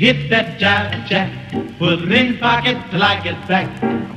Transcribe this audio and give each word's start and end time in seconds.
Hit 0.00 0.30
that 0.30 0.58
jive 0.58 1.06
jack, 1.06 1.28
put 1.78 2.00
it 2.00 2.10
in 2.10 2.38
pocket 2.38 2.78
till 2.90 3.02
I 3.02 3.20
get 3.20 3.36
back. 3.46 3.68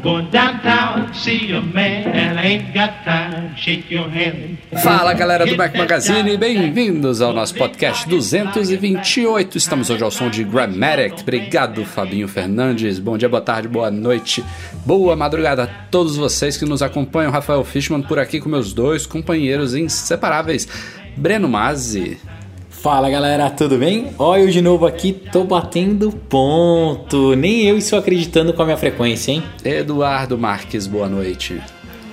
Going 0.02 0.29
downtown 0.32 1.07
to 1.07 1.13
see 1.13 1.52
a 1.52 1.59
man, 1.59 2.07
and 2.07 2.39
I 2.39 2.43
ain't 2.43 2.73
got 2.73 3.04
time 3.04 3.50
to 3.50 3.57
shake 3.57 3.91
your 3.91 4.07
hand. 4.07 4.60
Fala 4.82 5.14
galera 5.14 5.46
do 5.46 5.57
Mac 5.57 5.75
Magazine, 5.75 6.38
bem-vindos 6.38 7.21
ao 7.21 7.33
nosso 7.33 7.55
podcast 7.55 8.07
228. 8.07 9.57
Estamos 9.57 9.89
hoje 9.89 10.01
ao 10.01 10.10
som 10.10 10.29
de 10.29 10.46
Grammatic. 10.46 11.19
Obrigado, 11.19 11.83
Fabinho 11.83 12.29
Fernandes. 12.29 12.97
Bom 12.97 13.18
dia, 13.18 13.27
boa 13.27 13.41
tarde, 13.41 13.68
boa 13.68 13.91
noite, 13.91 14.41
boa 14.86 15.18
madrugada 15.18 15.63
a 15.63 15.68
todos 15.68 16.15
vocês 16.15 16.55
que 16.55 16.63
nos 16.63 16.82
acompanham. 16.82 17.29
Rafael 17.29 17.65
Fishman 17.65 18.04
por 18.04 18.18
aqui 18.18 18.39
com 18.39 18.47
meus 18.47 18.71
dois 18.71 19.05
companheiros 19.05 19.75
inseparáveis. 19.75 20.65
Breno 21.18 21.50
Mazzi. 21.50 22.18
Fala 22.83 23.10
galera, 23.10 23.50
tudo 23.50 23.78
bem? 23.78 24.10
Olha 24.19 24.42
eu 24.42 24.50
de 24.50 24.60
novo 24.61 24.86
aqui, 24.86 25.14
tô 25.32 25.46
batendo 25.46 26.11
ponto. 26.11 27.33
Nem 27.33 27.61
eu 27.64 27.78
estou 27.78 27.97
acreditando 27.97 28.51
com 28.54 28.61
a 28.61 28.65
minha 28.65 28.75
frequência, 28.78 29.32
hein? 29.32 29.41
Eduardo 29.64 30.37
Marques, 30.37 30.86
boa 30.86 31.07
noite. 31.07 31.61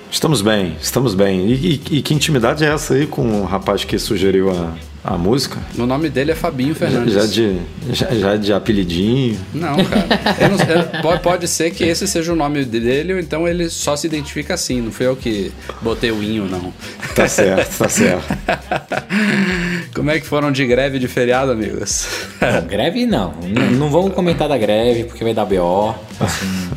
Estamos 0.09 0.41
bem, 0.41 0.77
estamos 0.81 1.13
bem. 1.13 1.45
E, 1.47 1.53
e- 1.91 1.97
e 1.97 2.01
que 2.01 2.13
intimidade 2.13 2.63
é 2.63 2.69
essa 2.69 2.93
aí 2.93 3.05
com 3.05 3.41
o 3.41 3.43
rapaz 3.43 3.83
que 3.83 3.99
sugeriu 3.99 4.49
a, 4.49 4.73
a 5.03 5.17
música? 5.17 5.57
O 5.77 5.85
nome 5.85 6.09
dele 6.09 6.31
é 6.31 6.35
Fabinho 6.35 6.75
Fernandes. 6.75 7.13
Já 7.13 7.25
de, 7.25 7.57
já, 7.91 8.07
já 8.13 8.35
de 8.35 8.53
apelidinho. 8.53 9.39
Não, 9.53 9.75
cara. 9.85 10.07
Eu 10.39 10.49
não- 10.49 10.75
eu- 10.97 11.01
pode, 11.01 11.21
pode 11.23 11.47
ser 11.47 11.71
que 11.71 11.83
esse 11.83 12.07
seja 12.07 12.31
o 12.33 12.35
nome 12.35 12.63
dele, 12.65 13.13
ou 13.13 13.19
então 13.19 13.47
ele 13.47 13.69
só 13.69 13.95
se 13.95 14.05
identifica 14.07 14.53
assim. 14.53 14.79
Não 14.81 14.91
foi 14.91 15.07
eu 15.07 15.15
que 15.15 15.51
botei 15.81 16.11
o 16.11 16.21
inho, 16.21 16.45
não. 16.45 16.71
Tá 17.15 17.27
certo, 17.27 17.77
tá 17.77 17.89
certo. 17.89 18.23
Como 19.93 20.09
é 20.09 20.19
que 20.19 20.25
foram 20.25 20.51
de 20.51 20.65
greve 20.65 20.99
de 20.99 21.07
feriado, 21.07 21.51
amigos? 21.51 22.05
Não, 22.39 22.67
greve 22.67 23.05
não. 23.05 23.33
N- 23.43 23.75
não 23.77 23.89
vamos 23.89 24.13
comentar 24.13 24.47
da 24.47 24.57
greve 24.57 25.03
porque 25.05 25.23
vai 25.23 25.33
dar 25.33 25.45
BO. 25.45 25.93
Assim. 26.19 26.69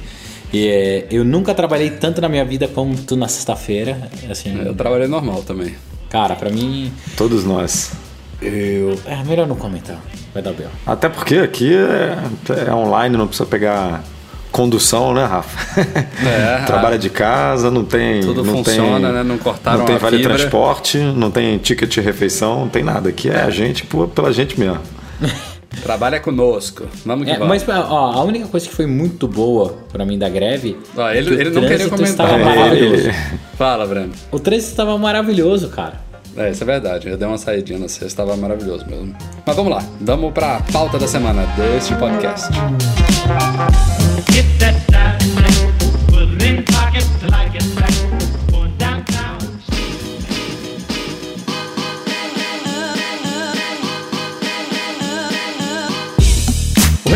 E, 0.52 0.68
é, 0.68 1.06
eu 1.10 1.24
nunca 1.24 1.52
trabalhei 1.54 1.90
tanto 1.90 2.20
na 2.20 2.28
minha 2.28 2.44
vida 2.44 2.68
quanto 2.68 3.16
na 3.16 3.28
sexta-feira. 3.28 4.08
Assim, 4.30 4.56
Eu 4.64 4.74
trabalhei 4.74 5.08
normal 5.08 5.42
também. 5.42 5.74
cara, 6.08 6.34
pra 6.36 6.48
mim, 6.50 6.92
Todos 7.16 7.44
nós. 7.44 7.90
Eu. 8.46 8.98
É 9.06 9.22
melhor 9.24 9.46
não 9.46 9.56
comentar. 9.56 9.96
Vai 10.32 10.42
dar 10.42 10.52
BO. 10.52 10.64
Até 10.86 11.08
porque 11.08 11.36
aqui 11.36 11.74
é, 11.74 12.18
é 12.68 12.72
online, 12.74 13.16
não 13.16 13.26
precisa 13.26 13.46
pegar 13.48 14.02
condução, 14.50 15.12
né, 15.14 15.24
Rafa? 15.24 15.80
É, 16.24 16.62
Trabalha 16.66 16.98
de 16.98 17.10
casa, 17.10 17.70
não 17.70 17.84
tem. 17.84 18.20
Tudo 18.20 18.44
não 18.44 18.54
funciona, 18.64 19.08
tem, 19.08 19.16
né? 19.16 19.22
Não 19.22 19.38
cortaram 19.38 19.78
Não 19.78 19.84
tem 19.86 19.96
vale 19.98 20.18
fibra. 20.18 20.34
transporte, 20.36 20.98
não 20.98 21.30
tem 21.30 21.58
ticket 21.58 21.88
de 21.90 22.00
refeição, 22.00 22.60
não 22.60 22.68
tem 22.68 22.82
nada. 22.84 23.08
Aqui 23.08 23.28
é 23.30 23.42
a 23.42 23.50
gente 23.50 23.84
por- 23.84 24.08
pela 24.08 24.32
gente 24.32 24.58
mesmo. 24.58 24.78
Trabalha 25.82 26.20
conosco. 26.20 26.84
Vamos 27.04 27.24
que 27.26 27.32
É, 27.32 27.38
vamos. 27.38 27.48
mas 27.64 27.68
ó, 27.68 28.12
a 28.12 28.22
única 28.22 28.46
coisa 28.46 28.68
que 28.68 28.72
foi 28.74 28.86
muito 28.86 29.26
boa 29.26 29.74
pra 29.92 30.04
mim 30.06 30.16
da 30.16 30.28
greve. 30.28 30.76
Ó, 30.96 31.10
ele- 31.10 31.26
que 31.30 31.34
o 31.34 31.40
ele 31.40 31.50
não 31.50 31.62
queria 31.62 31.88
comentar. 31.88 32.26
Estava 32.26 32.34
É, 32.38 32.44
maravilhoso. 32.44 33.10
Fala, 33.58 33.84
Breno. 33.86 34.12
O 34.30 34.38
trânsito 34.38 34.70
estava 34.70 34.96
maravilhoso, 34.96 35.68
cara. 35.70 36.00
É, 36.36 36.50
isso 36.50 36.62
é 36.62 36.66
verdade. 36.66 37.08
Eu 37.08 37.16
dei 37.16 37.26
uma 37.26 37.38
saidinha 37.38 37.78
na 37.78 37.88
sexta, 37.88 38.06
estava 38.06 38.36
maravilhoso 38.36 38.84
mesmo. 38.86 39.14
Mas 39.46 39.56
vamos 39.56 39.72
lá, 39.72 39.84
vamos 40.00 40.32
pra 40.32 40.60
pauta 40.72 40.98
da 40.98 41.06
semana 41.06 41.46
deste 41.56 41.94
podcast. 41.96 42.48
Hit 44.30 45.03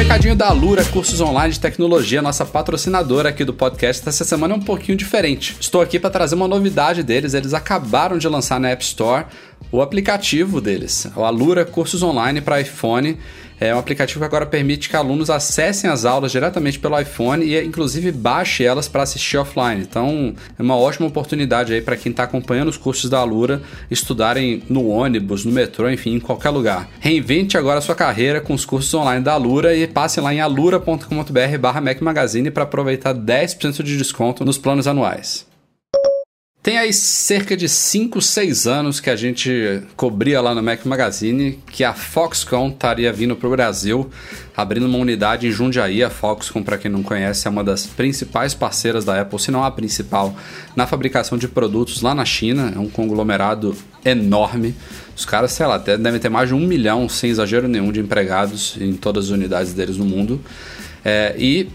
recadinho 0.08 0.34
da 0.34 0.48
Alura 0.48 0.82
Cursos 0.86 1.20
Online 1.20 1.52
de 1.52 1.60
Tecnologia, 1.60 2.22
nossa 2.22 2.42
patrocinadora 2.42 3.28
aqui 3.28 3.44
do 3.44 3.52
podcast, 3.52 4.08
essa 4.08 4.24
semana 4.24 4.54
é 4.54 4.56
um 4.56 4.62
pouquinho 4.62 4.96
diferente. 4.96 5.54
Estou 5.60 5.82
aqui 5.82 5.98
para 5.98 6.08
trazer 6.08 6.34
uma 6.34 6.48
novidade 6.48 7.02
deles. 7.02 7.34
Eles 7.34 7.52
acabaram 7.52 8.16
de 8.16 8.26
lançar 8.26 8.58
na 8.58 8.70
App 8.70 8.82
Store 8.82 9.26
o 9.70 9.82
aplicativo 9.82 10.62
deles, 10.62 11.06
o 11.14 11.22
Alura 11.22 11.62
Cursos 11.66 12.02
Online 12.02 12.40
para 12.40 12.58
iPhone. 12.58 13.18
É 13.60 13.74
um 13.74 13.78
aplicativo 13.78 14.20
que 14.20 14.24
agora 14.24 14.46
permite 14.46 14.88
que 14.88 14.96
alunos 14.96 15.30
acessem 15.30 15.90
as 15.90 16.04
aulas 16.04 16.30
diretamente 16.30 16.78
pelo 16.78 16.98
iPhone 16.98 17.44
e, 17.44 17.60
inclusive, 17.64 18.12
baixe 18.12 18.64
elas 18.64 18.86
para 18.86 19.02
assistir 19.02 19.36
offline. 19.36 19.82
Então, 19.82 20.34
é 20.56 20.62
uma 20.62 20.76
ótima 20.76 21.08
oportunidade 21.08 21.72
aí 21.72 21.80
para 21.80 21.96
quem 21.96 22.10
está 22.10 22.22
acompanhando 22.22 22.68
os 22.68 22.76
cursos 22.76 23.10
da 23.10 23.18
Alura 23.18 23.60
estudarem 23.90 24.62
no 24.68 24.86
ônibus, 24.88 25.44
no 25.44 25.50
metrô, 25.50 25.90
enfim, 25.90 26.14
em 26.14 26.20
qualquer 26.20 26.50
lugar. 26.50 26.88
Reinvente 27.00 27.58
agora 27.58 27.78
a 27.78 27.82
sua 27.82 27.94
carreira 27.94 28.40
com 28.40 28.54
os 28.54 28.64
cursos 28.64 28.92
online 28.94 29.24
da 29.24 29.32
Alura 29.32 29.74
e 29.74 29.86
passe 29.86 30.20
lá 30.20 30.32
em 30.32 30.40
alura.com.br 30.40 31.58
barra 31.60 31.80
Mac 31.80 32.00
Magazine 32.00 32.50
para 32.50 32.62
aproveitar 32.62 33.14
10% 33.14 33.82
de 33.82 33.96
desconto 33.96 34.44
nos 34.44 34.58
planos 34.58 34.86
anuais. 34.86 35.47
Tem 36.60 36.76
aí 36.76 36.92
cerca 36.92 37.56
de 37.56 37.68
5, 37.68 38.20
6 38.20 38.66
anos 38.66 38.98
que 38.98 39.08
a 39.08 39.14
gente 39.14 39.80
cobria 39.96 40.40
lá 40.40 40.52
no 40.54 40.62
Mac 40.62 40.84
Magazine 40.84 41.58
que 41.70 41.84
a 41.84 41.94
Foxconn 41.94 42.70
estaria 42.70 43.12
vindo 43.12 43.36
para 43.36 43.46
o 43.46 43.50
Brasil, 43.50 44.10
abrindo 44.56 44.86
uma 44.86 44.98
unidade 44.98 45.46
em 45.46 45.52
Jundiaí. 45.52 46.02
A 46.02 46.10
Foxconn, 46.10 46.64
para 46.64 46.76
quem 46.76 46.90
não 46.90 47.02
conhece, 47.02 47.46
é 47.46 47.50
uma 47.50 47.62
das 47.62 47.86
principais 47.86 48.54
parceiras 48.54 49.04
da 49.04 49.20
Apple, 49.20 49.38
se 49.38 49.52
não 49.52 49.62
a 49.62 49.70
principal, 49.70 50.36
na 50.74 50.84
fabricação 50.84 51.38
de 51.38 51.46
produtos 51.46 52.02
lá 52.02 52.12
na 52.12 52.24
China. 52.24 52.72
É 52.74 52.78
um 52.78 52.88
conglomerado 52.88 53.74
enorme. 54.04 54.74
Os 55.16 55.24
caras, 55.24 55.52
sei 55.52 55.64
lá, 55.64 55.78
devem 55.78 56.18
ter 56.18 56.28
mais 56.28 56.48
de 56.48 56.54
um 56.54 56.60
milhão, 56.60 57.08
sem 57.08 57.30
exagero 57.30 57.68
nenhum, 57.68 57.92
de 57.92 58.00
empregados 58.00 58.76
em 58.80 58.94
todas 58.94 59.26
as 59.26 59.30
unidades 59.30 59.72
deles 59.72 59.96
no 59.96 60.04
mundo. 60.04 60.40
É, 61.04 61.36
e 61.38 61.68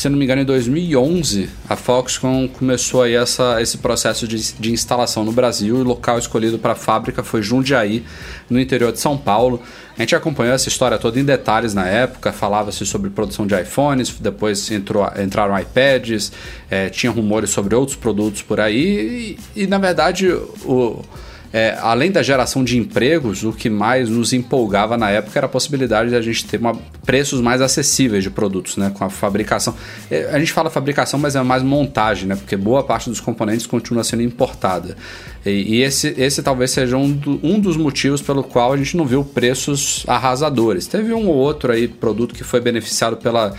se 0.00 0.08
não 0.08 0.16
me 0.16 0.24
engano, 0.24 0.40
em 0.40 0.46
2011, 0.46 1.50
a 1.68 1.76
Foxconn 1.76 2.48
começou 2.48 3.02
aí 3.02 3.14
essa, 3.14 3.60
esse 3.60 3.76
processo 3.76 4.26
de, 4.26 4.54
de 4.54 4.72
instalação 4.72 5.26
no 5.26 5.30
Brasil. 5.30 5.76
E 5.76 5.80
o 5.82 5.84
local 5.84 6.18
escolhido 6.18 6.58
para 6.58 6.72
a 6.72 6.74
fábrica 6.74 7.22
foi 7.22 7.42
Jundiaí, 7.42 8.02
no 8.48 8.58
interior 8.58 8.92
de 8.92 8.98
São 8.98 9.18
Paulo. 9.18 9.60
A 9.98 10.00
gente 10.00 10.16
acompanhou 10.16 10.54
essa 10.54 10.70
história 10.70 10.96
toda 10.96 11.20
em 11.20 11.24
detalhes 11.24 11.74
na 11.74 11.86
época. 11.86 12.32
Falava-se 12.32 12.86
sobre 12.86 13.10
produção 13.10 13.46
de 13.46 13.54
iPhones, 13.60 14.16
depois 14.18 14.70
entrou, 14.70 15.06
entraram 15.22 15.58
iPads, 15.58 16.32
eh, 16.70 16.88
tinha 16.88 17.12
rumores 17.12 17.50
sobre 17.50 17.74
outros 17.74 17.94
produtos 17.94 18.40
por 18.40 18.58
aí. 18.58 19.36
E, 19.54 19.64
e, 19.64 19.66
na 19.66 19.76
verdade, 19.76 20.32
o. 20.32 21.04
É, 21.52 21.76
além 21.80 22.12
da 22.12 22.22
geração 22.22 22.62
de 22.62 22.78
empregos, 22.78 23.42
o 23.42 23.52
que 23.52 23.68
mais 23.68 24.08
nos 24.08 24.32
empolgava 24.32 24.96
na 24.96 25.10
época 25.10 25.36
era 25.38 25.46
a 25.46 25.48
possibilidade 25.48 26.10
de 26.10 26.14
a 26.16 26.22
gente 26.22 26.44
ter 26.44 26.60
uma, 26.60 26.74
preços 27.04 27.40
mais 27.40 27.60
acessíveis 27.60 28.22
de 28.22 28.30
produtos, 28.30 28.76
né? 28.76 28.92
Com 28.94 29.04
a 29.04 29.10
fabricação. 29.10 29.74
É, 30.08 30.30
A 30.32 30.38
gente 30.38 30.52
fala 30.52 30.70
fabricação, 30.70 31.18
mas 31.18 31.34
é 31.34 31.42
mais 31.42 31.62
montagem, 31.64 32.28
né? 32.28 32.36
Porque 32.36 32.56
boa 32.56 32.84
parte 32.84 33.10
dos 33.10 33.18
componentes 33.18 33.66
continua 33.66 34.04
sendo 34.04 34.22
importada. 34.22 34.96
E, 35.44 35.50
e 35.76 35.82
esse, 35.82 36.14
esse 36.16 36.40
talvez 36.40 36.70
seja 36.70 36.96
um, 36.96 37.10
do- 37.10 37.40
um 37.42 37.58
dos 37.58 37.76
motivos 37.76 38.22
pelo 38.22 38.44
qual 38.44 38.72
a 38.72 38.76
gente 38.76 38.96
não 38.96 39.04
viu 39.04 39.24
preços 39.24 40.04
arrasadores. 40.06 40.86
Teve 40.86 41.12
um 41.12 41.26
ou 41.26 41.34
outro 41.34 41.72
aí 41.72 41.88
produto 41.88 42.32
que 42.34 42.44
foi 42.44 42.60
beneficiado 42.60 43.16
pela 43.16 43.52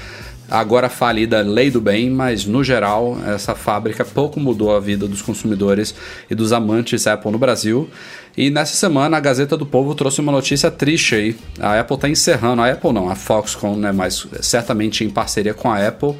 agora 0.51 0.89
falida 0.89 1.41
lei 1.41 1.71
do 1.71 1.79
bem, 1.79 2.09
mas 2.09 2.45
no 2.45 2.63
geral 2.63 3.17
essa 3.25 3.55
fábrica 3.55 4.03
pouco 4.03 4.39
mudou 4.39 4.75
a 4.75 4.79
vida 4.79 5.07
dos 5.07 5.21
consumidores 5.21 5.95
e 6.29 6.35
dos 6.35 6.51
amantes 6.51 7.07
Apple 7.07 7.31
no 7.31 7.39
Brasil. 7.39 7.89
E 8.35 8.49
nessa 8.49 8.75
semana 8.75 9.17
a 9.17 9.19
Gazeta 9.19 9.57
do 9.57 9.65
Povo 9.65 9.95
trouxe 9.95 10.21
uma 10.21 10.31
notícia 10.31 10.69
triste 10.69 11.15
aí. 11.15 11.35
A 11.59 11.79
Apple 11.79 11.95
está 11.95 12.09
encerrando, 12.09 12.61
a 12.61 12.71
Apple 12.71 12.93
não, 12.93 13.09
a 13.09 13.15
Foxconn, 13.15 13.75
né, 13.77 13.91
mas 13.91 14.27
certamente 14.41 15.03
em 15.03 15.09
parceria 15.09 15.53
com 15.53 15.71
a 15.71 15.85
Apple, 15.85 16.15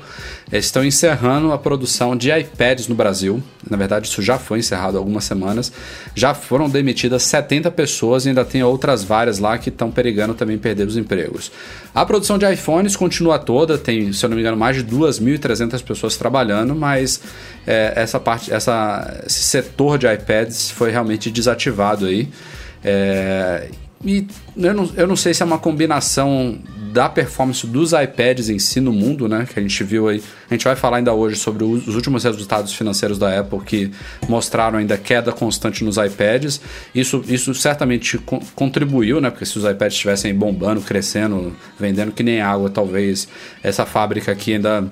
estão 0.51 0.83
encerrando 0.83 1.51
a 1.51 1.57
produção 1.57 2.15
de 2.15 2.30
iPads 2.30 2.88
no 2.88 2.95
Brasil. 2.95 3.42
Na 3.69 3.77
verdade, 3.77 4.07
isso 4.07 4.21
já 4.21 4.38
foi 4.38 4.59
encerrado 4.59 4.98
há 4.98 5.00
algumas 5.00 5.24
semanas. 5.24 5.71
Já 6.13 6.33
foram 6.33 6.69
demitidas 6.69 7.24
70 7.24 7.71
pessoas 7.71 8.25
e 8.25 8.30
ainda 8.30 8.44
tem 8.44 8.62
outras 8.62 9.03
várias 9.03 9.39
lá 9.39 9.57
que 9.57 9.69
estão 9.69 9.89
perigando 9.89 10.33
também 10.33 10.57
perder 10.57 10.86
os 10.86 10.98
empregos. 10.98 11.51
A 11.95 12.06
produção 12.06 12.38
de 12.38 12.51
iPhones 12.51 12.95
continua 12.95 13.39
toda, 13.39 13.77
tem, 13.77 14.12
se 14.12 14.25
eu 14.25 14.30
não 14.30 14.36
me 14.36 14.42
engano, 14.42 14.57
mais 14.57 14.75
de 14.75 14.83
2.300 14.83 15.81
pessoas 15.83 16.18
trabalhando, 16.18 16.75
mas 16.75 17.21
é, 17.65 17.94
essa 17.95 18.19
parte, 18.19 18.51
essa, 18.51 19.24
esse 19.25 19.44
setor 19.44 19.98
de 19.98 20.12
iPads 20.12 20.71
foi 20.71 20.92
realmente 20.92 21.31
desativado 21.31 22.06
aí. 22.06 22.27
É, 22.83 23.69
e 24.03 24.27
eu 24.57 24.74
não, 24.74 24.89
eu 24.95 25.07
não 25.07 25.15
sei 25.15 25.33
se 25.33 25.44
é 25.44 25.45
uma 25.45 25.59
combinação 25.59 26.57
da 26.91 27.09
performance 27.09 27.65
dos 27.65 27.93
iPads 27.93 28.49
em 28.49 28.59
si 28.59 28.79
no 28.79 28.91
mundo, 28.91 29.27
né? 29.27 29.47
Que 29.51 29.59
a 29.59 29.61
gente 29.61 29.83
viu 29.83 30.07
aí. 30.07 30.21
A 30.49 30.53
gente 30.53 30.63
vai 30.65 30.75
falar 30.75 30.97
ainda 30.97 31.13
hoje 31.13 31.38
sobre 31.38 31.63
os 31.63 31.95
últimos 31.95 32.23
resultados 32.23 32.73
financeiros 32.73 33.17
da 33.17 33.39
Apple 33.39 33.59
que 33.61 33.91
mostraram 34.27 34.79
ainda 34.79 34.97
queda 34.97 35.31
constante 35.31 35.83
nos 35.83 35.97
iPads. 35.97 36.61
Isso, 36.93 37.23
isso 37.27 37.53
certamente 37.53 38.17
co 38.17 38.41
contribuiu, 38.55 39.21
né? 39.21 39.29
Porque 39.29 39.45
se 39.45 39.57
os 39.57 39.63
iPads 39.63 39.93
estivessem 39.93 40.33
bombando, 40.35 40.81
crescendo, 40.81 41.55
vendendo 41.79 42.11
que 42.11 42.23
nem 42.23 42.41
água, 42.41 42.69
talvez 42.69 43.27
essa 43.63 43.85
fábrica 43.85 44.31
aqui 44.31 44.53
ainda 44.53 44.89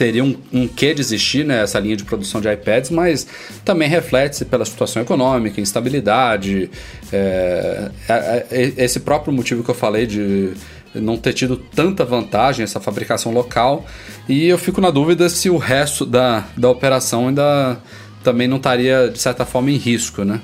teria 0.00 0.24
um, 0.24 0.34
um 0.50 0.66
quê 0.66 0.94
de 0.94 1.02
existir 1.02 1.44
né, 1.44 1.62
essa 1.62 1.78
linha 1.78 1.94
de 1.94 2.04
produção 2.04 2.40
de 2.40 2.50
iPads, 2.50 2.88
mas 2.88 3.26
também 3.66 3.86
reflete-se 3.86 4.46
pela 4.46 4.64
situação 4.64 5.02
econômica, 5.02 5.60
instabilidade, 5.60 6.70
é, 7.12 7.90
é, 8.08 8.46
é, 8.50 8.72
esse 8.78 9.00
próprio 9.00 9.30
motivo 9.30 9.62
que 9.62 9.70
eu 9.70 9.74
falei 9.74 10.06
de 10.06 10.54
não 10.94 11.16
ter 11.16 11.32
tido 11.32 11.56
tanta 11.56 12.04
vantagem 12.04 12.64
essa 12.64 12.80
fabricação 12.80 13.32
local. 13.32 13.84
E 14.28 14.46
eu 14.46 14.58
fico 14.58 14.80
na 14.80 14.90
dúvida 14.90 15.28
se 15.28 15.48
o 15.48 15.56
resto 15.56 16.04
da, 16.04 16.44
da 16.56 16.68
operação 16.68 17.28
ainda 17.28 17.78
também 18.22 18.48
não 18.48 18.56
estaria, 18.56 19.08
de 19.08 19.18
certa 19.18 19.44
forma, 19.44 19.70
em 19.70 19.76
risco, 19.76 20.24
né? 20.24 20.40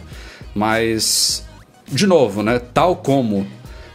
Mas, 0.55 1.45
de 1.87 2.07
novo, 2.07 2.43
né? 2.43 2.59
Tal 2.59 2.97
como 2.97 3.47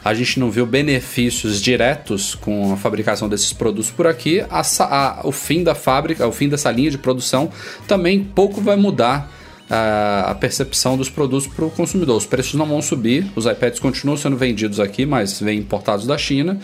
a 0.03 0.13
gente 0.13 0.39
não 0.39 0.49
viu 0.49 0.65
benefícios 0.65 1.61
diretos 1.61 2.35
com 2.35 2.73
a 2.73 2.77
fabricação 2.77 3.29
desses 3.29 3.53
produtos 3.53 3.91
por 3.91 4.07
aqui, 4.07 4.41
a, 4.49 4.61
a, 4.79 5.21
o 5.23 5.31
fim 5.31 5.63
da 5.63 5.75
fábrica, 5.75 6.27
o 6.27 6.31
fim 6.31 6.49
dessa 6.49 6.71
linha 6.71 6.89
de 6.89 6.97
produção 6.97 7.51
também 7.87 8.23
pouco 8.23 8.59
vai 8.61 8.75
mudar 8.75 9.31
a, 9.71 10.35
percepção 10.35 10.97
dos 10.97 11.09
produtos 11.09 11.47
para 11.47 11.63
o 11.63 11.71
consumidor. 11.71 12.17
Os 12.17 12.25
preços 12.25 12.55
não 12.55 12.65
vão 12.65 12.81
subir, 12.81 13.25
os 13.35 13.45
iPads 13.45 13.79
continuam 13.79 14.17
sendo 14.17 14.35
vendidos 14.35 14.79
aqui, 14.81 15.05
mas 15.05 15.39
vêm 15.39 15.59
importados 15.59 16.05
da 16.05 16.17
China. 16.17 16.59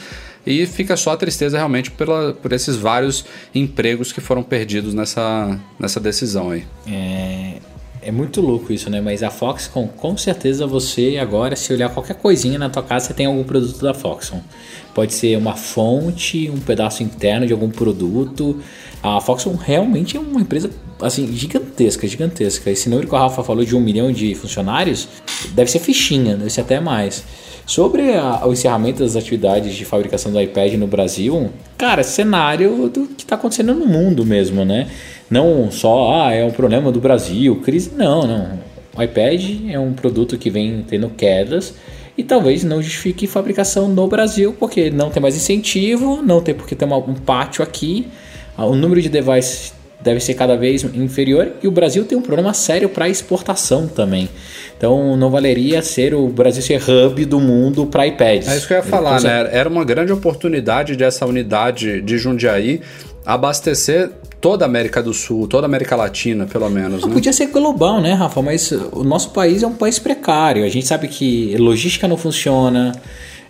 E 0.45 0.65
fica 0.65 0.95
só 0.97 1.11
a 1.11 1.17
tristeza 1.17 1.57
realmente 1.57 1.91
pela, 1.91 2.33
por 2.33 2.51
esses 2.53 2.75
vários 2.75 3.25
empregos 3.53 4.11
que 4.11 4.21
foram 4.21 4.43
perdidos 4.43 4.93
nessa, 4.93 5.57
nessa 5.79 5.99
decisão 5.99 6.51
aí. 6.51 6.65
É, 6.85 7.57
é 8.01 8.11
muito 8.11 8.39
louco 8.39 8.71
isso, 8.71 8.89
né? 8.89 9.01
Mas 9.01 9.23
a 9.23 9.29
Foxconn, 9.29 9.87
com 9.87 10.15
certeza 10.17 10.65
você 10.65 11.17
agora, 11.19 11.55
se 11.55 11.73
olhar 11.73 11.89
qualquer 11.89 12.15
coisinha 12.15 12.57
na 12.57 12.69
tua 12.69 12.83
casa, 12.83 13.07
você 13.07 13.13
tem 13.13 13.25
algum 13.25 13.43
produto 13.43 13.81
da 13.81 13.93
Foxconn. 13.93 14.41
Pode 14.93 15.13
ser 15.13 15.37
uma 15.37 15.55
fonte, 15.55 16.49
um 16.49 16.59
pedaço 16.59 17.03
interno 17.03 17.45
de 17.45 17.53
algum 17.53 17.69
produto. 17.69 18.61
A 19.03 19.19
Foxconn 19.19 19.55
realmente 19.55 20.15
é 20.15 20.19
uma 20.19 20.39
empresa 20.39 20.69
assim 21.01 21.31
gigantesca, 21.33 22.07
gigantesca. 22.07 22.69
Esse 22.69 22.89
número 22.89 23.07
que 23.07 23.13
o 23.13 23.17
Rafa 23.17 23.43
falou 23.43 23.63
de 23.63 23.75
um 23.75 23.79
milhão 23.79 24.11
de 24.11 24.33
funcionários 24.35 25.07
deve 25.53 25.69
ser 25.69 25.79
fichinha, 25.79 26.35
deve 26.35 26.49
ser 26.49 26.61
até 26.61 26.79
mais. 26.79 27.23
Sobre 27.65 28.13
a, 28.13 28.47
o 28.47 28.53
encerramento 28.53 29.03
das 29.03 29.15
atividades 29.15 29.75
de 29.75 29.83
fabricação 29.83 30.31
do 30.31 30.39
iPad 30.39 30.73
no 30.75 30.87
Brasil, 30.87 31.49
cara, 31.77 32.01
cenário 32.03 32.89
do 32.89 33.07
que 33.07 33.23
está 33.23 33.35
acontecendo 33.35 33.73
no 33.73 33.85
mundo 33.85 34.25
mesmo, 34.25 34.63
né? 34.63 34.87
Não 35.29 35.69
só, 35.69 36.21
ah, 36.21 36.33
é 36.33 36.45
um 36.45 36.51
problema 36.51 36.91
do 36.91 37.01
Brasil, 37.01 37.57
crise. 37.57 37.91
Não, 37.95 38.25
não. 38.25 38.59
O 38.97 39.03
iPad 39.03 39.41
é 39.69 39.77
um 39.77 39.93
produto 39.93 40.37
que 40.37 40.49
vem 40.49 40.83
tendo 40.87 41.09
quedas 41.09 41.75
e 42.17 42.23
talvez 42.23 42.63
não 42.63 42.81
justifique 42.81 43.27
fabricação 43.27 43.87
no 43.89 44.07
Brasil, 44.07 44.55
porque 44.57 44.89
não 44.89 45.09
tem 45.09 45.21
mais 45.21 45.35
incentivo, 45.35 46.21
não 46.23 46.41
tem 46.41 46.55
porque 46.55 46.73
ter 46.73 46.85
uma, 46.85 46.97
um 46.97 47.13
pátio 47.13 47.61
aqui, 47.61 48.07
ah, 48.57 48.65
o 48.65 48.75
número 48.75 49.01
de 49.01 49.09
devices 49.09 49.73
deve 50.01 50.19
ser 50.19 50.33
cada 50.35 50.55
vez 50.55 50.83
inferior 50.83 51.53
e 51.61 51.67
o 51.67 51.71
Brasil 51.71 52.05
tem 52.05 52.17
um 52.17 52.21
problema 52.21 52.53
sério 52.53 52.89
para 52.89 53.09
exportação 53.09 53.87
também. 53.87 54.29
Então 54.77 55.17
não 55.17 55.29
valeria 55.29 55.81
ser 55.81 56.13
o 56.13 56.27
Brasil 56.27 56.61
ser 56.61 56.81
hub 56.81 57.25
do 57.25 57.39
mundo 57.39 57.85
para 57.85 58.05
iPads. 58.05 58.47
É 58.47 58.57
isso 58.57 58.67
que 58.67 58.73
eu 58.73 58.77
ia 58.77 58.83
falar, 58.83 59.21
né? 59.21 59.49
Era 59.51 59.67
uma 59.67 59.83
grande 59.83 60.11
oportunidade 60.11 60.95
dessa 60.95 61.25
unidade 61.25 62.01
de 62.01 62.17
Jundiaí 62.17 62.81
abastecer 63.25 64.09
toda 64.39 64.63
a 64.63 64.67
América 64.67 65.03
do 65.03 65.13
Sul, 65.13 65.47
toda 65.47 65.65
a 65.65 65.69
América 65.69 65.95
Latina, 65.95 66.45
pelo 66.45 66.69
menos. 66.69 67.01
Não, 67.01 67.09
né? 67.09 67.13
Podia 67.13 67.33
ser 67.33 67.47
global, 67.47 67.99
né, 67.99 68.13
Rafa? 68.13 68.41
Mas 68.41 68.71
o 68.71 69.03
nosso 69.03 69.31
país 69.31 69.63
é 69.63 69.67
um 69.67 69.73
país 69.73 69.99
precário. 69.99 70.63
A 70.63 70.69
gente 70.69 70.87
sabe 70.87 71.07
que 71.07 71.57
logística 71.57 72.07
não 72.07 72.15
funciona. 72.15 72.93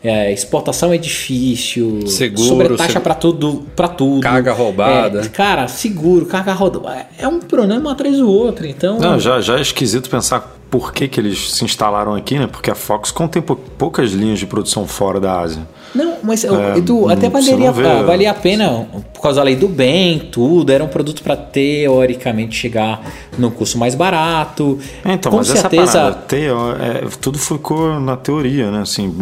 É, 0.04 0.32
exportação 0.32 0.94
é 0.94 0.98
difícil, 0.98 2.06
seguro, 2.08 2.48
sobretaxa 2.48 2.94
seg... 2.94 3.02
para 3.02 3.16
tudo, 3.16 3.66
para 3.76 3.88
tudo. 3.88 4.22
Carga 4.22 4.54
roubada. 4.54 5.22
É, 5.22 5.28
cara, 5.28 5.68
seguro, 5.68 6.26
carga 6.26 6.54
roubada. 6.54 7.08
É 7.18 7.28
um 7.28 7.40
problema 7.40 7.92
atrás 7.92 8.18
do 8.18 8.30
outro, 8.30 8.66
então. 8.66 9.00
Não, 9.00 9.20
já, 9.20 9.42
já 9.42 9.58
é 9.58 9.62
esquisito 9.62 10.10
pensar 10.10 10.57
por 10.70 10.92
que, 10.92 11.08
que 11.08 11.20
eles 11.20 11.54
se 11.54 11.64
instalaram 11.64 12.14
aqui, 12.14 12.38
né? 12.38 12.48
Porque 12.48 12.70
a 12.70 12.76
Foxconn 12.76 13.28
tem 13.28 13.42
poucas 13.42 14.12
linhas 14.12 14.40
de 14.40 14.46
produção 14.46 14.86
fora 14.86 15.20
da 15.20 15.40
Ásia. 15.40 15.68
Não, 15.96 16.18
mas 16.22 16.44
é, 16.44 16.78
Edu, 16.78 17.10
até 17.10 17.30
valeria, 17.30 17.72
valia 17.72 18.32
a 18.32 18.34
pena 18.34 18.88
por 19.14 19.22
causa 19.22 19.38
da 19.38 19.44
lei 19.44 19.56
do 19.56 19.68
bem, 19.68 20.20
tudo. 20.20 20.72
Era 20.72 20.84
um 20.84 20.88
produto 20.88 21.24
para 21.24 21.38
teoricamente 21.38 22.56
chegar 22.56 23.02
num 23.38 23.50
custo 23.50 23.78
mais 23.78 23.96
barato. 23.96 24.78
É, 25.06 25.14
então, 25.14 25.32
Com 25.32 25.38
mas 25.38 25.48
certeza. 25.48 25.84
Essa 25.84 26.00
parada, 26.00 26.16
teo, 26.28 26.72
é, 26.72 27.08
tudo 27.22 27.40
ficou 27.40 28.00
na 28.00 28.18
teoria, 28.18 28.70
né? 28.70 28.82
Assim, 28.82 29.14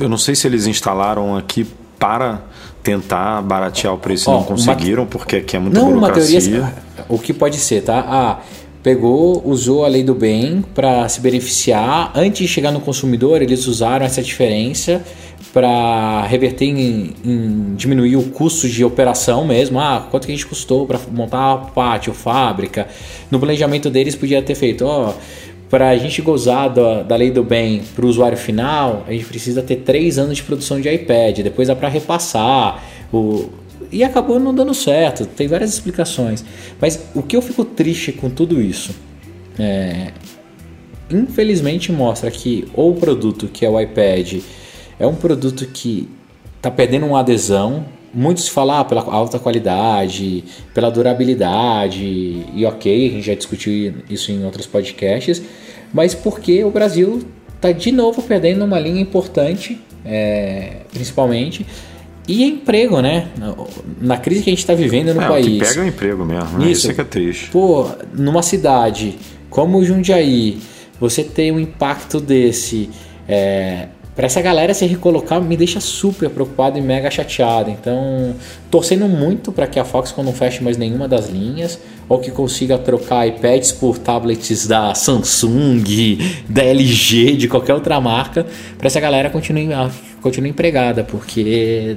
eu 0.00 0.08
não 0.08 0.18
sei 0.18 0.34
se 0.34 0.46
eles 0.46 0.66
instalaram 0.66 1.36
aqui 1.36 1.66
para 1.98 2.40
tentar 2.82 3.42
baratear 3.42 3.92
o 3.92 3.98
preço 3.98 4.30
e 4.30 4.32
não 4.32 4.42
conseguiram, 4.42 5.02
uma... 5.02 5.08
porque 5.08 5.36
aqui 5.36 5.56
é 5.56 5.58
muita 5.58 5.78
não, 5.78 5.92
burocracia. 5.92 6.40
Uma 6.40 6.70
teoria, 6.70 6.74
o 7.08 7.18
que 7.18 7.34
pode 7.34 7.58
ser, 7.58 7.82
tá? 7.82 8.04
Ah, 8.08 8.38
pegou, 8.82 9.42
usou 9.44 9.84
a 9.84 9.88
lei 9.88 10.02
do 10.02 10.14
bem 10.14 10.64
para 10.74 11.08
se 11.08 11.20
beneficiar. 11.20 12.12
Antes 12.14 12.40
de 12.42 12.48
chegar 12.48 12.72
no 12.72 12.80
consumidor, 12.80 13.42
eles 13.42 13.66
usaram 13.66 14.06
essa 14.06 14.22
diferença 14.22 15.04
para 15.52 16.22
reverter 16.26 16.66
em, 16.66 17.14
em, 17.24 17.74
diminuir 17.74 18.16
o 18.16 18.22
custo 18.30 18.68
de 18.68 18.84
operação 18.84 19.44
mesmo. 19.46 19.78
Ah, 19.78 20.06
quanto 20.10 20.26
que 20.26 20.32
a 20.32 20.34
gente 20.34 20.46
custou 20.46 20.86
para 20.86 20.98
montar 21.10 21.56
pátio, 21.74 22.12
fábrica. 22.12 22.86
No 23.30 23.38
planejamento 23.38 23.90
deles 23.90 24.14
podia 24.14 24.40
ter 24.40 24.54
feito, 24.54 24.84
ó, 24.84 25.14
para 25.68 25.90
a 25.90 25.96
gente 25.96 26.20
gozar 26.22 26.68
da, 26.70 27.02
da 27.02 27.16
lei 27.16 27.30
do 27.30 27.44
bem 27.44 27.82
para 27.94 28.04
o 28.04 28.08
usuário 28.08 28.36
final, 28.36 29.04
a 29.06 29.12
gente 29.12 29.24
precisa 29.24 29.62
ter 29.62 29.76
três 29.76 30.18
anos 30.18 30.36
de 30.36 30.42
produção 30.42 30.80
de 30.80 30.88
iPad, 30.88 31.40
depois 31.40 31.68
dá 31.68 31.76
para 31.76 31.88
repassar. 31.88 32.82
O, 33.12 33.48
e 33.92 34.04
acabou 34.04 34.38
não 34.38 34.54
dando 34.54 34.74
certo, 34.74 35.26
tem 35.26 35.48
várias 35.48 35.72
explicações. 35.72 36.44
Mas 36.80 37.00
o 37.14 37.22
que 37.22 37.36
eu 37.36 37.42
fico 37.42 37.64
triste 37.64 38.12
com 38.12 38.30
tudo 38.30 38.60
isso 38.60 38.94
é, 39.58 40.12
infelizmente 41.10 41.90
mostra 41.92 42.30
que 42.30 42.68
o 42.74 42.94
produto 42.94 43.48
que 43.48 43.64
é 43.64 43.70
o 43.70 43.80
iPad 43.80 44.40
é 44.98 45.06
um 45.06 45.14
produto 45.14 45.66
que 45.66 46.08
está 46.56 46.70
perdendo 46.70 47.06
uma 47.06 47.20
adesão. 47.20 47.84
Muitos 48.12 48.48
falam 48.48 48.76
ah, 48.76 48.84
pela 48.84 49.02
alta 49.02 49.38
qualidade, 49.38 50.44
pela 50.74 50.90
durabilidade, 50.90 52.44
e 52.54 52.64
ok, 52.66 53.08
a 53.08 53.10
gente 53.12 53.26
já 53.26 53.34
discutiu 53.34 53.94
isso 54.10 54.32
em 54.32 54.44
outros 54.44 54.66
podcasts, 54.66 55.40
mas 55.92 56.14
porque 56.14 56.64
o 56.64 56.70
Brasil 56.70 57.22
está 57.54 57.70
de 57.70 57.92
novo 57.92 58.20
perdendo 58.22 58.64
uma 58.64 58.80
linha 58.80 59.00
importante, 59.00 59.80
é, 60.04 60.78
principalmente, 60.92 61.64
e 62.28 62.44
emprego, 62.44 63.00
né? 63.00 63.28
Na 64.00 64.16
crise 64.16 64.42
que 64.42 64.50
a 64.50 64.52
gente 64.52 64.60
está 64.60 64.74
vivendo 64.74 65.14
no 65.14 65.22
é, 65.22 65.28
país. 65.28 65.46
O 65.46 65.50
que 65.50 65.58
pega 65.58 65.80
é 65.80 65.84
o 65.84 65.86
emprego 65.86 66.24
mesmo, 66.24 66.58
né? 66.58 66.64
Isso, 66.66 66.82
isso 66.82 66.90
é 66.90 66.94
que 66.94 67.00
é 67.00 67.04
triste. 67.04 67.50
Pô, 67.50 67.90
numa 68.14 68.42
cidade 68.42 69.18
como 69.50 69.84
Jundiaí, 69.84 70.58
você 70.98 71.24
tem 71.24 71.50
um 71.50 71.58
impacto 71.58 72.20
desse. 72.20 72.88
É, 73.28 73.88
para 74.14 74.26
essa 74.26 74.40
galera 74.40 74.74
se 74.74 74.84
recolocar 74.86 75.40
me 75.40 75.56
deixa 75.56 75.80
super 75.80 76.28
preocupado 76.28 76.78
e 76.78 76.82
mega 76.82 77.10
chateado. 77.10 77.70
Então, 77.70 78.34
torcendo 78.70 79.08
muito 79.08 79.52
para 79.52 79.66
que 79.66 79.78
a 79.78 79.84
Foxconn 79.84 80.24
não 80.24 80.32
feche 80.32 80.62
mais 80.62 80.76
nenhuma 80.76 81.06
das 81.06 81.28
linhas 81.28 81.78
ou 82.08 82.18
que 82.18 82.30
consiga 82.30 82.76
trocar 82.76 83.26
iPads 83.26 83.72
por 83.72 83.98
tablets 83.98 84.66
da 84.66 84.94
Samsung, 84.94 86.18
da 86.48 86.64
LG, 86.64 87.36
de 87.36 87.48
qualquer 87.48 87.74
outra 87.74 88.00
marca, 88.00 88.44
para 88.76 88.88
essa 88.88 88.98
galera 88.98 89.30
continue, 89.30 89.68
continue 90.20 90.50
empregada, 90.50 91.04
porque 91.04 91.96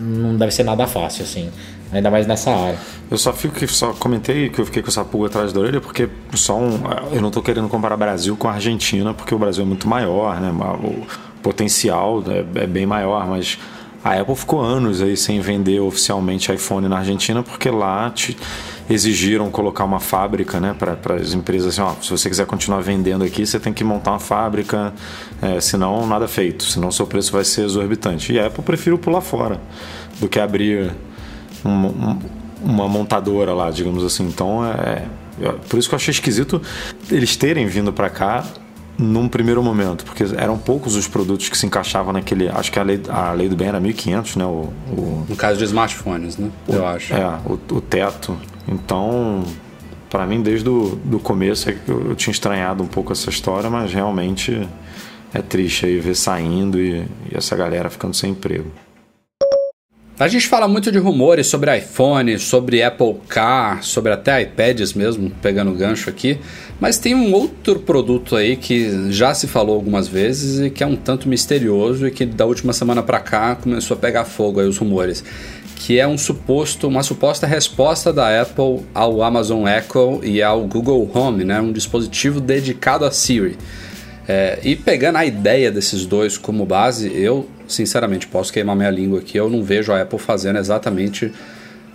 não 0.00 0.36
deve 0.36 0.52
ser 0.52 0.64
nada 0.64 0.86
fácil 0.86 1.24
assim. 1.24 1.48
Ainda 1.94 2.10
mais 2.10 2.26
nessa 2.26 2.50
área. 2.50 2.78
Eu 3.08 3.16
só 3.16 3.32
fico 3.32 3.54
que 3.54 3.66
só 3.68 3.92
comentei 3.92 4.48
que 4.48 4.60
eu 4.60 4.66
fiquei 4.66 4.82
com 4.82 4.88
essa 4.88 5.04
pulga 5.04 5.28
atrás 5.28 5.52
da 5.52 5.60
orelha 5.60 5.80
porque 5.80 6.08
só 6.34 6.58
um, 6.58 6.80
eu 7.12 7.20
não 7.20 7.28
estou 7.28 7.42
querendo 7.42 7.68
comparar 7.68 7.96
Brasil 7.96 8.36
com 8.36 8.48
Argentina 8.48 9.14
porque 9.14 9.34
o 9.34 9.38
Brasil 9.38 9.62
é 9.62 9.66
muito 9.66 9.88
maior, 9.88 10.40
né? 10.40 10.50
O 10.50 11.06
potencial 11.40 12.22
é, 12.26 12.62
é 12.62 12.66
bem 12.66 12.84
maior, 12.84 13.28
mas 13.28 13.58
a 14.02 14.20
Apple 14.20 14.34
ficou 14.34 14.60
anos 14.60 15.00
aí 15.00 15.16
sem 15.16 15.40
vender 15.40 15.80
oficialmente 15.80 16.52
iPhone 16.52 16.88
na 16.88 16.98
Argentina 16.98 17.42
porque 17.42 17.70
lá 17.70 18.10
te 18.10 18.36
exigiram 18.88 19.50
colocar 19.50 19.84
uma 19.84 20.00
fábrica 20.00 20.60
né, 20.60 20.74
para 20.78 21.14
as 21.14 21.32
empresas 21.32 21.68
assim, 21.68 21.80
ó, 21.80 21.94
se 22.02 22.10
você 22.10 22.28
quiser 22.28 22.44
continuar 22.44 22.80
vendendo 22.80 23.24
aqui, 23.24 23.46
você 23.46 23.58
tem 23.58 23.72
que 23.72 23.82
montar 23.82 24.10
uma 24.10 24.20
fábrica, 24.20 24.92
é, 25.40 25.58
senão 25.58 26.06
nada 26.06 26.28
feito, 26.28 26.64
senão 26.64 26.90
seu 26.90 27.06
preço 27.06 27.32
vai 27.32 27.44
ser 27.44 27.62
exorbitante. 27.64 28.32
E 28.32 28.38
a 28.38 28.46
Apple 28.46 28.62
prefiro 28.62 28.98
pular 28.98 29.22
fora 29.22 29.58
do 30.20 30.28
que 30.28 30.38
abrir 30.38 30.92
um, 31.64 32.18
uma 32.62 32.88
montadora 32.88 33.52
lá, 33.52 33.70
digamos 33.70 34.04
assim. 34.04 34.26
Então, 34.26 34.64
é, 34.64 35.06
é, 35.40 35.52
por 35.68 35.78
isso 35.78 35.88
que 35.88 35.94
eu 35.94 35.96
achei 35.96 36.12
esquisito 36.12 36.60
eles 37.10 37.36
terem 37.36 37.66
vindo 37.66 37.92
para 37.92 38.08
cá 38.08 38.44
num 38.96 39.28
primeiro 39.28 39.62
momento, 39.62 40.04
porque 40.04 40.24
eram 40.36 40.56
poucos 40.56 40.94
os 40.94 41.08
produtos 41.08 41.48
que 41.48 41.58
se 41.58 41.66
encaixavam 41.66 42.12
naquele. 42.12 42.48
Acho 42.48 42.70
que 42.70 42.78
a 42.78 42.82
lei, 42.82 43.00
a 43.08 43.32
lei 43.32 43.48
do 43.48 43.56
bem 43.56 43.68
era 43.68 43.80
1.500, 43.80 44.36
né? 44.36 44.44
O, 44.44 44.72
o, 44.88 45.26
No 45.28 45.36
caso 45.36 45.58
de 45.58 45.64
smartphones, 45.64 46.36
né? 46.36 46.50
Eu 46.68 46.86
acho. 46.86 47.12
é, 47.12 47.26
o, 47.44 47.54
o 47.74 47.80
teto. 47.80 48.36
Então, 48.68 49.42
para 50.08 50.26
mim, 50.26 50.42
desde 50.42 50.68
o 50.68 50.98
do 51.04 51.18
começo, 51.18 51.68
é 51.68 51.76
eu, 51.88 52.10
eu 52.10 52.14
tinha 52.14 52.32
estranhado 52.32 52.82
um 52.82 52.86
pouco 52.86 53.12
essa 53.12 53.28
história, 53.28 53.68
mas 53.68 53.92
realmente 53.92 54.66
é 55.32 55.42
triste 55.42 55.86
aí 55.86 55.98
ver 55.98 56.14
saindo 56.14 56.80
e, 56.80 57.00
e 57.00 57.36
essa 57.36 57.56
galera 57.56 57.90
ficando 57.90 58.14
sem 58.14 58.30
emprego. 58.30 58.70
A 60.16 60.28
gente 60.28 60.46
fala 60.46 60.68
muito 60.68 60.92
de 60.92 60.98
rumores 60.98 61.48
sobre 61.48 61.76
iPhone, 61.76 62.38
sobre 62.38 62.80
Apple 62.84 63.16
Car, 63.28 63.82
sobre 63.82 64.12
até 64.12 64.40
iPads 64.42 64.94
mesmo, 64.94 65.28
pegando 65.42 65.72
gancho 65.72 66.08
aqui. 66.08 66.38
Mas 66.78 66.98
tem 66.98 67.16
um 67.16 67.32
outro 67.32 67.80
produto 67.80 68.36
aí 68.36 68.54
que 68.54 69.10
já 69.10 69.34
se 69.34 69.48
falou 69.48 69.74
algumas 69.74 70.06
vezes 70.06 70.64
e 70.64 70.70
que 70.70 70.84
é 70.84 70.86
um 70.86 70.94
tanto 70.94 71.28
misterioso 71.28 72.06
e 72.06 72.12
que 72.12 72.24
da 72.24 72.46
última 72.46 72.72
semana 72.72 73.02
para 73.02 73.18
cá 73.18 73.56
começou 73.56 73.96
a 73.96 73.98
pegar 73.98 74.24
fogo 74.24 74.60
aí 74.60 74.68
os 74.68 74.78
rumores, 74.78 75.24
que 75.74 75.98
é 75.98 76.06
um 76.06 76.16
suposto, 76.16 76.86
uma 76.86 77.02
suposta 77.02 77.44
resposta 77.44 78.12
da 78.12 78.40
Apple 78.40 78.86
ao 78.94 79.20
Amazon 79.20 79.66
Echo 79.66 80.20
e 80.22 80.40
ao 80.40 80.60
Google 80.60 81.10
Home, 81.12 81.42
né, 81.42 81.60
um 81.60 81.72
dispositivo 81.72 82.40
dedicado 82.40 83.04
a 83.04 83.10
Siri. 83.10 83.58
É, 84.28 84.60
e 84.62 84.76
pegando 84.76 85.16
a 85.16 85.26
ideia 85.26 85.72
desses 85.72 86.06
dois 86.06 86.38
como 86.38 86.64
base, 86.64 87.10
eu 87.12 87.48
sinceramente 87.66 88.26
posso 88.26 88.52
queimar 88.52 88.76
minha 88.76 88.90
língua 88.90 89.20
aqui, 89.20 89.38
eu 89.38 89.48
não 89.48 89.62
vejo 89.62 89.92
a 89.92 90.02
Apple 90.02 90.18
fazendo 90.18 90.58
exatamente 90.58 91.32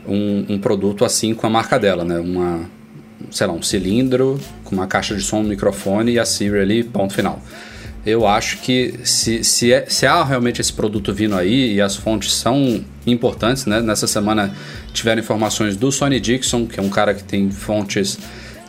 um, 0.07 0.45
um 0.49 0.59
produto 0.59 1.05
assim 1.05 1.33
com 1.33 1.45
a 1.45 1.49
marca 1.49 1.79
dela, 1.79 2.03
né? 2.03 2.19
Uma, 2.19 2.61
sei 3.31 3.47
lá, 3.47 3.53
um 3.53 3.61
cilindro 3.61 4.39
com 4.63 4.75
uma 4.75 4.87
caixa 4.87 5.15
de 5.15 5.21
som, 5.21 5.39
um 5.39 5.43
microfone 5.43 6.13
e 6.13 6.19
a 6.19 6.25
Siri 6.25 6.59
ali, 6.59 6.83
ponto 6.83 7.13
final. 7.13 7.41
Eu 8.05 8.25
acho 8.25 8.59
que 8.59 8.95
se, 9.03 9.43
se, 9.43 9.73
é, 9.73 9.85
se 9.87 10.05
há 10.05 10.23
realmente 10.23 10.61
esse 10.61 10.71
produto 10.71 11.13
vindo 11.13 11.35
aí 11.35 11.73
e 11.73 11.81
as 11.81 11.95
fontes 11.95 12.33
são 12.33 12.83
importantes, 13.05 13.65
né? 13.65 13.81
Nessa 13.81 14.07
semana 14.07 14.53
tiveram 14.93 15.21
informações 15.21 15.75
do 15.75 15.91
Sony 15.91 16.19
Dixon, 16.19 16.65
que 16.65 16.79
é 16.79 16.83
um 16.83 16.89
cara 16.89 17.13
que 17.13 17.23
tem 17.23 17.51
fontes 17.51 18.17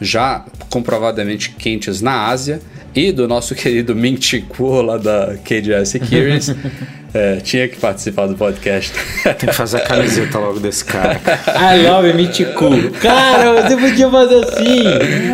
já 0.01 0.45
comprovadamente 0.69 1.51
quentes 1.51 2.01
na 2.01 2.27
Ásia, 2.27 2.61
e 2.95 3.13
do 3.13 3.29
nosso 3.29 3.55
querido 3.57 3.95
Ming 3.95 4.21
Chi 4.21 4.43
Kuo 4.43 4.83
lá 4.83 4.97
da 4.97 5.37
KDI 5.45 5.85
Securities. 5.87 6.55
é, 7.15 7.37
tinha 7.37 7.69
que 7.69 7.77
participar 7.77 8.27
do 8.27 8.35
podcast. 8.35 8.93
Tem 9.23 9.49
que 9.49 9.53
fazer 9.53 9.79
a 9.79 9.81
camiseta 9.81 10.39
logo 10.39 10.61
desse 10.61 10.85
cara. 10.85 11.21
I 11.75 11.87
love 11.87 12.13
Miticu. 12.15 12.91
Cara, 13.01 13.63
você 13.63 13.77
podia 13.77 14.11
fazer 14.11 14.45
assim. 14.45 14.83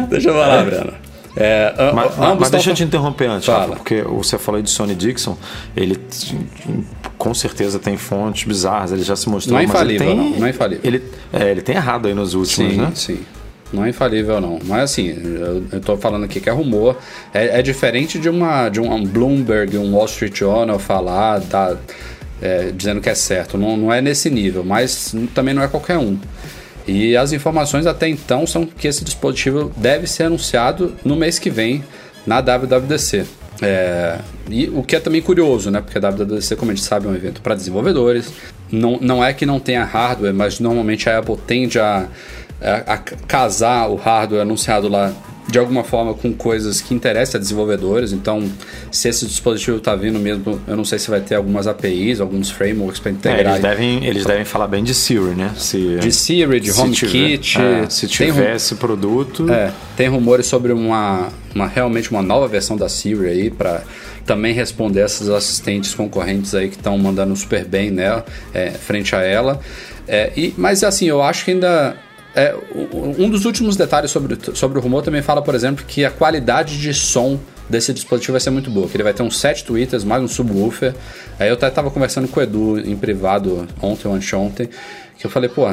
Deixa 0.09 0.31
eu 0.31 0.35
falar, 0.35 0.65
Breno. 0.65 1.07
É, 1.39 1.93
Mas, 1.93 2.17
mas 2.41 2.51
deixa 2.51 2.71
eu 2.71 2.75
te 2.75 2.83
interromper 2.83 3.27
antes, 3.27 3.45
Fala. 3.45 3.77
Porque 3.77 4.01
você 4.01 4.39
falou 4.39 4.63
de 4.63 4.71
Sony 4.71 4.95
Dixon, 4.95 5.37
ele 5.77 6.01
com 7.19 7.35
certeza 7.35 7.79
tem 7.79 7.99
fontes 7.99 8.45
bizarras, 8.45 8.91
ele 8.91 9.03
já 9.03 9.15
se 9.15 9.29
mostrou. 9.29 9.53
Não 9.53 9.61
é 9.61 9.67
mas 9.67 9.83
ele 9.83 9.97
infalível, 9.97 10.07
tem, 10.07 10.17
não, 10.17 10.39
não 10.41 10.47
é 10.47 10.51
infalível. 10.51 10.81
Ele, 10.83 11.03
é, 11.31 11.51
ele 11.51 11.61
tem 11.61 11.77
errado 11.77 12.09
aí 12.09 12.15
nos 12.15 12.33
últimos, 12.33 12.73
Sim, 12.73 12.81
né? 12.81 12.93
sim. 12.95 13.19
Não 13.73 13.85
é 13.85 13.89
infalível, 13.89 14.41
não. 14.41 14.59
Mas 14.65 14.83
assim, 14.83 15.09
eu, 15.73 15.81
tô 15.81 15.97
falando 15.97 16.25
aqui 16.25 16.41
que 16.41 16.49
é 16.49 16.53
rumor. 16.53 16.97
É, 17.35 17.59
é 17.59 17.63
diferente 17.63 18.19
de 18.19 18.29
uma 18.29 18.69
de 18.69 18.81
um 18.81 19.05
Bloomberg, 19.05 19.77
um 19.77 19.95
Wall 19.95 20.07
Street 20.07 20.39
Journal 20.39 20.79
falar, 20.79 21.41
tá, 21.43 21.77
é, 22.41 22.71
dizendo 22.75 23.01
que 23.01 23.09
é 23.09 23.15
certo. 23.15 23.59
Não, 23.59 23.77
não 23.77 23.93
é 23.93 24.01
nesse 24.01 24.31
nível, 24.31 24.65
mas 24.65 25.15
também 25.35 25.53
não 25.53 25.63
é 25.63 25.69
qualquer 25.69 25.99
um. 25.99 26.19
E 26.87 27.17
as 27.17 27.33
informações 27.33 27.87
até 27.87 28.09
então 28.09 28.47
são 28.47 28.65
que 28.65 28.87
esse 28.87 29.05
dispositivo 29.05 29.73
deve 29.77 30.07
ser 30.07 30.25
anunciado 30.25 30.95
no 31.05 31.17
mês 31.17 31.39
que 31.39 31.51
vem 31.51 31.83
na 32.25 32.41
WWDC. 32.41 33.27
É, 33.61 34.19
e 34.49 34.69
o 34.69 34.83
que 34.83 34.95
é 34.95 35.01
também 35.01 35.21
curioso, 35.21 35.71
né? 35.71 35.81
Porque 35.81 35.99
a 35.99 36.11
WWDC, 36.11 36.55
como 36.57 36.71
a 36.71 36.75
gente 36.75 36.85
sabe, 36.85 37.07
é 37.07 37.11
um 37.11 37.15
evento 37.15 37.41
para 37.41 37.55
desenvolvedores. 37.55 38.33
Não, 38.71 38.99
não 39.01 39.25
é 39.25 39.33
que 39.33 39.47
não 39.47 39.59
tenha 39.59 39.85
hardware, 39.85 40.35
mas 40.35 40.61
normalmente 40.61 41.09
a 41.09 41.19
Apple 41.19 41.37
tende 41.47 41.79
a, 41.81 42.07
a, 42.61 42.95
a 42.95 42.99
casar 42.99 43.89
o 43.89 43.97
hardware 43.97 44.43
anunciado 44.43 44.89
lá 44.89 45.13
de 45.49 45.61
alguma 45.61 45.85
forma 45.85 46.13
com 46.13 46.33
coisas 46.33 46.81
que 46.81 46.93
interessam 46.93 47.39
a 47.39 47.41
desenvolvedores. 47.41 48.13
Então, 48.13 48.51
se 48.91 49.09
esse 49.09 49.25
dispositivo 49.27 49.77
está 49.77 49.95
vindo 49.95 50.19
mesmo, 50.19 50.61
eu 50.67 50.77
não 50.77 50.85
sei 50.85 50.99
se 50.99 51.09
vai 51.09 51.21
ter 51.21 51.37
algumas 51.37 51.69
APIs, 51.69 52.21
alguns 52.21 52.51
frameworks 52.51 52.99
para 52.99 53.11
É, 53.11 53.15
integrar. 53.15 53.41
eles, 53.53 53.63
devem, 53.63 54.05
eles 54.05 54.27
devem 54.27 54.45
falar 54.45 54.67
bem 54.67 54.83
de 54.83 54.93
Siri, 54.93 55.37
né? 55.37 55.53
Se, 55.57 55.99
de 56.01 56.11
Siri, 56.11 56.59
de 56.59 56.73
HomeKit. 56.73 57.59
é, 57.61 57.89
se 57.89 58.09
tiver 58.09 58.57
esse 58.57 58.75
produto, 58.75 59.49
é, 59.53 59.71
tem 59.97 60.09
rumores 60.09 60.47
sobre 60.47 60.73
uma, 60.73 61.29
uma 61.55 61.69
realmente 61.69 62.11
uma 62.11 62.23
nova 62.23 62.49
versão 62.49 62.77
da 62.77 62.89
Siri 62.89 63.27
aí 63.29 63.49
para 63.49 63.85
também 64.27 64.53
responder 64.53 65.03
essas 65.03 65.29
assistentes 65.29 65.95
concorrentes 65.95 66.57
aí 66.57 66.69
que 66.69 66.75
estão 66.75 66.99
mandando 66.99 67.37
super 67.37 67.65
bem 67.65 67.93
nela, 67.93 68.27
é, 68.53 68.71
frente 68.73 69.15
a 69.15 69.23
ela. 69.23 69.61
É, 70.09 70.33
e, 70.37 70.53
mas 70.59 70.83
assim, 70.83 71.07
eu 71.07 71.23
acho 71.23 71.45
que 71.45 71.53
ainda 71.53 71.97
é, 72.37 72.55
um 73.19 73.31
dos 73.31 73.47
últimos 73.47 73.77
detalhes 73.77 74.11
sobre, 74.11 74.39
sobre 74.55 74.79
o 74.79 74.83
rumor 74.83 75.03
também 75.03 75.23
fala, 75.23 75.41
por 75.41 75.55
exemplo, 75.55 75.85
que 75.87 76.05
a 76.05 76.11
qualidade 76.11 76.79
de 76.79 76.93
som 76.93 77.41
desse 77.69 77.95
dispositivo 77.95 78.33
vai 78.33 78.41
ser 78.41 78.51
muito 78.51 78.71
boa, 78.71 78.87
que 78.87 78.95
ele 78.95 79.03
vai 79.03 79.15
ter 79.15 79.23
uns 79.23 79.41
7 79.41 79.65
tweeters, 79.65 80.05
mais 80.05 80.23
um 80.23 80.29
subwoofer. 80.29 80.95
Aí 81.39 81.49
eu 81.49 81.55
até 81.55 81.71
tava 81.71 81.91
conversando 81.91 82.29
com 82.29 82.39
o 82.39 82.43
Edu 82.43 82.79
em 82.79 82.95
privado 82.95 83.67
ontem 83.81 84.07
ou 84.07 84.15
anteontem, 84.15 84.69
que 85.19 85.27
eu 85.27 85.31
falei, 85.31 85.49
pô, 85.49 85.65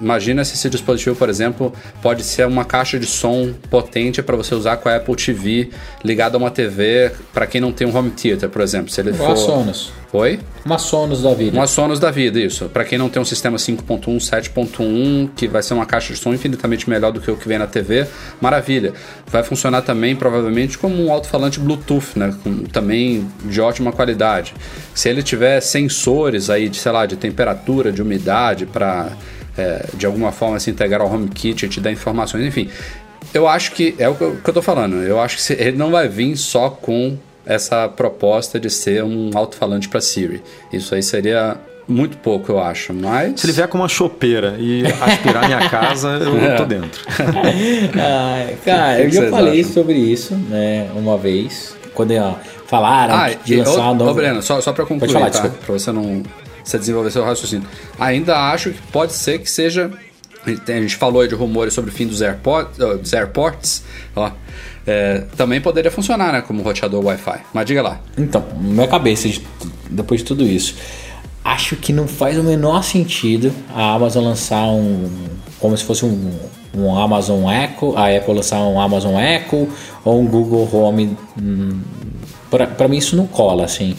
imagina 0.00 0.44
se 0.44 0.54
esse 0.54 0.70
dispositivo, 0.70 1.16
por 1.16 1.28
exemplo, 1.28 1.72
pode 2.02 2.22
ser 2.22 2.46
uma 2.46 2.64
caixa 2.64 2.98
de 2.98 3.06
som 3.06 3.52
potente 3.70 4.22
para 4.22 4.36
você 4.36 4.54
usar 4.54 4.76
com 4.78 4.88
a 4.88 4.96
Apple 4.96 5.16
TV 5.16 5.70
ligada 6.04 6.36
a 6.36 6.38
uma 6.38 6.50
TV 6.50 7.12
para 7.32 7.46
quem 7.46 7.60
não 7.60 7.72
tem 7.72 7.86
um 7.86 7.96
home 7.96 8.10
theater, 8.10 8.48
por 8.48 8.62
exemplo, 8.62 8.90
se 8.90 9.00
ele 9.00 9.10
Igual 9.10 9.32
a 9.32 9.36
for 9.36 9.42
Sonos. 9.44 9.92
Oi? 10.10 10.40
Uma 10.64 10.78
Sonos 10.78 11.22
da 11.22 11.34
vida. 11.34 11.56
Uma 11.56 11.66
Sonos 11.66 12.00
da 12.00 12.10
vida, 12.10 12.40
isso. 12.40 12.66
Para 12.70 12.84
quem 12.84 12.96
não 12.96 13.10
tem 13.10 13.20
um 13.20 13.24
sistema 13.26 13.58
5.1, 13.58 14.16
7.1, 14.16 15.30
que 15.36 15.46
vai 15.46 15.62
ser 15.62 15.74
uma 15.74 15.84
caixa 15.84 16.14
de 16.14 16.18
som 16.18 16.32
infinitamente 16.32 16.88
melhor 16.88 17.12
do 17.12 17.20
que 17.20 17.30
o 17.30 17.36
que 17.36 17.46
vem 17.46 17.58
na 17.58 17.66
TV, 17.66 18.06
maravilha. 18.40 18.94
Vai 19.26 19.42
funcionar 19.42 19.82
também, 19.82 20.16
provavelmente, 20.16 20.78
como 20.78 21.04
um 21.04 21.12
alto-falante 21.12 21.60
Bluetooth, 21.60 22.18
né? 22.18 22.34
Com, 22.42 22.64
também 22.64 23.28
de 23.44 23.60
ótima 23.60 23.92
qualidade. 23.92 24.54
Se 24.94 25.10
ele 25.10 25.22
tiver 25.22 25.60
sensores 25.60 26.48
aí, 26.48 26.70
de, 26.70 26.78
sei 26.78 26.92
lá, 26.92 27.04
de 27.04 27.16
temperatura, 27.16 27.92
de 27.92 28.00
umidade, 28.00 28.64
para 28.64 29.12
de 29.94 30.06
alguma 30.06 30.32
forma 30.32 30.58
se 30.58 30.70
integrar 30.70 31.00
ao 31.00 31.12
HomeKit 31.12 31.66
e 31.66 31.68
te 31.68 31.80
dar 31.80 31.92
informações, 31.92 32.44
enfim. 32.44 32.68
Eu 33.32 33.46
acho 33.46 33.72
que 33.72 33.94
é 33.98 34.08
o 34.08 34.14
que 34.14 34.22
eu, 34.22 34.54
tô 34.54 34.62
falando. 34.62 35.02
Eu 35.02 35.20
acho 35.20 35.36
que 35.36 35.52
ele 35.52 35.76
não 35.76 35.90
vai 35.90 36.08
vir 36.08 36.36
só 36.36 36.70
com 36.70 37.16
essa 37.44 37.88
proposta 37.88 38.58
de 38.58 38.70
ser 38.70 39.02
um 39.02 39.30
alto-falante 39.34 39.88
para 39.88 40.00
Siri. 40.00 40.42
Isso 40.72 40.94
aí 40.94 41.02
seria 41.02 41.56
muito 41.86 42.18
pouco, 42.18 42.52
eu 42.52 42.60
acho. 42.60 42.92
Mas 42.92 43.40
se 43.40 43.46
ele 43.46 43.52
vier 43.54 43.68
com 43.68 43.78
uma 43.78 43.88
chopeira 43.88 44.56
e 44.58 44.84
aspirar 44.86 45.46
minha 45.46 45.68
casa, 45.68 46.08
eu 46.18 46.56
tô 46.56 46.64
dentro. 46.64 47.00
Ah, 47.98 48.46
cara, 48.64 48.96
que 48.96 49.16
eu 49.16 49.22
já 49.22 49.30
falei 49.30 49.60
acham? 49.60 49.72
sobre 49.72 49.94
isso, 49.94 50.34
né, 50.34 50.88
uma 50.94 51.16
vez. 51.16 51.76
Quando 51.94 52.14
ó, 52.14 52.34
falaram 52.66 53.14
ah, 53.14 53.30
de 53.30 53.54
e, 53.54 53.56
lançar 53.56 53.88
ô, 53.88 53.92
um 53.92 53.94
novo... 53.94 54.10
ô, 54.10 54.14
Breno, 54.14 54.42
só, 54.42 54.60
só 54.60 54.72
para 54.72 54.86
concluir, 54.86 55.12
falar, 55.12 55.26
tá? 55.26 55.30
desculpa. 55.30 55.56
Para 55.64 55.72
você 55.72 55.90
não 55.90 56.22
você 56.70 56.78
desenvolver 56.78 57.10
seu 57.10 57.24
raciocínio. 57.24 57.66
Ainda 57.98 58.36
acho 58.52 58.70
que 58.70 58.82
pode 58.92 59.12
ser 59.12 59.38
que 59.38 59.50
seja. 59.50 59.90
A 60.46 60.50
gente 60.80 60.96
falou 60.96 61.20
aí 61.22 61.28
de 61.28 61.34
rumores 61.34 61.74
sobre 61.74 61.90
o 61.90 61.92
fim 61.94 62.06
dos, 62.06 62.22
AirPod, 62.22 62.68
ó, 62.80 62.94
dos 62.94 63.12
airports. 63.12 63.82
Ó, 64.16 64.30
é, 64.86 65.24
também 65.36 65.60
poderia 65.60 65.90
funcionar, 65.90 66.32
né? 66.32 66.40
Como 66.40 66.62
roteador 66.62 67.04
Wi-Fi. 67.04 67.40
Mas 67.52 67.66
diga 67.66 67.82
lá. 67.82 68.00
Então, 68.16 68.44
na 68.54 68.68
minha 68.74 68.88
cabeça, 68.88 69.28
de- 69.28 69.42
depois 69.90 70.20
de 70.20 70.26
tudo 70.26 70.44
isso, 70.44 70.74
acho 71.44 71.76
que 71.76 71.92
não 71.92 72.06
faz 72.08 72.38
o 72.38 72.42
menor 72.42 72.82
sentido 72.82 73.52
a 73.74 73.92
Amazon 73.94 74.24
lançar 74.24 74.64
um. 74.68 75.10
como 75.58 75.76
se 75.76 75.84
fosse 75.84 76.04
um, 76.06 76.30
um 76.74 76.96
Amazon 76.96 77.44
Echo, 77.50 77.94
a 77.96 78.06
Apple 78.16 78.34
lançar 78.34 78.60
um 78.60 78.80
Amazon 78.80 79.16
Echo 79.18 79.68
ou 80.04 80.20
um 80.20 80.26
Google 80.26 80.66
Home. 80.72 81.16
hum, 81.38 81.80
pra 82.76 82.88
mim 82.88 82.96
isso 82.96 83.16
não 83.16 83.26
cola, 83.26 83.64
assim. 83.66 83.94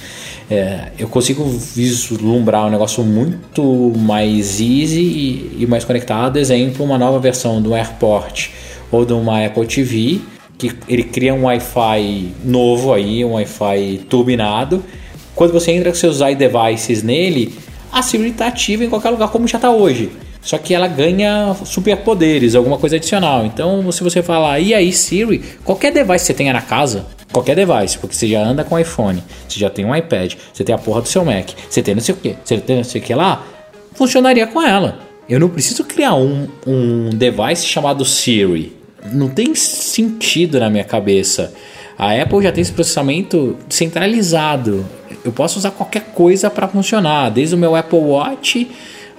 É, 0.49 0.87
eu 0.97 1.07
consigo 1.07 1.43
vislumbrar 1.45 2.65
um 2.65 2.71
negócio 2.71 3.03
muito 3.03 3.93
mais 3.97 4.59
easy 4.59 5.01
e, 5.01 5.57
e 5.59 5.67
mais 5.67 5.85
conectado. 5.85 6.37
Exemplo, 6.37 6.83
uma 6.83 6.97
nova 6.97 7.19
versão 7.19 7.61
do 7.61 7.75
AirPort 7.75 8.49
ou 8.91 9.05
de 9.05 9.13
uma 9.13 9.45
Apple 9.45 9.67
TV 9.67 10.19
que 10.57 10.73
ele 10.89 11.03
cria 11.03 11.33
um 11.33 11.45
Wi-Fi 11.45 12.33
novo 12.43 12.93
aí, 12.93 13.23
um 13.23 13.33
Wi-Fi 13.33 14.05
turbinado. 14.09 14.83
Quando 15.33 15.53
você 15.53 15.71
entra 15.71 15.89
com 15.89 15.95
seus 15.95 16.19
iDevices 16.19 17.01
nele, 17.01 17.55
a 17.91 18.01
Siri 18.01 18.29
está 18.29 18.47
ativa 18.47 18.83
em 18.83 18.89
qualquer 18.89 19.09
lugar 19.09 19.29
como 19.29 19.47
já 19.47 19.57
está 19.57 19.71
hoje. 19.71 20.11
Só 20.41 20.57
que 20.57 20.73
ela 20.73 20.87
ganha 20.87 21.55
superpoderes, 21.63 22.55
alguma 22.55 22.77
coisa 22.77 22.97
adicional. 22.97 23.45
Então, 23.45 23.89
se 23.91 24.03
você 24.03 24.21
falar, 24.21 24.59
e 24.59 24.73
aí 24.73 24.91
Siri, 24.91 25.41
qualquer 25.63 25.93
device 25.93 26.19
que 26.19 26.27
você 26.27 26.33
tenha 26.33 26.51
na 26.51 26.61
casa, 26.61 27.05
qualquer 27.31 27.55
device, 27.55 27.97
porque 27.97 28.15
você 28.15 28.27
já 28.27 28.43
anda 28.43 28.63
com 28.63 28.77
iPhone, 28.77 29.23
você 29.47 29.59
já 29.59 29.69
tem 29.69 29.85
um 29.85 29.95
iPad, 29.95 30.33
você 30.53 30.63
tem 30.63 30.73
a 30.73 30.77
porra 30.77 31.01
do 31.01 31.07
seu 31.07 31.23
Mac, 31.23 31.49
você 31.69 31.81
tem 31.81 31.95
não 31.95 32.01
sei 32.01 32.15
o 32.15 32.17
que, 32.17 32.35
você 32.43 32.57
tem 32.57 32.77
não 32.77 32.83
sei 32.83 33.01
o 33.01 33.03
que 33.03 33.13
lá, 33.13 33.45
funcionaria 33.93 34.47
com 34.47 34.61
ela. 34.61 34.99
Eu 35.27 35.39
não 35.39 35.49
preciso 35.49 35.83
criar 35.83 36.15
um, 36.15 36.47
um 36.65 37.09
device 37.11 37.65
chamado 37.65 38.03
Siri. 38.03 38.75
Não 39.13 39.29
tem 39.29 39.53
sentido 39.55 40.59
na 40.59 40.69
minha 40.69 40.83
cabeça 40.83 41.53
A 41.97 42.13
Apple 42.13 42.41
já 42.41 42.51
tem 42.51 42.61
esse 42.61 42.71
processamento 42.71 43.57
centralizado. 43.69 44.85
Eu 45.23 45.31
posso 45.33 45.59
usar 45.59 45.71
qualquer 45.71 46.13
coisa 46.13 46.49
para 46.49 46.67
funcionar, 46.67 47.29
desde 47.29 47.55
o 47.55 47.57
meu 47.57 47.75
Apple 47.75 47.99
Watch 47.99 48.69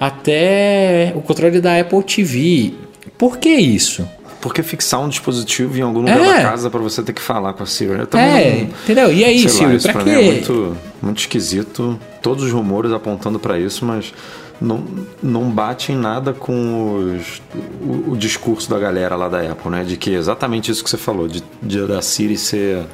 até 0.00 1.12
o 1.14 1.20
controle 1.20 1.60
da 1.60 1.78
Apple 1.78 2.02
TV. 2.02 2.72
Por 3.18 3.36
que 3.36 3.50
isso? 3.50 4.08
Porque 4.40 4.62
fixar 4.62 5.00
um 5.00 5.08
dispositivo 5.08 5.76
em 5.78 5.82
algum 5.82 6.00
lugar 6.00 6.18
É. 6.20 6.36
da 6.36 6.42
casa 6.42 6.70
para 6.70 6.80
você 6.80 7.02
ter 7.02 7.12
que 7.12 7.20
falar 7.20 7.52
com 7.52 7.62
a 7.62 7.66
Siri. 7.66 7.90
É, 7.92 7.96
não- 7.96 8.62
entendeu? 8.84 9.12
E 9.12 9.24
aí, 9.24 9.48
sei 9.48 9.66
lá, 9.66 9.78
pra 9.78 9.92
pra 9.92 10.04
quê? 10.04 10.10
mim 10.10 10.16
é 10.16 10.32
muito, 10.32 10.76
muito 11.02 11.18
esquisito. 11.18 11.98
Todos 12.22 12.44
os 12.44 12.50
rumores 12.52 12.90
apontando 12.92 13.38
para 13.38 13.58
isso, 13.58 13.84
mas 13.84 14.14
não, 14.60 14.82
não 15.22 15.50
bate 15.50 15.92
em 15.92 15.96
nada 15.96 16.32
com 16.32 17.14
os- 17.18 17.42
o, 17.82 18.12
o 18.12 18.16
discurso 18.16 18.70
da 18.70 18.78
galera 18.78 19.14
lá 19.14 19.28
da 19.28 19.40
Apple, 19.40 19.70
né? 19.70 19.84
De 19.84 19.96
que 19.98 20.14
é 20.14 20.18
exatamente 20.18 20.70
isso 20.70 20.82
que 20.82 20.88
você 20.88 20.96
falou, 20.98 21.28
de, 21.28 21.42
de 21.62 21.86
da 21.86 22.00
Siri 22.00 22.36
ser, 22.38 22.84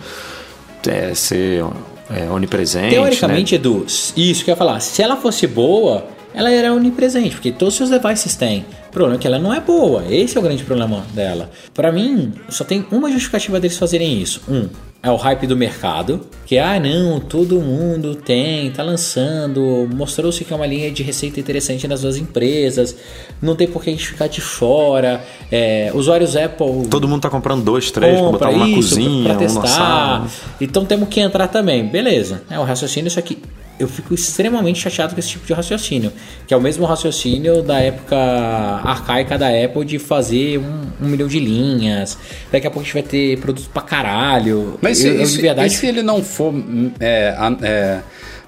é, 0.88 1.14
ser 1.14 1.64
é, 2.10 2.28
onipresente. 2.30 2.90
Teoricamente, 2.90 3.54
né? 3.54 3.60
Edu, 3.60 3.84
isso 3.86 4.44
que 4.44 4.50
eu 4.50 4.52
ia 4.52 4.56
falar, 4.56 4.78
se 4.80 5.02
ela 5.02 5.16
fosse 5.16 5.46
boa, 5.46 6.06
ela 6.36 6.50
era 6.50 6.74
onipresente, 6.74 7.30
porque 7.30 7.50
todos 7.50 7.72
os 7.72 7.88
seus 7.88 7.90
devices 7.90 8.36
têm. 8.36 8.66
O 8.88 8.92
problema 8.92 9.16
é 9.16 9.18
que 9.18 9.26
ela 9.26 9.38
não 9.38 9.54
é 9.54 9.58
boa, 9.58 10.04
esse 10.10 10.36
é 10.36 10.40
o 10.40 10.42
grande 10.42 10.62
problema 10.62 11.02
dela. 11.14 11.50
Pra 11.72 11.90
mim, 11.90 12.34
só 12.50 12.62
tem 12.62 12.84
uma 12.92 13.10
justificativa 13.10 13.58
deles 13.58 13.78
fazerem 13.78 14.20
isso. 14.20 14.42
Um, 14.46 14.68
é 15.06 15.10
o 15.10 15.16
hype 15.16 15.46
do 15.46 15.56
mercado, 15.56 16.20
que 16.44 16.58
ah 16.58 16.80
não, 16.80 17.20
todo 17.20 17.60
mundo 17.60 18.16
tem, 18.16 18.70
tá 18.72 18.82
lançando, 18.82 19.88
mostrou-se 19.94 20.44
que 20.44 20.52
é 20.52 20.56
uma 20.56 20.66
linha 20.66 20.90
de 20.90 21.02
receita 21.04 21.38
interessante 21.38 21.86
nas 21.86 22.02
duas 22.02 22.16
empresas, 22.16 22.96
não 23.40 23.54
tem 23.54 23.68
por 23.68 23.84
que 23.84 23.90
a 23.90 23.92
gente 23.92 24.06
ficar 24.06 24.26
de 24.26 24.40
fora. 24.40 25.24
É, 25.50 25.92
usuários 25.94 26.34
Apple 26.34 26.88
Todo 26.90 27.06
mundo 27.06 27.20
tá 27.20 27.30
comprando 27.30 27.62
dois, 27.62 27.90
três, 27.92 28.18
pra 28.18 28.30
botar 28.30 28.50
um 28.50 28.58
na 28.58 28.68
isso, 28.68 28.96
cozinha, 28.96 29.24
pra 29.24 29.32
um 29.34 29.34
na 29.34 29.38
testar. 29.38 29.66
sala. 29.68 30.28
Então 30.60 30.84
temos 30.84 31.08
que 31.08 31.20
entrar 31.20 31.46
também. 31.46 31.86
Beleza. 31.86 32.42
É 32.50 32.58
o 32.58 32.64
raciocínio, 32.64 33.08
só 33.10 33.20
que 33.20 33.38
eu 33.78 33.86
fico 33.86 34.14
extremamente 34.14 34.80
chateado 34.80 35.14
com 35.14 35.20
esse 35.20 35.28
tipo 35.28 35.46
de 35.46 35.52
raciocínio. 35.52 36.12
Que 36.46 36.54
é 36.54 36.56
o 36.56 36.60
mesmo 36.60 36.86
raciocínio 36.86 37.62
da 37.62 37.78
época 37.78 38.16
arcaica 38.16 39.36
da 39.36 39.48
Apple 39.48 39.84
de 39.84 39.98
fazer 39.98 40.58
um, 40.58 41.04
um 41.04 41.08
milhão 41.08 41.28
de 41.28 41.38
linhas. 41.38 42.16
Daqui 42.50 42.66
a 42.66 42.70
pouco 42.70 42.80
a 42.80 42.84
gente 42.84 42.94
vai 42.94 43.02
ter 43.02 43.38
produtos 43.38 43.68
pra 43.68 43.82
caralho. 43.82 44.78
Mas 44.80 44.95
se, 44.96 45.06
eu, 45.08 45.14
eu, 45.20 45.26
se- 45.26 45.36
de 45.36 45.42
verdade. 45.42 45.72
e 45.72 45.76
se 45.76 45.86
ele 45.86 46.02
não 46.02 46.22
for 46.22 46.52
hum, 46.52 46.90
é, 47.00 47.34
é, 47.62 48.00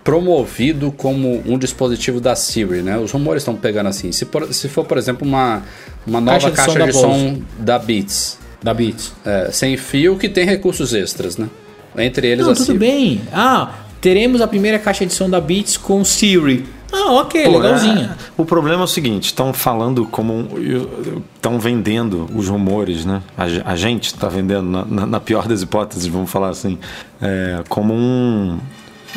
promovido 0.02 0.90
como 0.92 1.42
um 1.46 1.58
dispositivo 1.58 2.20
da 2.20 2.34
Siri, 2.34 2.82
né? 2.82 2.98
Os 2.98 3.10
rumores 3.12 3.42
estão 3.42 3.54
pegando 3.54 3.88
assim. 3.88 4.10
Se, 4.12 4.24
por- 4.24 4.52
se 4.52 4.68
for, 4.68 4.84
por 4.84 4.96
exemplo, 4.98 5.26
uma, 5.26 5.62
uma 6.06 6.20
nova 6.20 6.50
Caixa 6.50 6.50
de 6.50 6.56
som 6.56 6.64
caixa 6.66 6.78
da 6.78 6.86
de 6.86 6.92
som 6.92 7.42
da 7.58 7.78
Beats, 7.78 8.38
Da 8.62 8.72
Beats. 8.74 9.12
é, 9.24 9.50
sem 9.52 9.76
fio, 9.76 10.16
que 10.16 10.28
tem 10.28 10.44
recursos 10.46 10.94
extras, 10.94 11.36
né? 11.36 11.48
Entre 11.96 12.26
eles 12.28 12.44
Não, 12.46 12.52
a 12.52 12.56
tudo 12.56 12.66
Siri. 12.66 12.78
bem. 12.78 13.20
Ah, 13.32 13.74
teremos 14.00 14.40
a 14.40 14.46
primeira 14.46 14.78
caixa 14.78 15.04
de 15.04 15.12
som 15.12 15.28
da 15.28 15.40
Beats 15.40 15.76
com 15.76 16.02
Siri. 16.04 16.64
Ah, 16.92 17.12
ok, 17.12 17.44
Pô, 17.44 17.58
legalzinha. 17.58 18.16
é, 18.18 18.32
o 18.40 18.44
problema 18.44 18.80
é 18.82 18.84
o 18.84 18.88
seguinte, 18.88 19.26
estão 19.26 19.52
falando 19.52 20.06
como 20.06 20.48
estão 21.34 21.58
vendendo 21.60 22.26
os 22.34 22.48
rumores, 22.48 23.04
né? 23.04 23.22
A, 23.36 23.72
a 23.72 23.76
gente 23.76 24.06
está 24.06 24.28
vendendo 24.28 24.84
na, 24.86 25.06
na- 25.06 25.20
pior 25.20 25.46
das 25.46 25.60
hipóteses, 25.62 26.06
vamos 26.06 26.30
falar 26.30 26.48
assim, 26.48 26.78
é, 27.20 27.62
como 27.68 27.92
um 27.94 28.58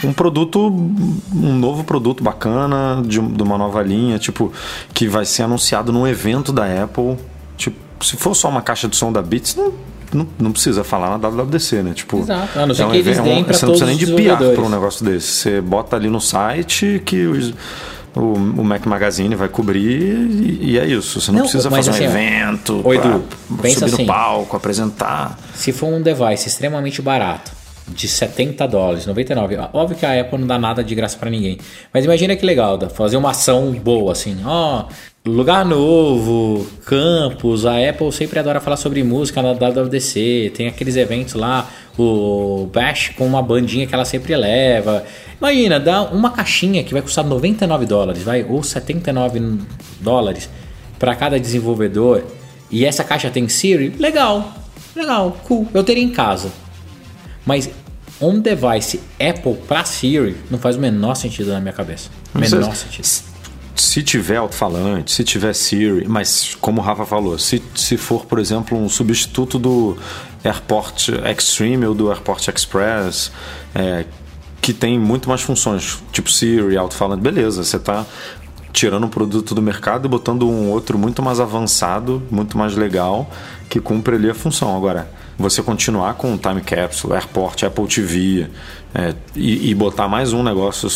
um 0.05 0.13
produto, 0.13 0.67
um 0.67 1.53
novo 1.59 1.83
produto 1.83 2.23
bacana 2.23 3.01
de, 3.05 3.19
de 3.19 3.43
uma 3.43 3.57
nova 3.57 3.81
linha, 3.83 4.17
tipo 4.17 4.51
que 4.93 5.05
vai 5.07 5.25
ser 5.25 5.43
anunciado 5.43 5.91
num 5.91 6.07
evento 6.07 6.53
da 6.53 6.63
Apple. 6.83 7.17
Tipo, 7.57 7.77
se 8.03 8.15
for 8.15 8.33
só 8.33 8.47
uma 8.49 8.61
caixa 8.61 8.87
de 8.87 8.95
som 8.95 9.11
da 9.11 9.21
Beats, 9.21 9.53
não, 9.55 9.73
não, 10.13 10.27
não 10.39 10.51
precisa 10.51 10.84
falar 10.84 11.10
na 11.10 11.18
WWDC, 11.30 11.84
né? 11.84 11.94
Tipo, 11.94 12.20
Exato. 12.20 12.60
A 12.60 12.65
não 12.65 12.74
ser 12.75 12.84
um 12.86 12.91
que 12.91 12.98
eles 12.98 13.20
deem 13.20 13.44
pra 13.44 13.53
Você 13.53 13.65
não 13.65 13.74
precisa 13.74 13.86
nem 13.89 13.98
de 13.98 14.06
PR 14.08 14.38
para 14.56 14.62
um 14.63 14.70
negócio 14.70 15.06
desse. 15.06 15.27
Você 15.27 15.62
bota 15.62 15.96
ali 15.96 16.10
no 16.10 16.20
site 16.22 17.01
que 17.06 17.25
os- 17.25 17.53
o, 18.13 18.20
o 18.34 18.63
Mac 18.63 18.86
Magazine 18.86 19.34
vai 19.36 19.48
cobrir 19.48 20.01
e, 20.12 20.72
e 20.72 20.80
é 20.80 20.86
isso. 20.86 21.22
Você 21.22 21.32
não, 21.32 21.38
Não, 21.39 21.44
precisa 21.46 21.70
fazer 21.70 21.91
um 21.91 21.94
assim, 21.94 22.03
ó, 22.06 22.10
evento, 22.10 22.82
pra 22.84 22.96
Edu, 22.96 23.24
subir 23.80 23.94
assim. 23.94 24.01
no 24.01 24.06
palco, 24.06 24.58
apresentar. 24.58 25.39
Se 25.56 25.72
for 25.72 25.88
um 25.88 26.01
device 26.01 26.48
extremamente 26.48 27.01
barato, 27.01 27.51
de 27.93 28.07
70 28.07 28.67
dólares, 28.67 29.06
99, 29.06 29.58
óbvio 29.73 29.97
que 29.97 30.06
a 30.06 30.19
Apple 30.19 30.39
não 30.39 30.47
dá 30.47 30.58
nada 30.58 30.84
de 30.84 30.95
graça 30.95 31.17
pra 31.17 31.30
ninguém. 31.30 31.58
Mas 31.93 32.06
imagina 32.06 32.36
que 32.36 32.45
legal, 32.45 32.80
fazer 32.89 33.17
uma 33.17 33.32
ação 33.32 33.71
boa 33.73 34.12
assim, 34.12 34.38
ó, 34.45 34.86
lugar 35.25 35.63
novo, 35.63 36.65
campus, 36.86 37.65
a 37.65 37.77
Apple 37.89 38.12
sempre 38.12 38.39
adora 38.39 38.60
falar 38.60 38.77
sobre 38.77 39.04
música 39.04 39.41
na 39.41 39.54
WWDC, 39.54 40.54
tem 40.56 40.67
aqueles 40.67 40.95
eventos 40.95 41.36
lá, 41.36 41.69
o 41.97 42.67
Bash 42.73 43.10
com 43.17 43.25
uma 43.25 43.41
bandinha 43.41 43.86
que 43.86 43.93
ela 43.93 44.06
sempre 44.06 44.36
leva. 44.36 45.04
Imagina, 45.38 45.80
dá 45.80 46.04
uma 46.04 46.32
caixinha 46.32 46.84
que 46.84 46.93
vai 46.93 47.01
custar 47.01 47.25
99 47.25 47.86
dólares, 47.86 48.23
vai, 48.23 48.43
ou 48.43 48.63
79 48.63 49.60
dólares 49.99 50.49
para 50.97 51.15
cada 51.15 51.39
desenvolvedor. 51.39 52.23
E 52.69 52.86
essa 52.86 53.04
caixa 53.04 53.30
tem 53.30 53.49
Siri? 53.49 53.93
Legal, 53.99 54.54
legal, 54.95 55.38
cool. 55.47 55.67
Eu 55.73 55.84
teria 55.84 56.04
em 56.04 56.10
casa. 56.10 56.51
Mas 57.45 57.69
um 58.21 58.39
device 58.39 58.99
Apple 59.19 59.55
para 59.67 59.84
Siri 59.84 60.38
não 60.49 60.60
faz 60.60 60.75
o 60.75 60.79
menor 60.79 61.15
sentido 61.15 61.51
na 61.51 61.60
minha 61.60 61.73
cabeça. 61.73 62.10
Menor 62.34 62.63
Você- 62.73 62.86
sentido. 62.86 63.31
Se 63.75 64.03
tiver 64.03 64.36
alto-falante, 64.36 65.12
se 65.12 65.23
tiver 65.23 65.53
Siri, 65.53 66.05
mas 66.07 66.55
como 66.62 66.81
o 66.81 66.84
Rafa 66.84 67.05
falou, 67.05 67.39
se, 67.39 67.62
se 67.73 67.97
for, 67.97 68.25
por 68.25 68.38
exemplo, 68.38 68.77
um 68.77 68.88
substituto 68.88 69.57
do 69.57 69.97
AirPort 70.43 71.10
Extreme 71.29 71.86
ou 71.86 71.95
do 71.95 72.10
AirPort 72.12 72.47
Express, 72.49 73.31
é, 73.73 74.05
que 74.62 74.71
tem 74.73 74.99
muito 74.99 75.27
mais 75.27 75.41
funções, 75.41 75.97
tipo 76.12 76.29
Siri, 76.29 76.77
alto-falante, 76.77 77.23
beleza, 77.23 77.63
você 77.63 77.77
está 77.77 78.05
tirando 78.71 79.05
um 79.05 79.10
produto 79.10 79.55
do 79.55 79.62
mercado 79.62 80.05
e 80.05 80.10
botando 80.10 80.47
um 80.47 80.69
outro 80.69 80.97
muito 80.97 81.21
mais 81.23 81.39
avançado, 81.39 82.21
muito 82.29 82.57
mais 82.57 82.75
legal, 82.75 83.29
que 83.69 83.79
cumpre 83.79 84.15
ali 84.15 84.29
a 84.29 84.34
função. 84.36 84.75
Agora, 84.77 85.10
você 85.41 85.62
continuar 85.62 86.13
com 86.13 86.34
o 86.34 86.38
Time 86.38 86.62
Capsule, 86.62 87.13
AirPort, 87.13 87.63
Apple 87.63 87.88
TV 87.88 88.47
é, 88.93 89.13
e, 89.36 89.69
e 89.69 89.75
botar 89.75 90.08
mais 90.08 90.34
um 90.34 90.43
negócio 90.43 90.89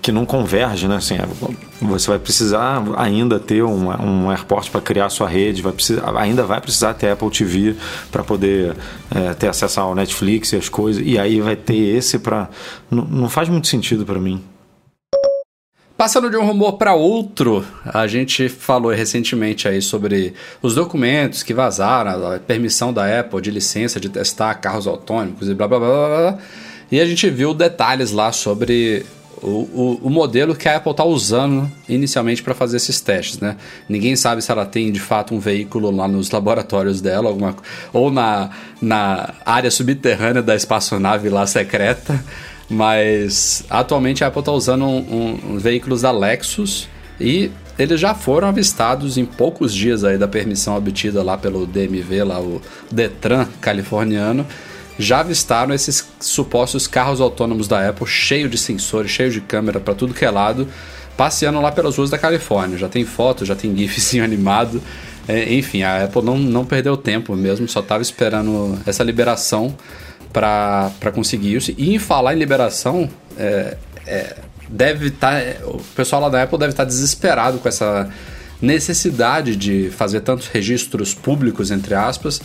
que 0.00 0.12
não 0.12 0.24
converge, 0.24 0.86
né? 0.88 0.96
Assim, 0.96 1.16
você 1.80 2.08
vai 2.08 2.18
precisar 2.18 2.82
ainda 2.96 3.38
ter 3.38 3.62
um, 3.62 3.90
um 3.90 4.30
AirPort 4.30 4.70
para 4.70 4.80
criar 4.80 5.08
sua 5.10 5.28
rede, 5.28 5.60
vai 5.60 5.72
precisar, 5.72 6.16
ainda 6.16 6.44
vai 6.44 6.60
precisar 6.60 6.94
ter 6.94 7.10
Apple 7.10 7.30
TV 7.30 7.74
para 8.10 8.22
poder 8.22 8.76
é, 9.14 9.34
ter 9.34 9.48
acesso 9.48 9.80
ao 9.80 9.94
Netflix 9.94 10.52
e 10.52 10.56
as 10.56 10.68
coisas, 10.68 11.02
e 11.04 11.18
aí 11.18 11.40
vai 11.40 11.56
ter 11.56 11.76
esse 11.76 12.18
para. 12.18 12.48
Não, 12.90 13.04
não 13.04 13.28
faz 13.28 13.48
muito 13.48 13.66
sentido 13.66 14.06
para 14.06 14.18
mim. 14.18 14.42
Passando 15.98 16.30
de 16.30 16.36
um 16.36 16.46
rumor 16.46 16.74
para 16.74 16.94
outro, 16.94 17.66
a 17.84 18.06
gente 18.06 18.48
falou 18.48 18.92
recentemente 18.92 19.66
aí 19.66 19.82
sobre 19.82 20.32
os 20.62 20.72
documentos 20.76 21.42
que 21.42 21.52
vazaram, 21.52 22.34
a 22.34 22.38
permissão 22.38 22.92
da 22.92 23.18
Apple 23.18 23.42
de 23.42 23.50
licença 23.50 23.98
de 23.98 24.08
testar 24.08 24.54
carros 24.54 24.86
autônomos 24.86 25.48
e 25.48 25.54
blá 25.54 25.66
blá 25.66 25.80
blá 25.80 25.88
blá. 25.88 26.30
blá. 26.30 26.38
E 26.92 27.00
a 27.00 27.04
gente 27.04 27.28
viu 27.28 27.52
detalhes 27.52 28.12
lá 28.12 28.30
sobre 28.30 29.04
o, 29.42 29.48
o, 29.48 30.00
o 30.04 30.08
modelo 30.08 30.54
que 30.54 30.68
a 30.68 30.76
Apple 30.76 30.92
está 30.92 31.02
usando 31.02 31.68
inicialmente 31.88 32.44
para 32.44 32.54
fazer 32.54 32.76
esses 32.76 33.00
testes, 33.00 33.40
né? 33.40 33.56
Ninguém 33.88 34.14
sabe 34.14 34.40
se 34.40 34.52
ela 34.52 34.64
tem 34.64 34.92
de 34.92 35.00
fato 35.00 35.34
um 35.34 35.40
veículo 35.40 35.90
lá 35.90 36.06
nos 36.06 36.30
laboratórios 36.30 37.00
dela, 37.00 37.28
alguma, 37.28 37.56
ou 37.92 38.08
na, 38.08 38.50
na 38.80 39.34
área 39.44 39.68
subterrânea 39.68 40.42
da 40.42 40.54
espaçonave 40.54 41.28
lá 41.28 41.44
secreta. 41.44 42.24
Mas 42.68 43.64
atualmente 43.70 44.22
a 44.22 44.26
Apple 44.26 44.40
está 44.40 44.52
usando 44.52 44.84
um, 44.84 45.38
um- 45.54 45.58
veículos 45.58 46.02
da 46.02 46.10
Lexus 46.10 46.86
e 47.20 47.50
eles 47.78 47.98
já 48.00 48.14
foram 48.14 48.48
avistados 48.48 49.16
em 49.16 49.24
poucos 49.24 49.72
dias 49.74 50.04
aí 50.04 50.18
da 50.18 50.28
permissão 50.28 50.76
obtida 50.76 51.22
lá 51.22 51.38
pelo 51.38 51.66
DMV, 51.66 52.24
lá 52.24 52.40
o 52.40 52.60
Detran 52.90 53.46
californiano. 53.60 54.44
Já 54.98 55.20
avistaram 55.20 55.72
esses 55.72 56.08
supostos 56.20 56.86
carros 56.88 57.20
autônomos 57.20 57.68
da 57.68 57.88
Apple, 57.88 58.06
cheio 58.06 58.48
de 58.48 58.58
sensores, 58.58 59.10
cheio 59.12 59.30
de 59.30 59.40
câmera 59.40 59.78
para 59.78 59.94
tudo 59.94 60.12
que 60.12 60.24
é 60.24 60.30
lado, 60.30 60.66
passeando 61.16 61.60
lá 61.60 61.70
pelas 61.70 61.96
ruas 61.96 62.10
da 62.10 62.18
Califórnia. 62.18 62.76
Já 62.76 62.88
tem 62.88 63.04
foto, 63.04 63.44
já 63.46 63.54
tem 63.54 63.74
gifzinho 63.78 64.24
animado. 64.24 64.82
É, 65.28 65.54
enfim, 65.54 65.82
a 65.82 66.04
Apple 66.04 66.22
não, 66.22 66.36
não 66.36 66.64
perdeu 66.64 66.96
tempo 66.96 67.36
mesmo, 67.36 67.68
só 67.68 67.78
estava 67.80 68.02
esperando 68.02 68.76
essa 68.84 69.04
liberação 69.04 69.76
para 70.32 71.12
conseguir 71.14 71.56
isso. 71.56 71.72
E 71.76 71.94
em 71.94 71.98
falar 71.98 72.34
em 72.34 72.38
liberação, 72.38 73.08
é, 73.36 73.76
é, 74.06 74.36
deve 74.68 75.08
estar. 75.08 75.40
o 75.64 75.82
pessoal 75.94 76.22
lá 76.22 76.28
da 76.28 76.42
Apple 76.42 76.58
deve 76.58 76.72
estar 76.72 76.84
desesperado 76.84 77.58
com 77.58 77.68
essa 77.68 78.08
necessidade 78.60 79.56
de 79.56 79.90
fazer 79.90 80.20
tantos 80.20 80.48
registros 80.48 81.14
públicos, 81.14 81.70
entre 81.70 81.94
aspas, 81.94 82.40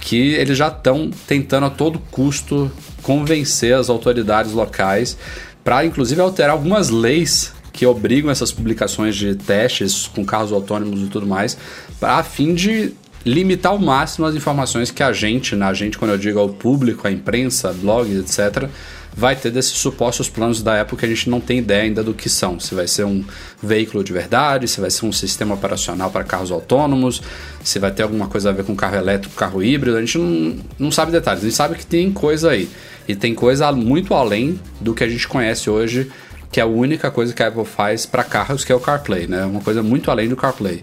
que 0.00 0.34
eles 0.34 0.58
já 0.58 0.68
estão 0.68 1.10
tentando 1.26 1.66
a 1.66 1.70
todo 1.70 1.98
custo 2.10 2.70
convencer 3.02 3.74
as 3.74 3.88
autoridades 3.88 4.52
locais 4.52 5.16
para, 5.62 5.84
inclusive, 5.84 6.20
alterar 6.20 6.52
algumas 6.52 6.90
leis 6.90 7.52
que 7.72 7.86
obrigam 7.86 8.30
essas 8.30 8.52
publicações 8.52 9.16
de 9.16 9.34
testes 9.34 10.06
com 10.06 10.24
carros 10.24 10.52
autônomos 10.52 11.00
e 11.00 11.06
tudo 11.06 11.26
mais, 11.26 11.56
a 12.00 12.22
fim 12.22 12.54
de 12.54 12.92
limitar 13.24 13.72
ao 13.72 13.78
máximo 13.78 14.26
as 14.26 14.34
informações 14.34 14.90
que 14.90 15.02
a 15.02 15.12
gente, 15.12 15.56
na 15.56 15.72
gente, 15.72 15.96
quando 15.96 16.10
eu 16.12 16.18
digo 16.18 16.38
ao 16.38 16.48
público, 16.48 17.06
a 17.06 17.10
imprensa, 17.10 17.72
blogs, 17.72 18.16
etc., 18.18 18.68
vai 19.16 19.36
ter 19.36 19.50
desses 19.50 19.72
supostos 19.72 20.28
planos 20.28 20.60
da 20.60 20.80
Apple 20.80 20.98
que 20.98 21.06
a 21.06 21.08
gente 21.08 21.30
não 21.30 21.40
tem 21.40 21.58
ideia 21.58 21.84
ainda 21.84 22.02
do 22.02 22.12
que 22.12 22.28
são. 22.28 22.58
Se 22.58 22.74
vai 22.74 22.88
ser 22.88 23.04
um 23.04 23.24
veículo 23.62 24.02
de 24.02 24.12
verdade, 24.12 24.66
se 24.66 24.80
vai 24.80 24.90
ser 24.90 25.06
um 25.06 25.12
sistema 25.12 25.54
operacional 25.54 26.10
para 26.10 26.24
carros 26.24 26.50
autônomos, 26.50 27.22
se 27.62 27.78
vai 27.78 27.92
ter 27.92 28.02
alguma 28.02 28.26
coisa 28.26 28.50
a 28.50 28.52
ver 28.52 28.64
com 28.64 28.74
carro 28.74 28.96
elétrico, 28.96 29.34
carro 29.36 29.62
híbrido, 29.62 29.96
a 29.96 30.00
gente 30.00 30.18
não, 30.18 30.56
não 30.78 30.90
sabe 30.90 31.12
detalhes. 31.12 31.42
A 31.42 31.44
gente 31.44 31.56
sabe 31.56 31.76
que 31.76 31.86
tem 31.86 32.12
coisa 32.12 32.50
aí. 32.50 32.68
E 33.06 33.14
tem 33.14 33.34
coisa 33.34 33.70
muito 33.70 34.14
além 34.14 34.58
do 34.80 34.94
que 34.94 35.04
a 35.04 35.08
gente 35.08 35.28
conhece 35.28 35.70
hoje, 35.70 36.10
que 36.50 36.58
é 36.58 36.62
a 36.62 36.66
única 36.66 37.10
coisa 37.10 37.32
que 37.32 37.42
a 37.42 37.48
Apple 37.48 37.64
faz 37.64 38.06
para 38.06 38.24
carros, 38.24 38.64
que 38.64 38.72
é 38.72 38.74
o 38.74 38.80
CarPlay, 38.80 39.26
né? 39.26 39.44
Uma 39.44 39.60
coisa 39.60 39.82
muito 39.82 40.10
além 40.10 40.28
do 40.28 40.36
CarPlay. 40.36 40.82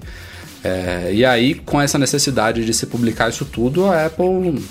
É, 0.64 1.12
e 1.14 1.26
aí, 1.26 1.56
com 1.56 1.82
essa 1.82 1.98
necessidade 1.98 2.64
de 2.66 2.74
se 2.74 2.86
publicar 2.86 3.30
isso 3.30 3.46
tudo, 3.46 3.86
a 3.86 4.06
Apple 4.06 4.64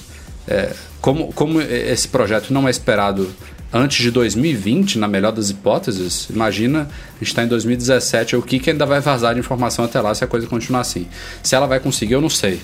é, 0.46 0.72
como, 1.00 1.32
como 1.32 1.60
esse 1.60 2.08
projeto 2.08 2.52
não 2.52 2.68
é 2.68 2.70
esperado 2.70 3.30
antes 3.72 4.02
de 4.02 4.10
2020, 4.10 4.98
na 4.98 5.06
melhor 5.06 5.32
das 5.32 5.50
hipóteses, 5.50 6.28
imagina, 6.28 6.82
a 6.82 7.18
gente 7.18 7.28
está 7.28 7.44
em 7.44 7.48
2017, 7.48 8.36
o 8.36 8.42
que, 8.42 8.58
que 8.58 8.70
ainda 8.70 8.84
vai 8.84 9.00
vazar 9.00 9.34
de 9.34 9.40
informação 9.40 9.84
até 9.84 10.00
lá 10.00 10.14
se 10.14 10.24
a 10.24 10.26
coisa 10.26 10.46
continuar 10.46 10.80
assim. 10.80 11.06
Se 11.42 11.54
ela 11.54 11.66
vai 11.66 11.78
conseguir, 11.78 12.14
eu 12.14 12.20
não 12.20 12.28
sei. 12.28 12.60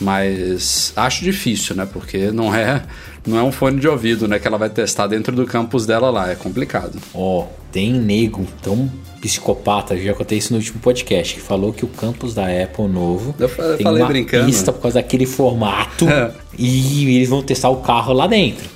Mas 0.00 0.92
acho 0.96 1.22
difícil, 1.22 1.76
né? 1.76 1.86
Porque 1.90 2.30
não 2.30 2.54
é, 2.54 2.82
não 3.26 3.38
é 3.38 3.42
um 3.42 3.52
fone 3.52 3.80
de 3.80 3.88
ouvido, 3.88 4.28
né? 4.28 4.38
Que 4.38 4.46
ela 4.46 4.58
vai 4.58 4.68
testar 4.68 5.06
dentro 5.06 5.34
do 5.34 5.46
campus 5.46 5.86
dela 5.86 6.10
lá. 6.10 6.30
É 6.30 6.34
complicado. 6.34 6.98
Ó, 7.14 7.40
oh, 7.40 7.46
tem 7.72 7.92
nego 7.92 8.46
tão 8.62 8.90
psicopata, 9.20 9.96
já 9.96 10.12
contei 10.12 10.36
isso 10.36 10.52
no 10.52 10.58
último 10.58 10.78
podcast, 10.80 11.34
que 11.34 11.40
falou 11.40 11.72
que 11.72 11.82
o 11.82 11.88
campus 11.88 12.34
da 12.34 12.42
Apple 12.42 12.86
novo 12.86 13.34
eu 13.38 13.48
falei, 13.48 13.78
tem 13.78 13.86
uma 13.86 14.04
brincando. 14.04 14.44
pista 14.44 14.70
por 14.70 14.82
causa 14.82 15.00
daquele 15.00 15.24
formato 15.24 16.04
é. 16.06 16.30
e 16.58 17.16
eles 17.16 17.30
vão 17.30 17.42
testar 17.42 17.70
o 17.70 17.76
carro 17.76 18.12
lá 18.12 18.26
dentro. 18.26 18.68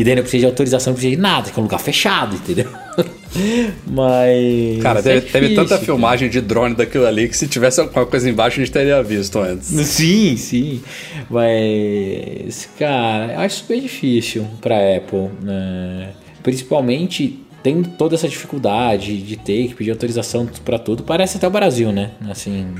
E 0.00 0.04
daí 0.04 0.14
não 0.14 0.22
precisa 0.22 0.40
de 0.40 0.46
autorização, 0.46 0.92
não 0.92 0.94
precisa 0.94 1.14
de 1.14 1.20
nada, 1.20 1.50
que 1.50 1.58
é 1.58 1.60
um 1.60 1.64
lugar 1.64 1.78
fechado, 1.78 2.34
entendeu? 2.34 2.70
Mas. 3.86 4.82
Cara, 4.82 5.02
teve, 5.02 5.18
é 5.18 5.20
difícil, 5.20 5.40
teve 5.40 5.54
tanta 5.54 5.68
cara. 5.68 5.82
filmagem 5.82 6.30
de 6.30 6.40
drone 6.40 6.74
daquilo 6.74 7.06
ali 7.06 7.28
que 7.28 7.36
se 7.36 7.46
tivesse 7.46 7.82
alguma 7.82 8.06
coisa 8.06 8.30
embaixo 8.30 8.58
a 8.58 8.64
gente 8.64 8.72
teria 8.72 9.02
visto 9.02 9.38
antes. 9.38 9.66
Sim, 9.66 10.38
sim. 10.38 10.80
Mas. 11.28 12.66
Cara, 12.78 13.34
eu 13.34 13.40
acho 13.40 13.56
super 13.56 13.78
difícil 13.78 14.46
pra 14.62 14.76
Apple. 14.96 15.28
Né? 15.42 16.14
Principalmente 16.42 17.38
tem 17.62 17.82
toda 17.82 18.14
essa 18.14 18.26
dificuldade 18.26 19.18
de 19.20 19.36
ter 19.36 19.68
que 19.68 19.74
pedir 19.74 19.90
autorização 19.90 20.48
para 20.64 20.78
tudo. 20.78 21.02
Parece 21.02 21.36
até 21.36 21.46
o 21.46 21.50
Brasil, 21.50 21.92
né? 21.92 22.12
Assim, 22.26 22.74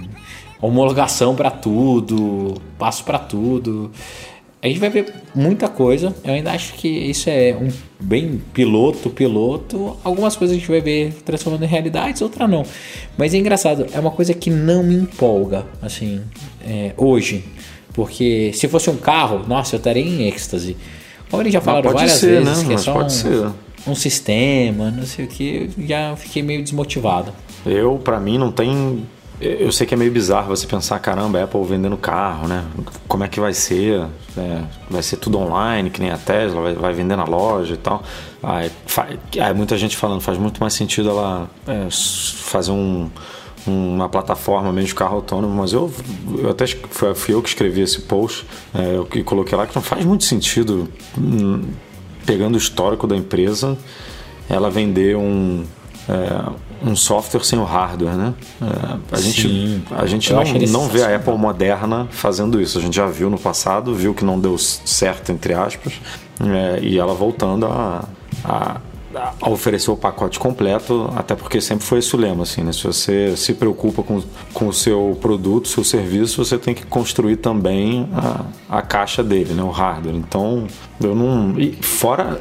homologação 0.59 1.37
para 1.37 1.51
tudo, 1.51 2.55
passo 2.79 3.05
para 3.05 3.19
tudo. 3.19 3.91
A 4.63 4.69
gente 4.69 4.79
vai 4.79 4.91
ver 4.91 5.13
muita 5.35 5.69
coisa. 5.69 6.15
Eu 6.23 6.35
ainda 6.35 6.53
acho 6.53 6.75
que 6.75 6.87
isso 6.87 7.31
é 7.31 7.57
um 7.59 7.69
bem 7.99 8.43
piloto, 8.53 9.09
piloto. 9.09 9.97
Algumas 10.05 10.37
coisas 10.37 10.55
a 10.55 10.61
gente 10.61 10.71
vai 10.71 10.83
ver 10.83 11.15
transformando 11.25 11.65
em 11.65 11.69
realidades, 11.69 12.21
outra 12.21 12.47
não. 12.47 12.65
Mas 13.17 13.33
é 13.33 13.39
engraçado, 13.39 13.87
é 13.93 13.99
uma 13.99 14.11
coisa 14.11 14.35
que 14.35 14.51
não 14.51 14.83
me 14.83 14.95
empolga, 14.95 15.67
assim, 15.81 16.21
é, 16.63 16.93
hoje. 16.99 17.43
Porque 17.95 18.53
se 18.55 18.69
fosse 18.69 18.91
um 18.91 18.97
carro, 18.97 19.47
nossa, 19.49 19.77
eu 19.77 19.79
estaria 19.79 20.03
em 20.03 20.29
êxtase. 20.29 20.77
Como 21.31 21.43
eles 21.43 21.53
já 21.53 21.61
falaram 21.61 21.93
várias 21.93 22.13
ser, 22.13 22.43
vezes, 22.43 22.63
né? 22.63 22.69
que 22.69 22.75
é 22.75 22.79
só 22.79 22.93
pode 22.93 23.07
um, 23.07 23.11
ser 23.11 23.47
um 23.87 23.95
sistema, 23.95 24.91
não 24.91 25.05
sei 25.05 25.25
o 25.25 25.29
que, 25.29 25.71
já 25.87 26.15
fiquei 26.17 26.43
meio 26.43 26.63
desmotivado. 26.63 27.33
Eu, 27.65 27.99
para 28.03 28.21
mim, 28.21 28.37
não 28.37 28.53
tem. 28.53 29.07
Eu 29.41 29.73
sei 29.73 29.87
que 29.87 29.95
é 29.95 29.97
meio 29.97 30.13
bizarro 30.13 30.49
você 30.49 30.67
pensar, 30.67 30.99
caramba, 30.99 31.43
Apple 31.43 31.65
vendendo 31.65 31.97
carro, 31.97 32.47
né? 32.47 32.63
Como 33.09 33.25
é 33.25 33.29
que 33.29 33.41
vai 33.41 33.55
ser? 33.55 34.07
É, 34.37 34.63
vai 34.91 35.03
ser 35.03 35.17
tudo 35.17 35.39
online, 35.39 35.89
que 35.89 35.99
nem 35.99 36.11
a 36.11 36.19
Tesla, 36.19 36.61
vai, 36.61 36.75
vai 36.75 36.93
vender 36.93 37.17
na 37.17 37.25
loja 37.25 37.73
e 37.73 37.79
tal. 37.79 38.03
Aí, 38.43 38.71
aí, 39.41 39.55
muita 39.55 39.79
gente 39.79 39.97
falando, 39.97 40.21
faz 40.21 40.37
muito 40.37 40.61
mais 40.61 40.75
sentido 40.75 41.09
ela 41.09 41.49
é, 41.67 41.89
fazer 41.91 42.71
um, 42.71 43.09
uma 43.67 44.11
plataforma 44.11 44.71
mesmo 44.73 44.89
de 44.89 44.95
carro 44.95 45.17
autônomo, 45.17 45.55
mas 45.55 45.73
eu, 45.73 45.91
eu 46.39 46.51
até 46.51 46.67
fui, 46.67 47.35
eu 47.35 47.43
que 47.43 47.49
escrevi 47.49 47.81
esse 47.81 48.03
post, 48.03 48.47
é, 48.75 48.97
eu 48.97 49.07
que 49.07 49.23
coloquei 49.23 49.57
lá 49.57 49.67
que 49.67 49.75
não 49.75 49.83
faz 49.83 50.05
muito 50.05 50.25
sentido 50.25 50.87
hum, 51.17 51.63
pegando 52.27 52.57
o 52.57 52.59
histórico 52.59 53.07
da 53.07 53.17
empresa, 53.17 53.77
ela 54.51 54.71
vender 54.71 55.17
um, 55.17 55.65
é, 56.09 56.70
um 56.83 56.97
software 56.97 57.45
sem 57.45 57.59
o 57.59 57.65
hardware, 57.65 58.17
né? 58.17 58.35
É, 58.61 59.15
a 59.15 59.17
Sim, 59.17 59.31
gente, 59.31 59.85
a 59.95 60.07
gente 60.07 60.33
não, 60.33 60.81
não 60.83 60.89
vê 60.89 61.03
a 61.03 61.17
Apple 61.17 61.37
moderna 61.37 62.09
fazendo 62.11 62.61
isso. 62.61 62.79
A 62.79 62.81
gente 62.81 62.97
já 62.97 63.07
viu 63.07 63.29
no 63.29 63.39
passado, 63.39 63.95
viu 63.95 64.15
que 64.15 64.25
não 64.25 64.39
deu 64.39 64.57
certo, 64.59 65.31
entre 65.31 65.55
aspas, 65.55 65.95
é, 66.41 66.81
e 66.83 66.99
ela 66.99 67.15
voltando 67.15 67.67
a, 67.67 68.05
a, 68.45 68.81
a, 69.41 69.51
oferecer 69.51 69.91
o 69.91 69.97
pacote 69.97 70.39
completo, 70.39 71.11
até 71.15 71.35
porque 71.35 71.61
sempre 71.61 71.85
foi 71.85 71.99
esse 71.99 72.15
o 72.15 72.19
lema, 72.19 72.45
assim, 72.45 72.63
né? 72.63 72.73
Se 72.73 72.85
você 72.85 73.37
se 73.37 73.55
preocupa 73.55 74.03
com, 74.03 74.23
com 74.53 74.69
o 74.69 74.73
seu 74.73 75.19
produto, 75.21 75.69
seu 75.69 75.85
serviço, 75.85 76.43
você 76.43 76.57
tem 76.57 76.75
que 76.75 76.87
construir 76.87 77.37
também 77.37 78.09
a, 78.15 78.79
a 78.79 78.83
caixa 78.83 79.23
dele, 79.23 79.53
né? 79.53 79.63
O 79.63 79.71
hardware. 79.71 80.17
Então, 80.17 80.67
eu 81.03 81.15
não... 81.15 81.59
E 81.59 81.73
fora... 81.83 82.41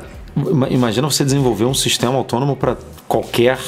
Imagina 0.69 1.09
você 1.09 1.25
desenvolver 1.25 1.65
um 1.65 1.73
sistema 1.73 2.15
autônomo 2.15 2.55
para 2.55 2.77
qualquer 3.09 3.59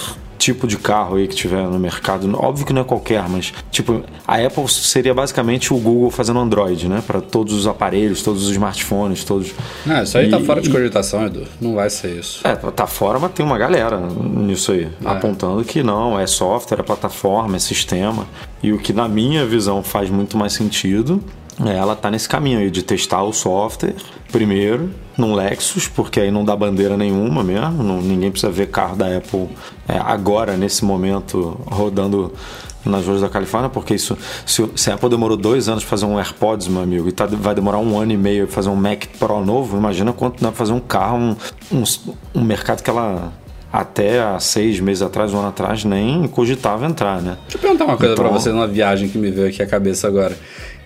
tipo 0.41 0.65
de 0.65 0.77
carro 0.77 1.17
aí 1.17 1.27
que 1.27 1.35
tiver 1.35 1.63
no 1.63 1.77
mercado. 1.77 2.29
Óbvio 2.35 2.65
que 2.65 2.73
não 2.73 2.81
é 2.81 2.83
qualquer, 2.83 3.29
mas 3.29 3.53
tipo, 3.69 4.03
a 4.27 4.37
Apple 4.37 4.67
seria 4.67 5.13
basicamente 5.13 5.71
o 5.71 5.77
Google 5.77 6.09
fazendo 6.09 6.39
Android, 6.39 6.89
né? 6.89 7.03
Para 7.05 7.21
todos 7.21 7.53
os 7.53 7.67
aparelhos, 7.67 8.23
todos 8.23 8.45
os 8.45 8.49
smartphones, 8.49 9.23
todos. 9.23 9.53
Não, 9.85 10.01
isso 10.01 10.17
aí 10.17 10.29
tá 10.29 10.37
e, 10.37 10.39
tá 10.39 10.45
fora 10.45 10.61
de 10.61 10.69
cogitação, 10.69 11.27
Edu. 11.27 11.43
Não 11.61 11.75
vai 11.75 11.91
ser 11.91 12.19
isso. 12.19 12.41
É, 12.43 12.55
tá 12.55 12.87
fora, 12.87 13.19
mas 13.19 13.31
tem 13.33 13.45
uma 13.45 13.57
galera 13.57 13.99
nisso 13.99 14.71
aí, 14.71 14.85
é. 15.05 15.07
apontando 15.07 15.63
que 15.63 15.83
não, 15.83 16.19
é 16.19 16.25
software, 16.25 16.79
é 16.79 16.83
plataforma, 16.83 17.55
é 17.55 17.59
sistema. 17.59 18.25
E 18.63 18.73
o 18.73 18.79
que 18.79 18.93
na 18.93 19.07
minha 19.07 19.45
visão 19.45 19.83
faz 19.83 20.09
muito 20.09 20.37
mais 20.37 20.53
sentido 20.53 21.23
ela 21.69 21.95
tá 21.95 22.09
nesse 22.09 22.27
caminho 22.27 22.59
aí 22.59 22.71
de 22.71 22.81
testar 22.81 23.23
o 23.23 23.33
software 23.33 23.95
primeiro 24.31 24.89
num 25.17 25.35
Lexus, 25.35 25.87
porque 25.87 26.19
aí 26.19 26.31
não 26.31 26.43
dá 26.43 26.55
bandeira 26.55 26.97
nenhuma 26.97 27.43
mesmo, 27.43 27.83
não, 27.83 28.01
ninguém 28.01 28.31
precisa 28.31 28.51
ver 28.51 28.67
carro 28.67 28.95
da 28.95 29.17
Apple 29.17 29.49
é, 29.87 29.97
agora, 29.97 30.57
nesse 30.57 30.83
momento, 30.85 31.59
rodando 31.65 32.33
nas 32.83 33.05
ruas 33.05 33.21
da 33.21 33.29
Califórnia, 33.29 33.69
porque 33.69 33.93
isso, 33.93 34.17
se, 34.45 34.67
se, 34.75 34.89
a 34.89 34.95
Apple 34.95 35.09
demorou 35.09 35.37
dois 35.37 35.69
anos 35.69 35.83
para 35.83 35.89
fazer 35.91 36.05
um 36.05 36.17
AirPods, 36.17 36.67
meu 36.67 36.81
amigo, 36.81 37.07
e 37.07 37.11
tá, 37.11 37.27
vai 37.27 37.53
demorar 37.53 37.77
um 37.77 37.99
ano 37.99 38.11
e 38.11 38.17
meio 38.17 38.47
para 38.47 38.55
fazer 38.55 38.69
um 38.69 38.75
Mac 38.75 39.05
Pro 39.19 39.45
novo, 39.45 39.77
imagina 39.77 40.11
quanto 40.13 40.41
dá 40.41 40.47
para 40.47 40.57
fazer 40.57 40.73
um 40.73 40.79
carro, 40.79 41.17
um, 41.17 41.35
um, 41.71 41.83
um 42.33 42.41
mercado 42.43 42.81
que 42.81 42.89
ela 42.89 43.31
até 43.71 44.21
há 44.21 44.39
seis 44.39 44.79
meses 44.79 45.01
atrás, 45.01 45.33
um 45.33 45.39
ano 45.39 45.47
atrás, 45.47 45.85
nem 45.85 46.27
cogitava 46.27 46.85
entrar, 46.85 47.21
né? 47.21 47.37
Deixa 47.43 47.57
eu 47.57 47.61
perguntar 47.61 47.85
uma 47.85 47.97
coisa 47.97 48.13
então... 48.13 48.25
para 48.25 48.33
você 48.33 48.49
numa 48.51 48.67
viagem 48.67 49.07
que 49.07 49.17
me 49.17 49.31
veio 49.31 49.47
aqui 49.47 49.63
à 49.63 49.67
cabeça 49.67 50.07
agora. 50.07 50.35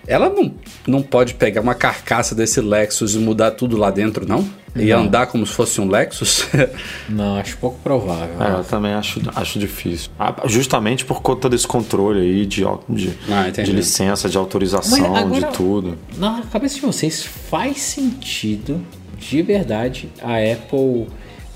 Ela 0.06 0.28
não, 0.28 0.54
não 0.86 1.02
pode 1.02 1.34
pegar 1.34 1.60
uma 1.60 1.74
carcaça 1.74 2.34
desse 2.34 2.60
Lexus 2.60 3.14
e 3.14 3.18
mudar 3.18 3.52
tudo 3.52 3.76
lá 3.76 3.90
dentro, 3.90 4.26
não? 4.26 4.48
E 4.74 4.90
não. 4.90 5.00
andar 5.00 5.26
como 5.26 5.44
se 5.46 5.52
fosse 5.52 5.80
um 5.80 5.88
Lexus? 5.88 6.46
não, 7.08 7.36
acho 7.36 7.56
pouco 7.56 7.78
provável. 7.82 8.40
É, 8.40 8.60
eu 8.60 8.64
também 8.64 8.92
acho, 8.92 9.20
acho 9.34 9.58
difícil. 9.58 10.10
Ah, 10.18 10.34
justamente 10.44 11.04
por 11.04 11.22
conta 11.22 11.48
desse 11.48 11.66
controle 11.66 12.20
aí 12.20 12.46
de, 12.46 12.62
de, 12.88 13.18
ah, 13.28 13.50
de 13.50 13.72
licença, 13.72 14.28
de 14.28 14.36
autorização, 14.36 15.16
agora, 15.16 15.46
de 15.46 15.56
tudo. 15.56 15.98
Na 16.16 16.42
cabeça 16.52 16.76
de 16.76 16.82
vocês, 16.82 17.24
faz 17.24 17.80
sentido, 17.80 18.80
de 19.18 19.42
verdade, 19.42 20.08
a 20.22 20.36
Apple 20.36 21.06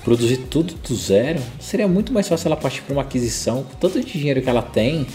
produzir 0.03 0.39
tudo 0.39 0.75
do 0.75 0.95
zero? 0.97 1.41
Seria 1.61 1.87
muito 1.87 2.13
mais 2.13 2.27
fácil 2.27 2.49
ela 2.49 2.57
partir 2.57 2.83
para 2.83 2.95
uma 2.95 3.03
aquisição, 3.03 3.63
com 3.63 3.77
todo 3.77 3.97
o 3.97 4.01
dinheiro 4.05 4.41
que 4.41 4.49
ela 4.49 4.63
tem 4.63 5.07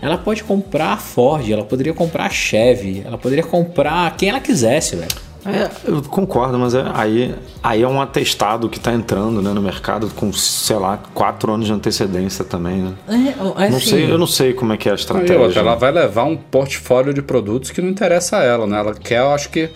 ela 0.00 0.18
pode 0.18 0.44
comprar 0.44 0.92
a 0.92 0.96
Ford, 0.96 1.50
ela 1.50 1.64
poderia 1.64 1.94
comprar 1.94 2.26
a 2.26 2.30
Chevy, 2.30 3.02
ela 3.04 3.16
poderia 3.16 3.44
comprar 3.44 4.14
quem 4.16 4.28
ela 4.28 4.40
quisesse, 4.40 4.96
velho. 4.96 5.24
É, 5.46 5.68
eu 5.84 6.00
concordo, 6.02 6.58
mas 6.58 6.74
é, 6.74 6.84
aí, 6.94 7.34
aí 7.62 7.82
é 7.82 7.88
um 7.88 8.00
atestado 8.00 8.66
que 8.66 8.78
está 8.78 8.94
entrando 8.94 9.42
né, 9.42 9.52
no 9.52 9.60
mercado 9.60 10.08
com, 10.16 10.32
sei 10.32 10.76
lá, 10.76 10.98
quatro 11.12 11.52
anos 11.52 11.66
de 11.66 11.72
antecedência 11.72 12.44
também, 12.44 12.78
né? 12.78 12.94
É, 13.06 13.64
assim, 13.64 13.72
não 13.72 13.80
sei, 13.80 14.10
eu 14.10 14.18
não 14.18 14.26
sei 14.26 14.54
como 14.54 14.72
é 14.72 14.78
que 14.78 14.88
é 14.88 14.92
a 14.92 14.94
estratégia. 14.94 15.38
Outra, 15.38 15.60
ela 15.60 15.74
vai 15.74 15.92
levar 15.92 16.24
um 16.24 16.34
portfólio 16.34 17.12
de 17.12 17.20
produtos 17.20 17.70
que 17.70 17.82
não 17.82 17.90
interessa 17.90 18.38
a 18.38 18.42
ela, 18.42 18.66
né? 18.66 18.78
Ela 18.78 18.94
quer, 18.94 19.20
eu 19.20 19.32
acho 19.32 19.50
que 19.50 19.68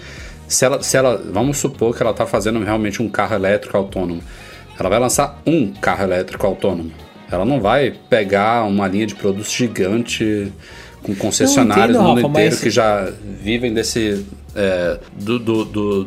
se 0.46 0.64
ela, 0.64 0.82
se 0.82 0.96
ela 0.96 1.22
vamos 1.30 1.58
supor 1.58 1.94
que 1.94 2.02
ela 2.02 2.12
está 2.12 2.24
fazendo 2.24 2.64
realmente 2.64 3.02
um 3.02 3.08
carro 3.08 3.34
elétrico 3.34 3.76
autônomo, 3.76 4.22
ela 4.78 4.88
vai 4.88 4.98
lançar 4.98 5.38
um 5.46 5.70
carro 5.74 6.02
elétrico 6.02 6.46
autônomo. 6.46 6.90
Ela 7.30 7.44
não 7.44 7.60
vai 7.60 7.94
pegar 8.08 8.64
uma 8.64 8.88
linha 8.88 9.06
de 9.06 9.14
produtos 9.14 9.52
gigante 9.52 10.52
com 11.02 11.14
concessionários 11.14 11.96
entendo, 11.96 12.02
no 12.02 12.08
mundo 12.08 12.22
Rafa, 12.22 12.28
inteiro 12.30 12.54
mas... 12.54 12.60
que 12.60 12.70
já 12.70 13.12
vivem 13.40 13.72
desse 13.72 14.24
é, 14.54 14.98
do, 15.12 15.38
do, 15.38 15.64
do, 15.64 16.04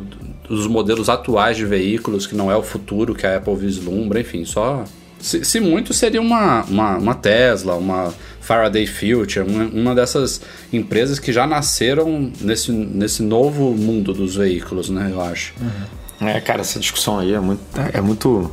dos 0.48 0.66
modelos 0.66 1.08
atuais 1.08 1.56
de 1.56 1.64
veículos 1.64 2.26
que 2.26 2.34
não 2.34 2.50
é 2.50 2.56
o 2.56 2.62
futuro 2.62 3.14
que 3.14 3.26
a 3.26 3.36
Apple 3.36 3.56
vislumbra, 3.56 4.20
enfim, 4.20 4.44
só 4.44 4.84
Se, 5.18 5.44
se 5.44 5.60
muito, 5.60 5.94
seria 5.94 6.20
uma, 6.20 6.62
uma, 6.64 6.98
uma 6.98 7.14
Tesla, 7.14 7.76
uma 7.76 8.12
Faraday 8.40 8.86
Future, 8.86 9.46
uma, 9.48 9.64
uma, 9.64 9.94
dessas 9.94 10.40
empresas 10.72 11.20
que 11.20 11.32
já 11.32 11.46
nasceram 11.46 12.30
nesse, 12.40 12.72
nesse 12.72 13.22
novo 13.22 13.72
mundo 13.72 14.12
dos 14.12 14.34
veículos, 14.34 14.90
né? 14.90 15.10
Eu 15.12 15.20
acho. 15.20 15.54
Uhum. 15.60 16.28
É, 16.28 16.40
cara, 16.40 16.60
essa 16.60 16.78
discussão 16.78 17.18
aí 17.18 17.32
é 17.32 17.40
muito, 17.40 17.62
é 17.92 18.00
muito 18.00 18.50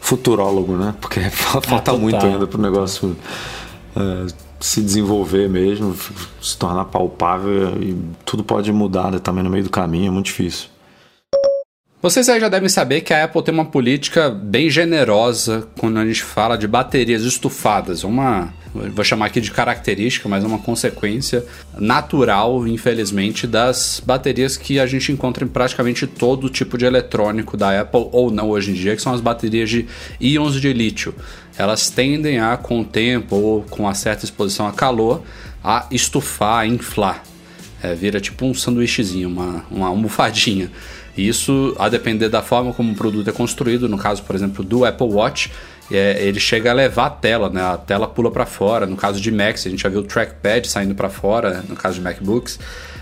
futurólogo, 0.00 0.76
né? 0.76 0.94
Porque 1.00 1.20
falta 1.30 1.90
ah, 1.90 1.96
muito 1.96 2.24
ainda 2.24 2.46
para 2.46 2.58
o 2.58 2.62
negócio 2.62 3.16
é, 3.96 4.26
se 4.60 4.82
desenvolver 4.82 5.48
mesmo, 5.48 5.96
se 6.40 6.56
tornar 6.56 6.84
palpável 6.86 7.80
e 7.80 7.96
tudo 8.24 8.42
pode 8.42 8.72
mudar 8.72 9.10
né, 9.10 9.18
também 9.18 9.44
no 9.44 9.50
meio 9.50 9.64
do 9.64 9.70
caminho, 9.70 10.08
é 10.08 10.10
muito 10.10 10.26
difícil. 10.26 10.68
Vocês 12.00 12.28
aí 12.28 12.38
já 12.38 12.48
devem 12.48 12.68
saber 12.68 13.00
que 13.00 13.12
a 13.12 13.24
Apple 13.24 13.42
tem 13.42 13.52
uma 13.52 13.64
política 13.64 14.30
bem 14.30 14.70
generosa 14.70 15.68
quando 15.80 15.98
a 15.98 16.06
gente 16.06 16.22
fala 16.22 16.56
de 16.56 16.68
baterias 16.68 17.24
estufadas. 17.24 18.04
Uma, 18.04 18.54
vou 18.74 19.04
chamar 19.04 19.26
aqui 19.26 19.40
de 19.40 19.50
característica, 19.50 20.28
mas 20.28 20.44
é 20.44 20.46
uma 20.46 20.58
consequência 20.58 21.44
natural, 21.78 22.66
infelizmente, 22.66 23.46
das 23.46 24.02
baterias 24.04 24.56
que 24.56 24.78
a 24.78 24.86
gente 24.86 25.10
encontra 25.12 25.44
em 25.44 25.48
praticamente 25.48 26.06
todo 26.06 26.48
tipo 26.48 26.76
de 26.76 26.84
eletrônico 26.84 27.56
da 27.56 27.80
Apple, 27.80 28.08
ou 28.12 28.30
não 28.30 28.50
hoje 28.50 28.70
em 28.70 28.74
dia, 28.74 28.94
que 28.94 29.02
são 29.02 29.12
as 29.12 29.20
baterias 29.20 29.70
de 29.70 29.86
íons 30.20 30.60
de 30.60 30.72
lítio. 30.72 31.14
Elas 31.56 31.90
tendem 31.90 32.38
a, 32.38 32.56
com 32.56 32.80
o 32.80 32.84
tempo 32.84 33.36
ou 33.36 33.62
com 33.62 33.84
uma 33.84 33.94
certa 33.94 34.24
exposição 34.24 34.66
a 34.66 34.72
calor, 34.72 35.22
a 35.62 35.86
estufar, 35.90 36.60
a 36.60 36.66
inflar. 36.66 37.22
É, 37.82 37.94
vira 37.94 38.20
tipo 38.20 38.44
um 38.44 38.54
sanduíchezinho, 38.54 39.28
uma, 39.28 39.64
uma 39.70 39.86
almofadinha. 39.88 40.70
Isso, 41.16 41.74
a 41.78 41.88
depender 41.88 42.28
da 42.28 42.42
forma 42.42 42.72
como 42.72 42.92
o 42.92 42.94
produto 42.94 43.28
é 43.28 43.32
construído, 43.32 43.88
no 43.88 43.98
caso, 43.98 44.22
por 44.22 44.36
exemplo, 44.36 44.62
do 44.64 44.84
Apple 44.84 45.08
Watch, 45.08 45.50
é, 45.90 46.22
ele 46.22 46.38
chega 46.38 46.70
a 46.70 46.74
levar 46.74 47.06
a 47.06 47.10
tela, 47.10 47.48
né? 47.48 47.62
A 47.62 47.76
tela 47.76 48.06
pula 48.06 48.30
para 48.30 48.44
fora. 48.44 48.86
No 48.86 48.96
caso 48.96 49.20
de 49.20 49.30
Macs, 49.30 49.66
a 49.66 49.70
gente 49.70 49.82
já 49.82 49.88
viu 49.88 50.00
o 50.00 50.04
trackpad 50.04 50.68
saindo 50.68 50.94
para 50.94 51.08
fora, 51.08 51.64
no 51.68 51.74
caso 51.74 51.96
de 51.96 52.00
MacBooks. 52.02 52.58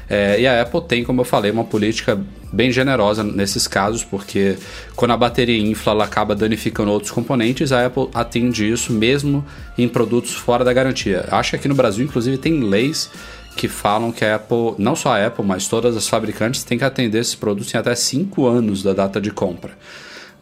É, 0.09 0.41
e 0.41 0.47
a 0.47 0.63
Apple 0.63 0.83
tem, 0.83 1.03
como 1.03 1.21
eu 1.21 1.25
falei, 1.25 1.51
uma 1.51 1.65
política 1.65 2.19
bem 2.53 2.71
generosa 2.71 3.25
nesses 3.25 3.67
casos, 3.67 4.05
porque 4.05 4.57
quando 4.95 5.11
a 5.11 5.17
bateria 5.17 5.59
infla, 5.59 5.93
ela 5.93 6.05
acaba 6.05 6.35
danificando 6.35 6.91
outros 6.93 7.11
componentes. 7.11 7.73
A 7.73 7.87
Apple 7.87 8.09
atende 8.15 8.71
isso 8.71 8.93
mesmo 8.93 9.45
em 9.77 9.89
produtos 9.89 10.33
fora 10.33 10.65
da 10.65 10.73
garantia. 10.73 11.27
Acho 11.31 11.51
que 11.51 11.57
aqui 11.57 11.69
no 11.69 11.75
Brasil, 11.75 12.05
inclusive, 12.05 12.39
tem 12.39 12.61
leis 12.61 13.11
que 13.57 13.69
falam 13.69 14.13
que 14.13 14.25
a 14.25 14.37
Apple, 14.37 14.75
não 14.79 14.95
só 14.95 15.17
a 15.17 15.27
Apple, 15.27 15.45
mas 15.45 15.67
todas 15.67 15.97
as 15.97 16.07
fabricantes 16.07 16.63
têm 16.63 16.79
que 16.79 16.85
atender 16.85 17.19
esses 17.19 17.35
produtos 17.35 17.75
em 17.75 17.79
até 17.79 17.95
5 17.95 18.47
anos 18.47 18.83
da 18.83 18.93
data 18.93 19.21
de 19.21 19.31
compra. 19.31 19.73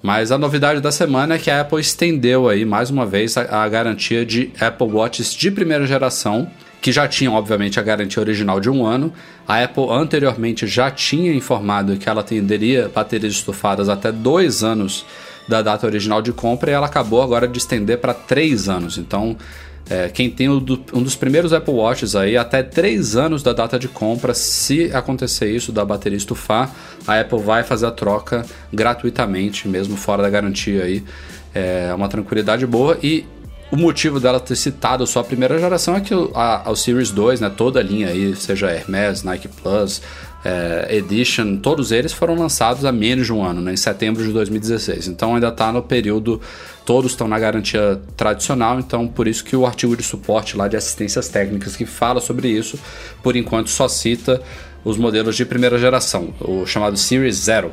Mas 0.05 0.31
a 0.31 0.37
novidade 0.37 0.83
da 0.83 0.93
semana 0.93 1.37
é 1.37 1.38
que 1.38 1.51
a 1.51 1.62
Apple 1.62 1.81
estendeu 1.81 2.47
aí 2.47 2.62
mais 2.67 2.90
uma 2.90 3.07
vez 3.07 3.38
a, 3.38 3.64
a 3.64 3.67
garantia 3.71 4.23
de 4.23 4.51
Apple 4.61 4.88
Watches 4.88 5.33
de 5.33 5.51
primeira 5.51 5.87
geração, 5.87 6.47
que 6.83 6.93
já 6.93 7.09
tinham 7.09 7.33
obviamente 7.33 7.81
a 7.81 7.83
garantia 7.83 8.21
original 8.23 8.61
de 8.61 8.69
um 8.69 8.85
ano. 8.85 9.11
A 9.49 9.64
Apple 9.64 9.87
anteriormente 9.88 10.67
já 10.67 10.90
tinha 10.90 11.33
informado 11.33 11.97
que 11.97 12.07
ela 12.07 12.21
atenderia 12.21 12.90
baterias 12.95 13.33
estufadas 13.33 13.88
até 13.88 14.12
dois 14.12 14.62
anos 14.62 15.07
da 15.49 15.62
data 15.62 15.87
original 15.87 16.21
de 16.21 16.35
compra 16.35 16.71
e 16.71 16.75
ela 16.75 16.85
acabou 16.85 17.23
agora 17.23 17.49
de 17.49 17.57
estender 17.57 17.97
para 17.97 18.12
três 18.12 18.69
anos. 18.69 18.99
Então 18.99 19.35
é, 19.88 20.09
quem 20.09 20.31
tem 20.31 20.49
um 20.49 20.59
dos 20.59 21.14
primeiros 21.14 21.53
Apple 21.53 21.75
Watches 21.75 22.16
aí, 22.16 22.37
até 22.37 22.62
3 22.62 23.16
anos 23.16 23.42
da 23.42 23.53
data 23.53 23.79
de 23.79 23.87
compra, 23.87 24.33
se 24.33 24.90
acontecer 24.94 25.51
isso 25.51 25.70
da 25.70 25.85
bateria 25.85 26.16
estufar, 26.16 26.75
a 27.07 27.20
Apple 27.20 27.40
vai 27.40 27.62
fazer 27.62 27.87
a 27.87 27.90
troca 27.90 28.47
gratuitamente, 28.73 29.68
mesmo 29.68 29.97
fora 29.97 30.23
da 30.23 30.31
garantia 30.31 30.85
aí. 30.85 31.05
É 31.55 31.92
uma 31.94 32.09
tranquilidade 32.09 32.66
boa 32.66 32.99
e 33.03 33.25
o 33.70 33.77
motivo 33.77 34.18
dela 34.18 34.40
ter 34.40 34.57
citado 34.57 35.07
só 35.07 35.20
a 35.20 35.25
primeira 35.25 35.59
geração 35.59 35.97
é 35.97 36.01
que 36.01 36.14
o, 36.14 36.31
a, 36.35 36.70
o 36.70 36.77
Series 36.77 37.11
2, 37.11 37.40
né, 37.40 37.51
toda 37.51 37.81
a 37.81 37.83
linha 37.83 38.09
aí, 38.09 38.35
seja 38.37 38.70
Hermes, 38.70 39.23
Nike 39.23 39.49
Plus, 39.49 40.01
é, 40.44 40.96
Edition, 40.96 41.57
todos 41.57 41.90
eles 41.90 42.12
foram 42.12 42.35
lançados 42.35 42.85
há 42.85 42.92
menos 42.92 43.26
de 43.26 43.33
um 43.33 43.42
ano, 43.42 43.61
né, 43.61 43.72
em 43.72 43.76
setembro 43.76 44.22
de 44.22 44.30
2016. 44.30 45.09
Então 45.09 45.35
ainda 45.35 45.48
está 45.48 45.72
no 45.72 45.83
período, 45.83 46.40
todos 46.85 47.12
estão 47.12 47.26
na 47.26 47.38
garantia 47.38 48.00
tradicional, 48.16 48.78
então 48.78 49.09
por 49.09 49.26
isso 49.26 49.42
que 49.42 49.57
o 49.57 49.64
artigo 49.64 49.96
de 49.96 50.02
suporte 50.02 50.57
lá 50.57 50.68
de 50.68 50.76
assistências 50.76 51.28
técnicas 51.28 51.74
que 51.74 51.87
fala 51.87 52.20
sobre 52.20 52.48
isso, 52.48 52.78
por 53.22 53.35
enquanto 53.37 53.70
só 53.70 53.88
cita 53.88 54.40
os 54.85 54.98
modelos 54.98 55.35
de 55.35 55.46
primeira 55.46 55.78
geração, 55.78 56.35
o 56.40 56.66
chamado 56.66 56.96
Series 56.98 57.37
Zero. 57.37 57.72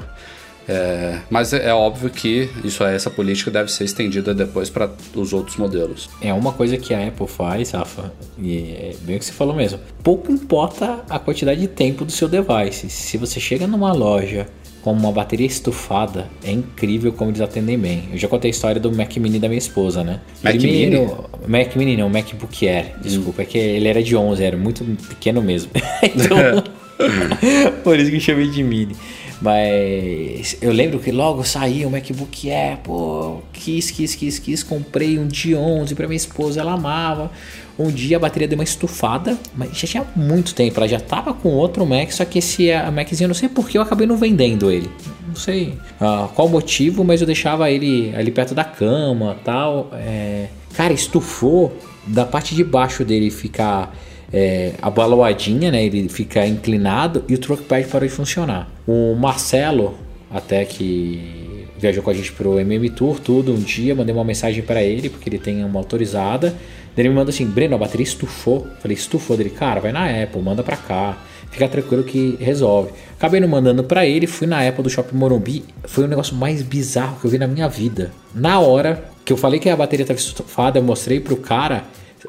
É, 0.68 1.20
mas 1.30 1.54
é, 1.54 1.70
é, 1.70 1.74
óbvio 1.74 2.10
que 2.10 2.50
isso 2.64 2.84
essa 2.84 3.10
política 3.10 3.50
deve 3.50 3.72
ser 3.72 3.84
estendida 3.84 4.34
depois 4.34 4.70
para 4.70 4.90
os 5.16 5.34
outros 5.34 5.58
modelos. 5.58 6.10
É 6.22 6.34
uma 6.34 6.54
coisa 6.54 6.78
que 6.78 6.94
a 6.94 7.08
Apple 7.08 7.28
faz, 7.28 7.72
Rafa, 7.72 8.12
e 8.38 8.72
é 8.72 8.96
bem 9.02 9.16
o 9.16 9.20
que 9.20 9.26
você 9.26 9.32
falou 9.32 9.56
mesmo. 9.56 9.80
Pouco 10.04 10.32
importa 10.32 11.04
a 11.10 11.20
quantidade 11.20 11.60
de 11.60 11.68
tempo 11.68 12.06
do 12.06 12.12
seu 12.12 12.28
device. 12.28 12.90
Se 12.90 13.18
você 13.18 13.40
chega 13.40 13.68
numa 13.68 13.92
loja 13.92 14.48
com 14.82 14.92
uma 14.92 15.12
bateria 15.12 15.46
estufada, 15.46 16.28
é 16.44 16.52
incrível 16.52 17.14
como 17.14 17.30
eles 17.30 17.42
atendem 17.42 17.78
bem. 17.78 18.10
Eu 18.12 18.18
já 18.18 18.28
contei 18.28 18.50
a 18.50 18.52
história 18.52 18.82
do 18.82 18.92
Mac 18.92 19.16
Mini 19.18 19.40
da 19.40 19.48
minha 19.48 19.60
esposa, 19.60 20.04
né? 20.04 20.22
Mac 20.44 20.56
Mini? 20.56 21.08
Mac 21.48 21.76
Mini 21.76 21.98
não, 21.98 22.10
MacBook 22.10 22.68
Air. 22.68 22.94
Desculpa, 23.02 23.42
hum. 23.42 23.44
é 23.44 23.46
que 23.46 23.58
ele 23.58 23.88
era 23.88 24.02
de 24.02 24.16
11, 24.16 24.44
era 24.44 24.58
muito 24.58 24.84
pequeno 25.08 25.42
mesmo. 25.42 25.72
então, 26.02 26.64
por 27.84 28.00
isso 28.00 28.10
que 28.10 28.18
eu 28.18 28.22
chamei 28.22 28.50
de 28.50 28.64
Mini. 28.64 28.96
Mas 29.42 30.56
eu 30.62 30.72
lembro 30.72 31.00
que 31.00 31.12
logo 31.12 31.44
saiu 31.44 31.88
o 31.88 31.92
MacBook 31.92 32.52
Air, 32.52 32.78
pô, 32.84 33.40
quis, 33.52 33.90
quis, 33.90 34.14
quis, 34.14 34.38
quis, 34.38 34.62
comprei 34.62 35.18
um 35.18 35.28
dia 35.28 35.58
11 35.58 35.96
para 35.96 36.08
minha 36.08 36.18
esposa, 36.18 36.62
ela 36.62 36.74
amava. 36.74 37.32
Um 37.80 37.90
dia 37.90 38.18
a 38.18 38.20
bateria 38.20 38.48
deu 38.48 38.56
uma 38.56 38.64
estufada, 38.64 39.36
mas 39.56 39.76
já 39.76 39.88
tinha 39.88 40.06
muito 40.16 40.54
tempo, 40.54 40.80
ela 40.80 40.88
já 40.88 41.00
tava 41.00 41.34
com 41.34 41.50
outro 41.50 41.84
Mac, 41.88 42.12
só 42.12 42.24
que 42.24 42.38
esse 42.38 42.70
Maczinho, 42.94 43.30
não 43.30 43.34
sei 43.34 43.50
porque 43.50 43.80
eu 43.80 43.82
acabei 43.82 44.06
não 44.06 44.16
vendendo 44.18 44.70
ele. 44.70 44.92
Não 45.28 45.36
sei 45.36 45.70
uh, 46.00 46.28
qual 46.36 46.48
motivo, 46.48 47.04
mas 47.04 47.22
eu 47.22 47.26
deixava 47.26 47.72
ele 47.72 48.14
ali 48.16 48.30
perto 48.30 48.54
da 48.54 48.64
cama, 48.64 49.38
tal. 49.44 49.90
É... 49.94 50.48
Cara, 50.76 50.94
estufou 50.94 51.76
da 52.06 52.26
parte 52.26 52.54
de 52.54 52.64
baixo 52.64 53.04
dele 53.04 53.32
ficar 53.32 53.96
é, 54.34 54.74
abaloadinha, 54.82 55.72
né? 55.72 55.84
Ele 55.86 56.08
fica 56.10 56.46
inclinado 56.46 57.24
e 57.28 57.36
o 57.36 57.38
trackpad 57.38 57.88
parou 57.88 58.08
de 58.08 58.14
funcionar. 58.14 58.70
O 58.88 59.16
Marcelo, 59.16 59.96
até 60.30 60.66
que 60.66 61.68
viajou 61.78 62.04
com 62.04 62.10
a 62.10 62.14
gente 62.14 62.32
pro 62.32 62.60
MM 62.60 62.90
Tour, 62.92 63.20
tudo, 63.20 63.52
um 63.54 63.60
dia, 63.60 63.96
mandei 63.96 64.14
uma 64.14 64.24
mensagem 64.24 64.62
para 64.62 64.84
ele, 64.84 65.10
porque 65.10 65.28
ele 65.30 65.40
tem 65.40 65.64
uma 65.64 65.80
autorizada. 65.80 66.56
Ele 66.96 67.10
me 67.10 67.16
manda 67.16 67.32
assim, 67.32 67.46
Breno, 67.46 67.76
a 67.76 67.78
bateria 67.78 68.04
estufou. 68.04 68.68
Falei, 68.80 68.96
estufou 68.96 69.36
dele, 69.36 69.50
cara, 69.50 69.80
vai 69.80 69.92
na 69.92 70.06
Apple, 70.24 70.42
manda 70.42 70.62
pra 70.62 70.78
cá. 70.78 71.18
Fica 71.50 71.68
tranquilo 71.68 72.04
que 72.04 72.38
resolve. 72.40 72.92
Acabei 73.18 73.40
não 73.42 73.48
mandando 73.48 73.84
para 73.84 74.06
ele, 74.06 74.26
fui 74.26 74.48
na 74.48 74.66
Apple 74.66 74.84
do 74.84 74.90
Shopping 74.90 75.16
Morumbi. 75.16 75.66
Foi 75.84 76.06
o 76.06 76.08
negócio 76.08 76.36
mais 76.36 76.62
bizarro 76.62 77.20
que 77.20 77.26
eu 77.26 77.32
vi 77.32 77.38
na 77.38 77.48
minha 77.48 77.68
vida. 77.68 78.12
Na 78.34 78.60
hora 78.60 79.04
que 79.26 79.34
eu 79.34 79.38
falei 79.38 79.60
que 79.60 79.70
a 79.70 79.76
bateria 79.76 80.04
estava 80.04 80.20
estufada, 80.20 80.80
eu 80.80 80.84
mostrei 80.84 81.20
pro 81.20 81.36
cara. 81.36 81.84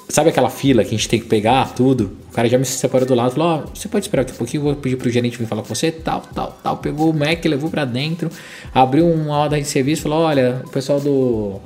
Sabe 0.09 0.31
aquela 0.31 0.48
fila 0.48 0.83
que 0.83 0.94
a 0.94 0.98
gente 0.98 1.09
tem 1.09 1.20
que 1.20 1.26
pegar 1.26 1.74
tudo? 1.74 2.16
O 2.31 2.33
cara 2.33 2.48
já 2.48 2.59
me 2.59 2.64
separou 2.64 3.07
do 3.07 3.14
lado, 3.14 3.33
falou: 3.33 3.48
Ó, 3.48 3.59
oh, 3.59 3.74
você 3.74 3.88
pode 3.88 4.05
esperar 4.05 4.22
aqui 4.22 4.33
um 4.33 4.37
pouquinho, 4.37 4.62
vou 4.62 4.74
pedir 4.74 4.96
pro 4.96 5.11
gerente 5.11 5.37
vir 5.37 5.46
falar 5.46 5.62
com 5.62 5.74
você, 5.74 5.90
tal, 5.90 6.22
tal, 6.35 6.59
tal. 6.62 6.76
Pegou 6.78 7.11
o 7.11 7.14
Mac, 7.14 7.44
levou 7.44 7.70
para 7.70 7.85
dentro, 7.85 8.31
abriu 8.74 9.07
uma 9.07 9.37
ordem 9.37 9.62
de 9.62 9.68
serviço, 9.68 10.02
falou: 10.02 10.20
Olha, 10.20 10.62
o 10.64 10.70
pessoal 10.70 10.98
do 10.98 11.61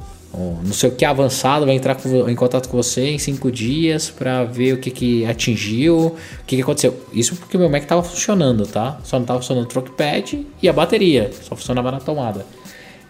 não 0.62 0.72
sei 0.72 0.90
o 0.90 0.94
que 0.94 1.04
avançado 1.04 1.64
vai 1.64 1.74
entrar 1.74 1.94
com, 1.94 2.28
em 2.28 2.34
contato 2.34 2.68
com 2.68 2.76
você 2.76 3.08
em 3.08 3.18
cinco 3.18 3.50
dias 3.50 4.10
para 4.10 4.44
ver 4.44 4.74
o 4.74 4.78
que, 4.78 4.90
que 4.90 5.24
atingiu, 5.24 6.08
o 6.08 6.16
que, 6.46 6.56
que 6.56 6.62
aconteceu. 6.62 6.94
Isso 7.12 7.34
porque 7.36 7.56
meu 7.56 7.70
Mac 7.70 7.82
estava 7.82 8.02
funcionando, 8.02 8.66
tá? 8.66 8.98
Só 9.02 9.16
não 9.16 9.24
estava 9.24 9.40
funcionando 9.40 9.64
o 9.64 9.68
trackpad 9.68 10.46
e 10.62 10.68
a 10.68 10.72
bateria, 10.72 11.30
só 11.42 11.56
funcionava 11.56 11.90
na 11.90 12.00
tomada. 12.00 12.44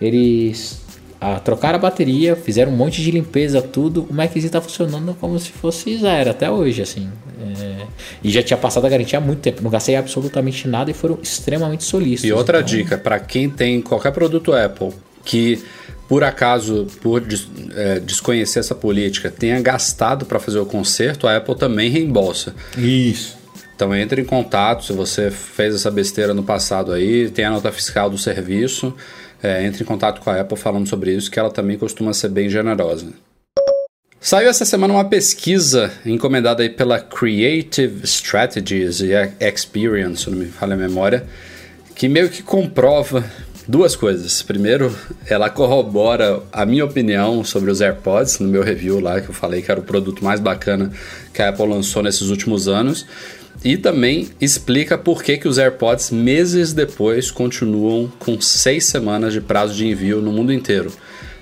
Eles 0.01 0.81
a, 1.21 1.41
trocaram 1.41 1.77
a 1.77 1.81
bateria, 1.81 2.37
fizeram 2.37 2.73
um 2.73 2.77
monte 2.77 3.03
de 3.03 3.11
limpeza, 3.11 3.63
tudo. 3.63 4.07
O 4.09 4.15
Maczinho 4.15 4.51
tá 4.51 4.61
funcionando 4.61 5.17
como 5.19 5.39
se 5.39 5.51
fosse 5.51 5.97
zero 5.99 6.31
até 6.31 6.51
hoje, 6.51 6.83
assim. 6.83 7.09
É, 7.59 7.87
e 8.23 8.31
já 8.31 8.43
tinha 8.43 8.57
passado 8.57 8.87
a 8.87 8.89
garantia 8.89 9.19
há 9.19 9.23
muito 9.23 9.41
tempo. 9.41 9.63
Não 9.63 9.71
gastei 9.71 9.97
absolutamente 9.97 10.69
nada 10.69 10.91
e 10.91 10.95
foram 10.95 11.19
extremamente 11.23 11.85
solícitos. 11.85 12.29
E 12.29 12.33
outra 12.33 12.59
então... 12.59 12.69
dica, 12.69 12.99
para 12.99 13.19
quem 13.19 13.49
tem 13.49 13.81
qualquer 13.81 14.13
produto 14.13 14.53
Apple 14.53 14.93
que 15.25 15.65
por 16.09 16.23
acaso, 16.23 16.87
por 17.03 17.21
é, 17.75 17.99
desconhecer 17.99 18.61
essa 18.61 18.77
política, 18.77 19.29
tenha 19.29 19.61
gastado 19.61 20.25
para 20.25 20.39
fazer 20.39 20.61
o 20.61 20.65
conserto, 20.65 21.27
a 21.27 21.37
Apple 21.37 21.57
também 21.57 21.91
reembolsa. 21.91 22.55
Isso. 22.79 23.37
Então 23.75 23.95
entre 23.95 24.23
em 24.23 24.25
contato 24.25 24.85
se 24.85 24.93
você 24.93 25.31
fez 25.31 25.75
essa 25.75 25.91
besteira 25.91 26.33
no 26.33 26.45
passado 26.45 26.93
aí, 26.93 27.29
tem 27.29 27.45
a 27.45 27.51
nota 27.51 27.73
fiscal 27.73 28.09
do 28.09 28.17
serviço 28.17 28.95
é, 29.43 29.65
entre 29.65 29.83
em 29.83 29.87
contato 29.87 30.21
com 30.21 30.31
a 30.31 30.41
Apple 30.41 30.57
falando 30.57 30.89
sobre 30.89 31.15
isso, 31.15 31.31
que 31.31 31.39
ela 31.39 31.51
também 31.51 31.79
costuma 31.79 32.13
ser 32.13 32.29
bem 32.29 32.49
generosa. 32.49 33.07
Saiu 34.21 34.49
essa 34.49 34.65
semana 34.65 34.95
uma 34.95 35.05
pesquisa 35.05 35.93
encomendada 36.05 36.63
aí 36.63 36.69
pela 36.69 36.99
Creative 36.99 38.05
Strategies 38.05 39.01
e 39.01 39.13
Experience, 39.41 40.25
se 40.25 40.31
não 40.31 40.39
me 40.39 40.47
falha 40.47 40.75
a 40.75 40.77
memória, 40.77 41.25
que 41.95 42.09
meio 42.09 42.29
que 42.29 42.43
comprova 42.43 43.25
Duas 43.69 43.97
coisas. 43.97 44.43
Primeiro, 44.43 44.97
ela 45.29 45.51
corrobora 45.51 46.41
a 46.53 46.65
minha 46.65 46.85
opinião 46.85 47.43
sobre 47.43 47.69
os 47.69 47.81
AirPods 47.81 48.39
no 48.39 48.47
meu 48.47 48.63
review 48.63 49.01
lá, 49.01 49.21
que 49.21 49.29
eu 49.29 49.35
falei 49.35 49.61
que 49.61 49.69
era 49.69 49.81
o 49.81 49.83
produto 49.83 50.23
mais 50.23 50.39
bacana 50.39 50.93
que 51.35 51.43
a 51.43 51.49
Apple 51.49 51.67
lançou 51.67 52.01
nesses 52.01 52.29
últimos 52.29 52.69
anos. 52.69 53.05
E 53.67 53.77
também 53.77 54.29
explica 54.41 54.97
por 54.97 55.25
que, 55.25 55.37
que 55.37 55.49
os 55.49 55.59
AirPods, 55.59 56.13
meses 56.13 56.73
depois, 56.73 57.33
continuam 57.33 58.09
com 58.17 58.41
seis 58.41 58.87
semanas 58.87 59.33
de 59.33 59.41
prazo 59.41 59.75
de 59.75 59.85
envio 59.85 60.23
no 60.23 60.31
mundo 60.31 60.53
inteiro. 60.53 60.93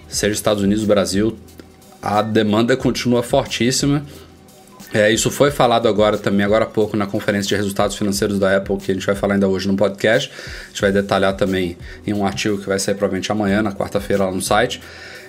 Seja 0.08 0.32
Estados 0.32 0.62
Unidos, 0.62 0.84
Brasil, 0.84 1.36
a 2.00 2.22
demanda 2.22 2.78
continua 2.78 3.22
fortíssima. 3.22 4.06
É, 4.94 5.12
isso 5.12 5.30
foi 5.30 5.50
falado 5.50 5.86
agora 5.86 6.16
também, 6.16 6.46
agora 6.46 6.64
há 6.64 6.66
pouco, 6.66 6.96
na 6.96 7.06
conferência 7.06 7.50
de 7.50 7.56
resultados 7.56 7.94
financeiros 7.94 8.38
da 8.38 8.56
Apple, 8.56 8.78
que 8.78 8.92
a 8.92 8.94
gente 8.94 9.04
vai 9.04 9.14
falar 9.14 9.34
ainda 9.34 9.46
hoje 9.46 9.68
no 9.68 9.76
podcast. 9.76 10.32
A 10.64 10.68
gente 10.68 10.80
vai 10.80 10.92
detalhar 10.92 11.36
também 11.36 11.76
em 12.06 12.14
um 12.14 12.24
artigo 12.24 12.56
que 12.56 12.66
vai 12.66 12.78
sair 12.78 12.94
provavelmente 12.94 13.30
amanhã, 13.30 13.62
na 13.62 13.72
quarta-feira, 13.72 14.24
lá 14.24 14.32
no 14.32 14.40
site. 14.40 14.80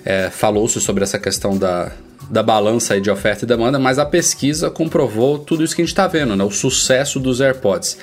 É, 0.02 0.30
Falou-se 0.30 0.80
sobre 0.80 1.04
essa 1.04 1.18
questão 1.18 1.58
da, 1.58 1.92
da 2.30 2.42
balança 2.42 3.00
de 3.00 3.10
oferta 3.10 3.44
e 3.44 3.48
demanda, 3.48 3.78
mas 3.78 3.98
a 3.98 4.06
pesquisa 4.06 4.70
comprovou 4.70 5.38
tudo 5.38 5.62
isso 5.62 5.74
que 5.74 5.82
a 5.82 5.84
gente 5.84 5.92
está 5.92 6.06
vendo, 6.06 6.34
né? 6.34 6.44
o 6.44 6.50
sucesso 6.50 7.20
dos 7.20 7.40
AirPods. 7.40 7.98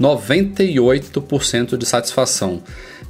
98% 0.00 1.76
de 1.76 1.86
satisfação. 1.86 2.62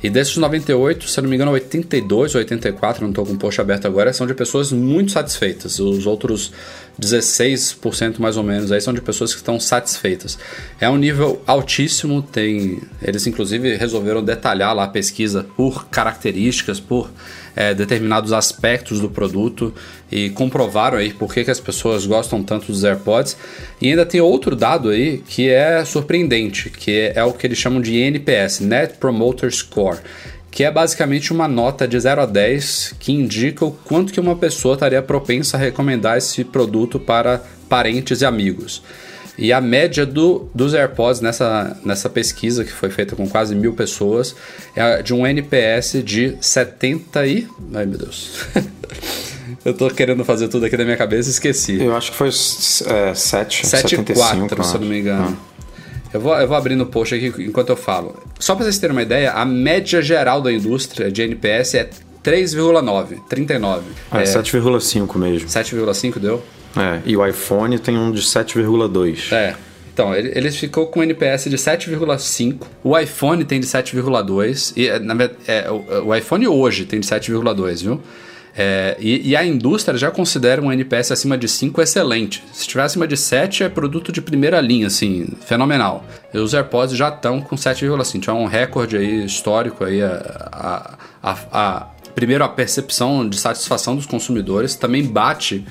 E 0.03 0.11
desses 0.11 0.37
98, 0.37 1.09
se 1.09 1.21
não 1.21 1.29
me 1.29 1.35
engano, 1.35 1.51
82 1.53 2.35
ou 2.35 2.38
84, 2.38 3.03
não 3.03 3.11
estou 3.11 3.25
com 3.25 3.33
o 3.33 3.38
post 3.38 3.61
aberto 3.61 3.87
agora, 3.87 4.12
são 4.12 4.27
de 4.27 4.35
pessoas 4.35 4.71
muito 4.71 5.11
satisfeitas. 5.11 5.79
Os 5.81 6.07
outros 6.07 6.53
16% 7.01 8.19
mais 8.19 8.37
ou 8.37 8.42
menos 8.42 8.71
aí 8.71 8.81
são 8.81 8.92
de 8.92 9.01
pessoas 9.01 9.33
que 9.33 9.38
estão 9.38 9.59
satisfeitas. 9.59 10.38
É 10.79 10.88
um 10.88 10.97
nível 10.97 11.42
altíssimo, 11.47 12.23
tem. 12.23 12.81
Eles 13.03 13.27
inclusive 13.27 13.75
resolveram 13.77 14.23
detalhar 14.23 14.75
lá 14.75 14.85
a 14.85 14.88
pesquisa 14.88 15.47
por 15.57 15.88
características, 15.88 16.79
por 16.79 17.11
é, 17.57 17.75
determinados 17.75 18.33
aspectos 18.33 19.01
do 19.01 19.09
produto 19.09 19.75
e 20.12 20.29
comprovaram 20.31 20.99
aí 20.99 21.12
por 21.12 21.33
que, 21.33 21.42
que 21.42 21.51
as 21.51 21.59
pessoas 21.59 22.07
gostam 22.07 22.42
tanto 22.42 22.66
dos 22.66 22.85
AirPods. 22.85 23.37
E 23.81 23.88
ainda 23.88 24.05
tem 24.05 24.21
outro 24.21 24.55
dado 24.55 24.90
aí 24.90 25.23
que 25.27 25.49
é 25.49 25.83
surpreendente, 25.85 26.69
que 26.69 26.92
é, 26.92 27.12
é 27.16 27.25
o 27.25 27.33
que 27.33 27.47
eles 27.47 27.59
chamam 27.59 27.81
de 27.81 27.97
NPS, 27.97 28.61
Net 28.61 28.99
Promoter 28.99 29.51
Score 29.51 29.99
que 30.49 30.64
é 30.64 30.71
basicamente 30.71 31.35
uma 31.35 31.47
nota 31.47 31.87
de 31.87 32.01
0 32.01 32.23
a 32.23 32.25
10 32.25 32.95
que 32.99 33.12
indica 33.12 33.62
o 33.62 33.73
quanto 33.73 34.11
que 34.11 34.19
uma 34.19 34.35
pessoa 34.35 34.73
estaria 34.73 35.03
propensa 35.03 35.59
a 35.59 35.61
recomendar 35.61 36.16
esse 36.16 36.42
produto 36.45 36.99
para 36.99 37.42
parentes 37.69 38.23
e 38.23 38.25
amigos. 38.25 38.83
E 39.38 39.53
a 39.53 39.61
média 39.61 40.07
do, 40.07 40.49
dos 40.55 40.72
AirPods 40.75 41.20
nessa, 41.20 41.77
nessa 41.85 42.09
pesquisa, 42.09 42.64
que 42.64 42.72
foi 42.72 42.90
feita 42.90 43.14
com 43.14 43.29
quase 43.29 43.55
mil 43.55 43.75
pessoas, 43.75 44.35
é 44.75 45.03
de 45.03 45.12
um 45.12 45.27
NPS 45.27 46.03
de 46.03 46.37
70 46.40 47.27
e... 47.27 47.46
Ai, 47.75 47.87
meu 47.87 47.99
Deus. 47.99 48.31
Eu 49.64 49.75
tô 49.75 49.90
querendo 49.90 50.25
fazer 50.25 50.49
tudo 50.49 50.64
aqui 50.66 50.77
da 50.77 50.85
minha 50.85 50.96
cabeça 50.96 51.29
e 51.29 51.33
esqueci. 51.33 51.83
Eu 51.83 51.96
acho 51.96 52.12
que 52.12 52.16
foi 52.16 52.29
é, 52.29 53.14
7, 53.14 53.66
7,4, 53.66 54.62
se 54.62 54.75
eu 54.75 54.81
não 54.81 54.88
me 54.88 55.01
engano. 55.01 55.37
Ah. 55.40 55.57
Eu 56.14 56.20
vou, 56.20 56.35
eu 56.35 56.46
vou 56.46 56.57
abrindo 56.57 56.83
o 56.83 56.87
post 56.87 57.14
aqui 57.14 57.33
enquanto 57.42 57.70
eu 57.70 57.77
falo. 57.77 58.16
Só 58.38 58.55
para 58.55 58.64
vocês 58.64 58.79
terem 58.79 58.94
uma 58.94 59.03
ideia, 59.03 59.33
a 59.33 59.44
média 59.44 60.01
geral 60.01 60.40
da 60.40 60.53
indústria 60.53 61.11
de 61.11 61.22
NPS 61.22 61.75
é 61.75 61.90
3,9, 62.25 63.18
39. 63.29 63.83
Ah, 64.11 64.20
é, 64.20 64.22
é 64.22 64.27
7,5 64.27 65.16
mesmo. 65.16 65.49
7,5 65.49 66.18
deu? 66.18 66.42
É, 66.77 67.01
e 67.05 67.17
o 67.17 67.27
iPhone 67.27 67.79
tem 67.79 67.97
um 67.97 68.11
de 68.12 68.23
7,2. 68.23 69.33
É. 69.33 69.55
Então, 69.93 70.15
ele, 70.15 70.31
ele 70.35 70.51
ficou 70.51 70.87
com 70.89 71.03
NPS 71.03 71.45
de 71.45 71.57
7,5. 71.57 72.67
O 72.85 72.99
iPhone 72.99 73.45
tem 73.45 73.59
de 73.59 73.67
7,2. 73.67 74.75
E, 74.77 74.99
na, 74.99 75.15
é, 75.47 75.71
o, 75.71 76.09
o 76.09 76.15
iPhone 76.15 76.47
hoje 76.47 76.85
tem 76.85 77.01
de 77.01 77.07
7,2, 77.07 77.83
viu? 77.83 78.03
É, 78.59 78.97
e, 78.99 79.31
e, 79.31 79.37
a 79.37 79.45
indústria 79.45 79.99
já 79.99 80.11
considera 80.11 80.62
um 80.62 80.73
NPS 80.73 81.12
acima 81.12 81.37
de 81.37 81.47
5 81.47 81.83
excelente. 81.83 82.43
Se 82.55 82.67
tiver 82.67 82.83
acima 82.85 83.07
de 83.07 83.15
7, 83.15 83.65
é 83.65 83.69
produto 83.69 84.11
de 84.11 84.23
primeira 84.23 84.59
linha, 84.62 84.87
assim, 84.87 85.29
fenomenal. 85.45 86.07
E 86.33 86.39
os 86.39 86.55
AirPods 86.55 86.97
já 86.97 87.09
estão 87.09 87.43
com 87.43 87.55
7,5. 87.55 88.15
Então 88.15 88.39
é 88.39 88.41
um 88.41 88.47
recorde 88.47 88.97
aí 88.97 89.27
histórico 89.27 89.85
aí 89.85 90.03
a, 90.03 90.49
a, 90.51 90.95
a, 91.23 91.37
a, 91.53 91.87
primeiro 92.15 92.45
a 92.45 92.49
percepção 92.49 93.29
de 93.29 93.39
satisfação 93.39 93.95
dos 93.95 94.07
consumidores 94.07 94.75
também 94.75 95.05
bate 95.05 95.62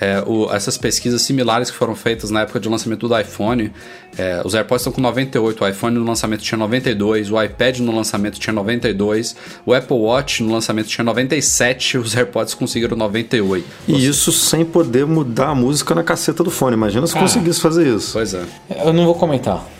é, 0.00 0.22
o, 0.26 0.52
essas 0.52 0.76
pesquisas 0.76 1.22
similares 1.22 1.70
que 1.70 1.76
foram 1.76 1.94
feitas 1.94 2.30
na 2.30 2.42
época 2.42 2.60
de 2.60 2.68
lançamento 2.68 3.08
do 3.08 3.18
iPhone, 3.18 3.72
é, 4.16 4.42
os 4.44 4.54
AirPods 4.54 4.82
estão 4.82 4.92
com 4.92 5.00
98, 5.00 5.64
o 5.64 5.68
iPhone 5.68 5.98
no 5.98 6.04
lançamento 6.04 6.42
tinha 6.42 6.58
92, 6.58 7.30
o 7.30 7.42
iPad 7.42 7.78
no 7.78 7.94
lançamento 7.94 8.38
tinha 8.38 8.52
92, 8.52 9.36
o 9.64 9.72
Apple 9.72 9.96
Watch 9.96 10.42
no 10.42 10.52
lançamento 10.52 10.88
tinha 10.88 11.04
97, 11.04 11.98
os 11.98 12.16
AirPods 12.16 12.54
conseguiram 12.54 12.96
98. 12.96 13.66
E 13.88 14.06
isso 14.06 14.32
sem 14.32 14.64
poder 14.64 15.06
mudar 15.06 15.48
a 15.48 15.54
música 15.54 15.94
na 15.94 16.02
caceta 16.02 16.42
do 16.42 16.50
fone. 16.50 16.74
Imagina 16.76 17.06
se 17.06 17.12
Cara, 17.12 17.24
conseguisse 17.24 17.60
fazer 17.60 17.86
isso. 17.86 18.12
Pois 18.12 18.34
é. 18.34 18.44
Eu 18.84 18.92
não 18.92 19.04
vou 19.04 19.14
comentar. 19.14 19.75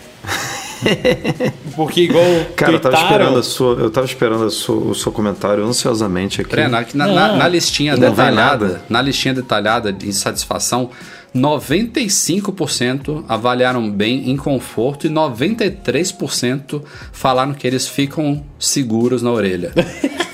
Porque 1.75 2.01
igual. 2.01 2.25
Cara, 2.55 2.73
eu 2.73 2.79
tava 2.79 2.95
esperando, 2.95 3.39
a 3.39 3.43
sua, 3.43 3.73
eu 3.75 3.89
tava 3.89 4.05
esperando 4.05 4.49
sua, 4.49 4.75
o 4.75 4.95
seu 4.95 5.11
comentário 5.11 5.63
ansiosamente 5.65 6.41
aqui. 6.41 6.49
na, 6.67 6.85
na, 7.07 7.37
na, 7.37 7.47
listinha 7.47 7.95
detalhada, 7.95 8.81
na 8.89 9.01
listinha 9.01 9.33
detalhada 9.33 9.91
de 9.91 10.11
satisfação, 10.13 10.89
95% 11.35 13.23
avaliaram 13.27 13.89
bem 13.89 14.29
em 14.29 14.37
conforto 14.37 15.07
e 15.07 15.09
93% 15.09 16.81
falaram 17.11 17.53
que 17.53 17.67
eles 17.67 17.87
ficam 17.87 18.43
seguros 18.59 19.21
na 19.21 19.31
orelha. 19.31 19.71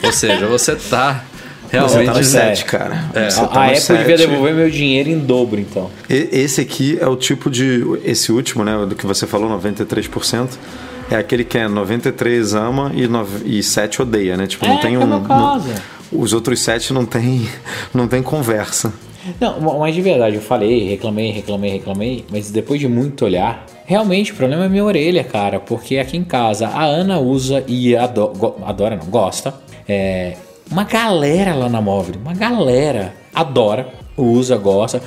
Ou 0.04 0.12
seja, 0.12 0.48
você 0.48 0.76
tá 0.76 1.24
Realmente. 1.74 2.06
Você 2.06 2.38
tá 2.38 2.46
7, 2.46 2.66
cara. 2.66 3.06
É. 3.16 3.28
Tá 3.30 3.42
a 3.42 3.66
Apple 3.66 3.80
7. 3.80 3.98
devia 3.98 4.18
devolver 4.18 4.54
meu 4.54 4.70
dinheiro 4.70 5.10
em 5.10 5.18
dobro, 5.18 5.60
então. 5.60 5.90
E, 6.08 6.30
esse 6.32 6.62
aqui 6.62 7.00
é 7.02 7.08
o 7.08 7.16
tipo 7.16 7.50
de. 7.50 7.84
Esse 8.06 8.32
último, 8.32 8.64
né? 8.64 8.86
Do 8.86 8.94
que 8.94 9.08
você 9.08 9.26
falou, 9.26 9.50
93%. 9.50 10.50
É 11.10 11.16
aquele 11.16 11.44
que 11.44 11.58
é 11.58 11.68
93 11.68 12.54
ama 12.54 12.92
e, 12.94 13.08
9, 13.08 13.50
e 13.50 13.64
7 13.64 14.04
odeia, 14.04 14.38
né? 14.38 14.46
Tipo, 14.46 14.66
é, 14.66 14.70
não 14.70 14.78
tem 14.78 14.98
um. 14.98 15.06
Não, 15.06 15.64
os 16.12 16.32
outros 16.32 16.60
7 16.62 16.94
não 16.94 17.06
tem, 17.06 17.50
não 17.92 18.08
tem 18.08 18.22
conversa. 18.22 18.94
Não, 19.40 19.80
mas 19.80 19.96
de 19.96 20.02
verdade, 20.02 20.36
eu 20.36 20.42
falei, 20.42 20.90
reclamei, 20.90 21.32
reclamei, 21.32 21.72
reclamei, 21.72 22.26
mas 22.30 22.52
depois 22.52 22.80
de 22.80 22.88
muito 22.88 23.24
olhar, 23.26 23.66
realmente 23.86 24.32
o 24.32 24.36
problema 24.36 24.66
é 24.66 24.70
minha 24.70 24.84
orelha, 24.84 25.24
cara, 25.24 25.60
porque 25.60 25.98
aqui 25.98 26.18
em 26.18 26.24
casa 26.24 26.68
a 26.68 26.84
Ana 26.84 27.20
usa 27.20 27.64
e 27.68 27.96
adora, 27.96 28.34
adora 28.66 28.96
não, 28.98 29.06
gosta. 29.06 29.54
É, 29.88 30.36
uma 30.74 30.84
galera 30.86 31.54
lá 31.54 31.70
na 31.70 31.80
móvel, 31.80 32.16
uma 32.20 32.34
galera 32.34 33.14
adora, 33.32 33.88
usa, 34.18 34.58
gosta. 34.58 35.04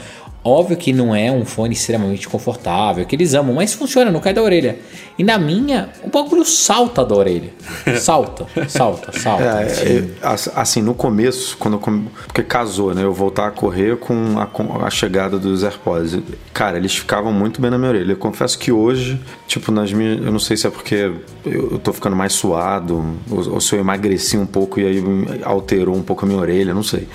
Óbvio 0.47 0.77
que 0.77 0.93
não 0.93 1.13
é 1.13 1.33
um 1.33 1.45
fone 1.45 1.75
extremamente 1.75 2.29
confortável, 2.29 3.05
que 3.05 3.17
eles 3.17 3.35
amam, 3.35 3.53
mas 3.53 3.75
funciona, 3.75 4.13
não 4.13 4.21
cai 4.21 4.33
da 4.33 4.41
orelha. 4.41 4.79
E 5.19 5.25
na 5.25 5.39
minha, 5.39 5.89
o 6.05 6.09
bagulho 6.09 6.45
salta 6.45 7.05
da 7.05 7.17
orelha. 7.17 7.53
Salta, 7.99 8.47
salta, 8.69 9.19
salta. 9.19 9.43
É, 9.43 9.65
assim. 9.65 10.11
É, 10.23 10.61
assim, 10.61 10.83
no 10.83 10.95
começo, 10.95 11.57
quando 11.57 11.75
eu, 11.75 12.03
porque 12.27 12.43
casou, 12.43 12.95
né? 12.95 13.03
Eu 13.03 13.13
voltar 13.13 13.49
a 13.49 13.51
correr 13.51 13.97
com 13.97 14.39
a, 14.39 14.47
com 14.47 14.85
a, 14.85 14.91
chegada 14.91 15.39
dos 15.39 15.65
AirPods. 15.65 16.19
Cara, 16.53 16.77
eles 16.77 16.95
ficavam 16.95 17.33
muito 17.33 17.61
bem 17.61 17.71
na 17.71 17.79
minha 17.79 17.91
orelha. 17.91 18.13
Eu 18.13 18.17
confesso 18.17 18.59
que 18.59 18.71
hoje, 18.71 19.19
tipo, 19.49 19.73
nas 19.73 19.93
minhas. 19.93 20.25
Eu 20.25 20.31
não 20.31 20.39
sei 20.39 20.57
se 20.57 20.67
é 20.67 20.71
porque 20.71 21.11
eu, 21.45 21.73
eu 21.73 21.79
tô 21.79 21.93
ficando 21.93 22.15
mais 22.15 22.35
suado, 22.35 23.17
ou, 23.31 23.55
ou 23.55 23.61
se 23.61 23.75
eu 23.75 23.81
emagreci 23.81 24.37
um 24.37 24.47
pouco 24.47 24.79
e 24.79 24.87
aí 24.87 25.03
alterou 25.43 25.97
um 25.97 26.03
pouco 26.03 26.25
a 26.25 26.29
minha 26.29 26.41
orelha, 26.41 26.75
não 26.75 26.83
sei. 26.83 27.09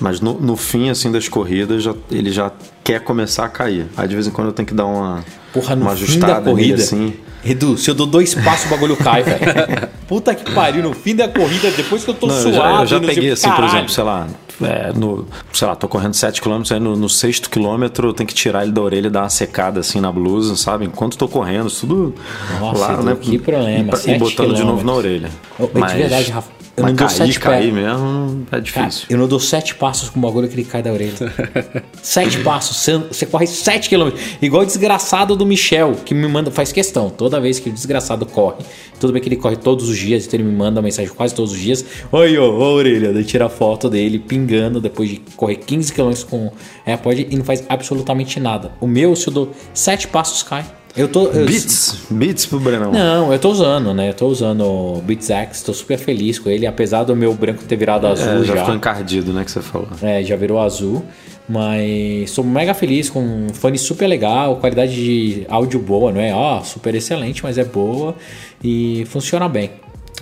Mas 0.00 0.20
no, 0.20 0.40
no 0.40 0.56
fim, 0.56 0.88
assim, 0.88 1.12
das 1.12 1.28
corridas, 1.28 1.82
já, 1.82 1.94
ele 2.10 2.32
já 2.32 2.50
quer 2.82 3.00
começar 3.00 3.44
a 3.44 3.48
cair. 3.48 3.86
Aí 3.96 4.08
de 4.08 4.14
vez 4.14 4.26
em 4.26 4.30
quando 4.30 4.48
eu 4.48 4.52
tenho 4.52 4.66
que 4.66 4.74
dar 4.74 4.86
uma, 4.86 5.22
Porra, 5.52 5.76
no 5.76 5.82
uma 5.82 5.94
fim 5.94 6.18
da 6.18 6.40
corrida, 6.40 6.82
assim. 6.82 7.14
Edu, 7.44 7.76
se 7.78 7.90
eu 7.90 7.94
dou 7.94 8.06
dois 8.06 8.34
passos, 8.34 8.66
o 8.66 8.68
bagulho 8.68 8.96
cai, 8.96 9.22
velho. 9.22 9.40
Puta 10.06 10.34
que 10.34 10.50
pariu, 10.52 10.82
no 10.82 10.92
fim 10.92 11.14
da 11.14 11.28
corrida, 11.28 11.70
depois 11.70 12.04
que 12.04 12.10
eu 12.10 12.14
tô 12.14 12.26
não, 12.26 12.34
suado. 12.34 12.56
Eu 12.56 12.62
já, 12.62 12.80
eu 12.80 12.86
já 12.86 13.00
peguei, 13.00 13.30
assim, 13.30 13.48
caralho. 13.48 13.62
por 13.62 13.74
exemplo, 13.74 13.92
sei 13.92 14.04
lá, 14.04 14.26
é, 14.62 14.92
no, 14.92 15.26
sei 15.52 15.66
lá, 15.66 15.74
tô 15.74 15.88
correndo 15.88 16.14
7 16.14 16.42
km, 16.42 16.62
aí 16.70 16.80
no, 16.80 16.96
no 16.96 17.08
sexto 17.08 17.48
quilômetro 17.48 18.08
eu 18.08 18.12
tenho 18.12 18.26
que 18.26 18.34
tirar 18.34 18.62
ele 18.62 18.72
da 18.72 18.82
orelha 18.82 19.06
e 19.06 19.10
dar 19.10 19.22
uma 19.22 19.30
secada 19.30 19.80
assim 19.80 20.00
na 20.00 20.12
blusa, 20.12 20.54
sabe? 20.56 20.84
Enquanto 20.84 21.16
tô 21.16 21.26
correndo, 21.28 21.70
tudo 21.70 22.14
Nossa, 22.58 22.78
lá, 22.78 23.02
né? 23.02 23.16
Que 23.18 23.38
problema, 23.38 23.92
E, 24.06 24.10
e 24.10 24.18
botando 24.18 24.54
de 24.54 24.62
novo 24.62 24.84
na 24.84 24.92
orelha. 24.92 25.30
Mas, 25.72 25.92
de 25.92 25.98
verdade, 25.98 26.30
Rafa, 26.30 26.50
eu 26.76 26.84
mas 26.84 26.92
não 26.92 26.96
cair, 26.96 27.08
dou 27.08 27.26
sete 27.26 27.40
cair 27.40 27.72
mesmo 27.72 28.46
é 28.50 28.60
difícil. 28.60 29.02
Cara, 29.02 29.12
eu 29.12 29.18
não 29.18 29.28
dou 29.28 29.40
sete 29.40 29.74
passos 29.74 30.08
com 30.08 30.18
o 30.18 30.22
bagulho 30.22 30.48
que 30.48 30.54
ele 30.54 30.64
cai 30.64 30.82
da 30.82 30.92
orelha. 30.92 31.12
sete 32.02 32.38
passos, 32.38 32.76
você, 32.76 32.98
você 32.98 33.26
corre 33.26 33.46
sete 33.46 33.88
quilômetros. 33.88 34.22
Igual 34.40 34.62
o 34.62 34.66
desgraçado 34.66 35.36
do 35.36 35.44
Michel, 35.44 35.96
que 36.04 36.14
me 36.14 36.26
manda, 36.28 36.50
faz 36.50 36.72
questão. 36.72 37.10
Toda 37.10 37.40
vez 37.40 37.58
que 37.58 37.68
o 37.68 37.72
desgraçado 37.72 38.24
corre, 38.24 38.64
tudo 38.98 39.12
bem 39.12 39.20
que 39.20 39.28
ele 39.28 39.36
corre 39.36 39.56
todos 39.56 39.88
os 39.88 39.98
dias, 39.98 40.26
então 40.26 40.38
ele 40.38 40.48
me 40.48 40.56
manda 40.56 40.80
mensagem 40.80 41.12
quase 41.12 41.34
todos 41.34 41.52
os 41.52 41.58
dias. 41.58 41.84
Oi, 42.12 42.38
ó, 42.38 42.44
a 42.44 42.72
orelha. 42.72 43.12
Daí 43.12 43.24
tira 43.24 43.46
a 43.46 43.50
foto 43.50 43.90
dele 43.90 44.18
pingando 44.18 44.80
depois 44.80 45.08
de 45.08 45.22
correr 45.36 45.56
15 45.56 45.92
quilômetros 45.92 46.24
com 46.24 46.52
AirPod 46.86 47.26
e 47.30 47.36
não 47.36 47.44
faz 47.44 47.64
absolutamente 47.68 48.38
nada. 48.38 48.72
O 48.80 48.86
meu, 48.86 49.14
se 49.16 49.28
eu 49.28 49.32
dou 49.32 49.52
sete 49.74 50.08
passos, 50.08 50.42
cai. 50.42 50.64
Eu 50.96 51.08
tô. 51.08 51.26
eu- 51.28 51.46
Beats, 51.46 51.98
Beats 52.10 52.46
pro 52.46 52.58
Brenão. 52.60 52.90
Não, 52.92 53.32
eu 53.32 53.38
tô 53.38 53.50
usando, 53.50 53.94
né? 53.94 54.08
Eu 54.10 54.14
tô 54.14 54.26
usando 54.26 54.62
o 54.64 55.02
Beats 55.04 55.30
X, 55.30 55.62
tô 55.62 55.72
super 55.72 55.98
feliz 55.98 56.38
com 56.38 56.48
ele, 56.50 56.66
apesar 56.66 57.04
do 57.04 57.14
meu 57.14 57.32
branco 57.34 57.62
ter 57.64 57.76
virado 57.76 58.06
azul 58.06 58.42
É, 58.42 58.44
já, 58.44 58.54
já. 58.54 58.60
ficou 58.60 58.74
encardido, 58.74 59.32
né, 59.32 59.44
que 59.44 59.50
você 59.50 59.60
falou. 59.62 59.88
É, 60.02 60.22
já 60.22 60.36
virou 60.36 60.58
azul. 60.60 61.04
Mas 61.48 62.30
sou 62.30 62.44
mega 62.44 62.72
feliz 62.74 63.10
com 63.10 63.20
um 63.20 63.48
fone 63.52 63.76
super 63.76 64.06
legal, 64.06 64.56
qualidade 64.58 64.94
de 64.94 65.44
áudio 65.48 65.80
boa, 65.80 66.12
não 66.12 66.20
é? 66.20 66.32
Ó, 66.32 66.62
super 66.62 66.94
excelente, 66.94 67.42
mas 67.42 67.58
é 67.58 67.64
boa 67.64 68.14
e 68.62 69.04
funciona 69.08 69.48
bem. 69.48 69.70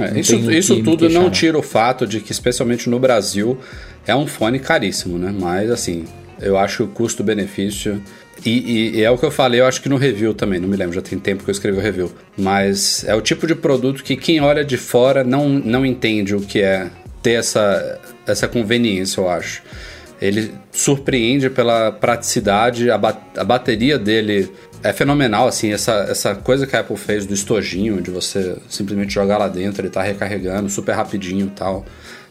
É, 0.01 0.19
isso 0.21 0.35
isso 0.51 0.77
que 0.77 0.83
tudo 0.83 1.01
queixar, 1.01 1.23
não 1.23 1.29
tira 1.31 1.59
o 1.59 1.63
fato 1.63 2.07
de 2.07 2.21
que, 2.21 2.33
especialmente 2.33 2.89
no 2.89 2.99
Brasil, 2.99 3.59
é 4.07 4.17
um 4.17 4.27
fone 4.27 4.59
caríssimo, 4.59 5.19
né? 5.19 5.35
Mas 5.39 5.71
assim, 5.71 6.05
eu 6.41 6.57
acho 6.57 6.85
o 6.85 6.89
custo-benefício. 6.89 8.01
E, 8.45 8.51
e- 8.51 8.97
e 8.99 9.03
é 9.03 9.11
o 9.11 9.19
que 9.19 9.25
eu 9.25 9.31
falei, 9.31 9.61
eu 9.61 9.67
acho 9.67 9.83
que 9.83 9.89
no 9.89 9.97
review 9.97 10.33
também, 10.33 10.61
não 10.61 10.69
me 10.69 10.77
lembro, 10.77 10.95
já 10.95 11.03
tem 11.03 11.19
tempo 11.19 11.43
que 11.45 11.51
eu 11.51 11.53
escrevi 11.53 11.79
o 11.79 11.81
review. 11.81 12.11
Mas 12.37 13.05
é 13.05 13.15
o 13.15 13.21
tipo 13.21 13.47
de 13.47 13.55
produto 13.55 14.03
que 14.03 14.17
quem 14.17 14.41
olha 14.41 14.65
de 14.65 14.77
fora 14.77 15.25
não, 15.25 15.49
não 15.49 15.85
entende 15.85 16.35
o 16.35 16.41
que 16.41 16.61
é 16.61 16.89
ter 17.23 17.33
essa, 17.33 18.01
essa 18.27 18.47
conveniência, 18.47 19.21
eu 19.21 19.29
acho. 19.29 19.63
Ele 20.21 20.53
surpreende 20.73 21.49
pela 21.51 21.93
praticidade, 21.93 22.91
a, 22.91 22.99
ba- 22.99 23.21
a 23.37 23.45
bateria 23.45 23.99
dele 23.99 24.51
é 24.83 24.93
fenomenal, 24.93 25.49
assim, 25.49 25.73
essa, 25.73 26.07
essa 26.09 26.35
coisa 26.35 26.67
que 26.67 26.75
a 26.77 26.81
Apple 26.81 26.97
fez 26.97 27.27
do 27.27 27.35
estojinho, 27.35 28.01
de 28.01 28.11
você 28.11 28.57
simplesmente 28.69 29.13
jogar 29.13 29.39
lá 29.39 29.49
dentro, 29.49 29.83
ele 29.83 29.91
tá 29.91 30.03
recarregando 30.03 30.69
super 30.71 30.93
rapidinho 30.95 31.47
e 31.47 31.51
tal. 31.51 31.85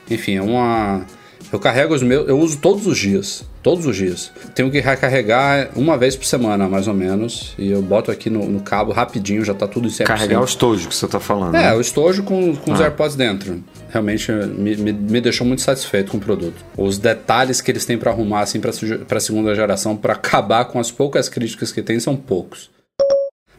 Enfim, 0.10 0.36
é 0.38 0.42
uma. 0.42 1.06
Eu 1.52 1.60
carrego 1.60 1.94
os 1.94 2.02
meus, 2.04 2.28
eu 2.28 2.40
uso 2.40 2.58
todos 2.58 2.88
os 2.88 2.98
dias, 2.98 3.44
todos 3.68 3.86
os 3.86 3.98
dias. 3.98 4.32
Tenho 4.56 4.72
que 4.72 4.80
recarregar 4.80 5.72
uma 5.76 5.98
vez 5.98 6.16
por 6.16 6.24
semana, 6.24 6.70
mais 6.70 6.88
ou 6.88 6.94
menos, 6.94 7.54
e 7.60 7.70
eu 7.70 7.82
boto 7.82 8.10
aqui 8.10 8.30
no, 8.30 8.48
no 8.48 8.62
cabo 8.62 8.94
rapidinho, 8.94 9.44
já 9.44 9.54
tá 9.54 9.68
tudo 9.68 9.90
em 9.90 9.92
100%. 9.92 10.06
Carregar 10.06 10.40
o 10.40 10.46
estojo 10.46 10.88
que 10.88 10.96
você 10.96 11.06
tá 11.06 11.20
falando. 11.20 11.54
É, 11.56 11.64
né? 11.64 11.74
o 11.76 11.82
estojo 11.82 12.24
com, 12.24 12.56
com 12.56 12.72
os 12.72 12.80
Ah. 12.80 12.86
AirPods 12.86 13.18
dentro. 13.18 13.62
Realmente 13.90 14.32
me, 14.32 14.78
me, 14.78 14.94
me 14.94 15.20
deixou 15.20 15.46
muito 15.46 15.62
satisfeito 15.64 16.12
com 16.12 16.18
o 16.18 16.22
produto. 16.22 16.64
Os 16.78 16.98
detalhes 16.98 17.60
que 17.60 17.70
eles 17.70 17.84
têm 17.84 17.98
pra 17.98 18.10
arrumar 18.10 18.40
assim 18.40 18.62
para 18.62 18.72
a 18.72 19.20
segunda 19.20 19.54
geração, 19.54 19.98
pra 19.98 20.14
acabar 20.14 20.64
com 20.64 20.80
as 20.80 20.90
poucas 20.90 21.28
críticas 21.28 21.70
que 21.70 21.82
tem, 21.82 22.00
são 22.00 22.16
poucos. 22.16 22.70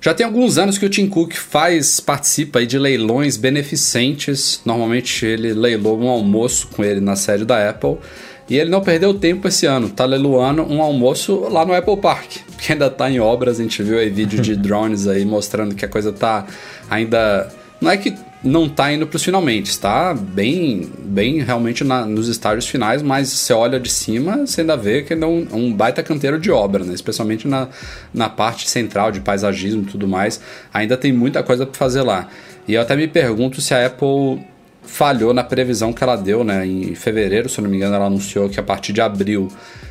Já 0.01 0.15
tem 0.15 0.25
alguns 0.25 0.59
anos 0.59 0.79
que 0.79 0.87
o 0.87 0.89
Tim 0.89 1.09
Cook 1.09 1.35
faz, 1.35 1.99
participa 1.99 2.61
aí 2.61 2.67
de 2.67 2.79
leilões 2.79 3.37
beneficentes. 3.37 4.61
Normalmente 4.65 5.27
ele 5.27 5.53
leilou 5.53 5.99
um 6.01 6.09
almoço 6.09 6.69
com 6.69 6.85
ele 6.85 7.01
na 7.01 7.17
sede 7.17 7.45
da 7.45 7.69
Apple. 7.69 7.99
E 8.49 8.57
ele 8.57 8.71
não 8.71 8.81
perdeu 8.81 9.13
tempo 9.13 9.47
esse 9.47 9.67
ano, 9.67 9.91
tá 9.91 10.05
leiloando 10.05 10.63
um 10.63 10.81
almoço 10.83 11.49
lá 11.51 11.67
no 11.67 11.75
Apple 11.75 11.97
Park, 11.99 12.37
que 12.59 12.73
ainda 12.73 12.89
tá 12.89 13.11
em 13.11 13.21
obras, 13.21 13.61
a 13.61 13.63
gente 13.63 13.83
viu 13.83 13.99
aí 13.99 14.09
vídeo 14.09 14.41
de 14.41 14.57
drones 14.57 15.07
aí 15.07 15.25
mostrando 15.25 15.75
que 15.75 15.85
a 15.85 15.89
coisa 15.89 16.13
tá 16.13 16.47
ainda... 16.89 17.49
Não 17.81 17.91
é 17.91 17.97
que 17.97 18.13
não 18.43 18.69
tá 18.69 18.93
indo 18.93 19.07
pros 19.07 19.23
finalmente, 19.23 19.67
está 19.67 20.15
bem, 20.15 20.89
bem 20.99 21.43
realmente 21.43 21.83
na- 21.83 22.07
nos 22.07 22.29
estágios 22.29 22.67
finais, 22.67 23.03
mas 23.03 23.29
você 23.29 23.53
olha 23.53 23.79
de 23.81 23.91
cima, 23.91 24.47
você 24.47 24.61
ainda 24.61 24.77
vê 24.77 25.03
que 25.03 25.13
ainda 25.13 25.27
é 25.27 25.29
um, 25.29 25.47
um 25.53 25.73
baita 25.73 26.03
canteiro 26.03 26.39
de 26.39 26.51
obra, 26.51 26.85
né? 26.85 26.95
Especialmente 26.95 27.49
na, 27.49 27.69
na 28.15 28.29
parte 28.29 28.69
central 28.69 29.11
de 29.11 29.21
paisagismo 29.21 29.83
e 29.83 29.87
tudo 29.87 30.07
mais, 30.07 30.41
ainda 30.73 30.97
tem 30.97 31.13
muita 31.13 31.43
coisa 31.43 31.67
para 31.67 31.77
fazer 31.77 32.03
lá. 32.03 32.29
E 32.67 32.75
eu 32.75 32.83
até 32.83 32.95
me 32.95 33.09
pergunto 33.09 33.61
se 33.61 33.75
a 33.75 33.87
Apple 33.87 34.41
falhou 34.83 35.35
na 35.35 35.45
previsão 35.45 35.93
que 35.93 36.03
ela 36.03 36.17
deu, 36.17 36.43
né? 36.43 36.67
Em 36.67 36.95
fevereiro, 36.95 37.49
se 37.49 37.59
eu 37.59 37.63
não 37.63 37.71
me 37.71 37.77
engano, 37.77 37.95
ela 37.95 38.07
anunciou 38.07 38.49
que 38.49 38.59
a 38.59 38.63
partir 38.63 38.93
de 38.93 39.01
abril 39.01 39.49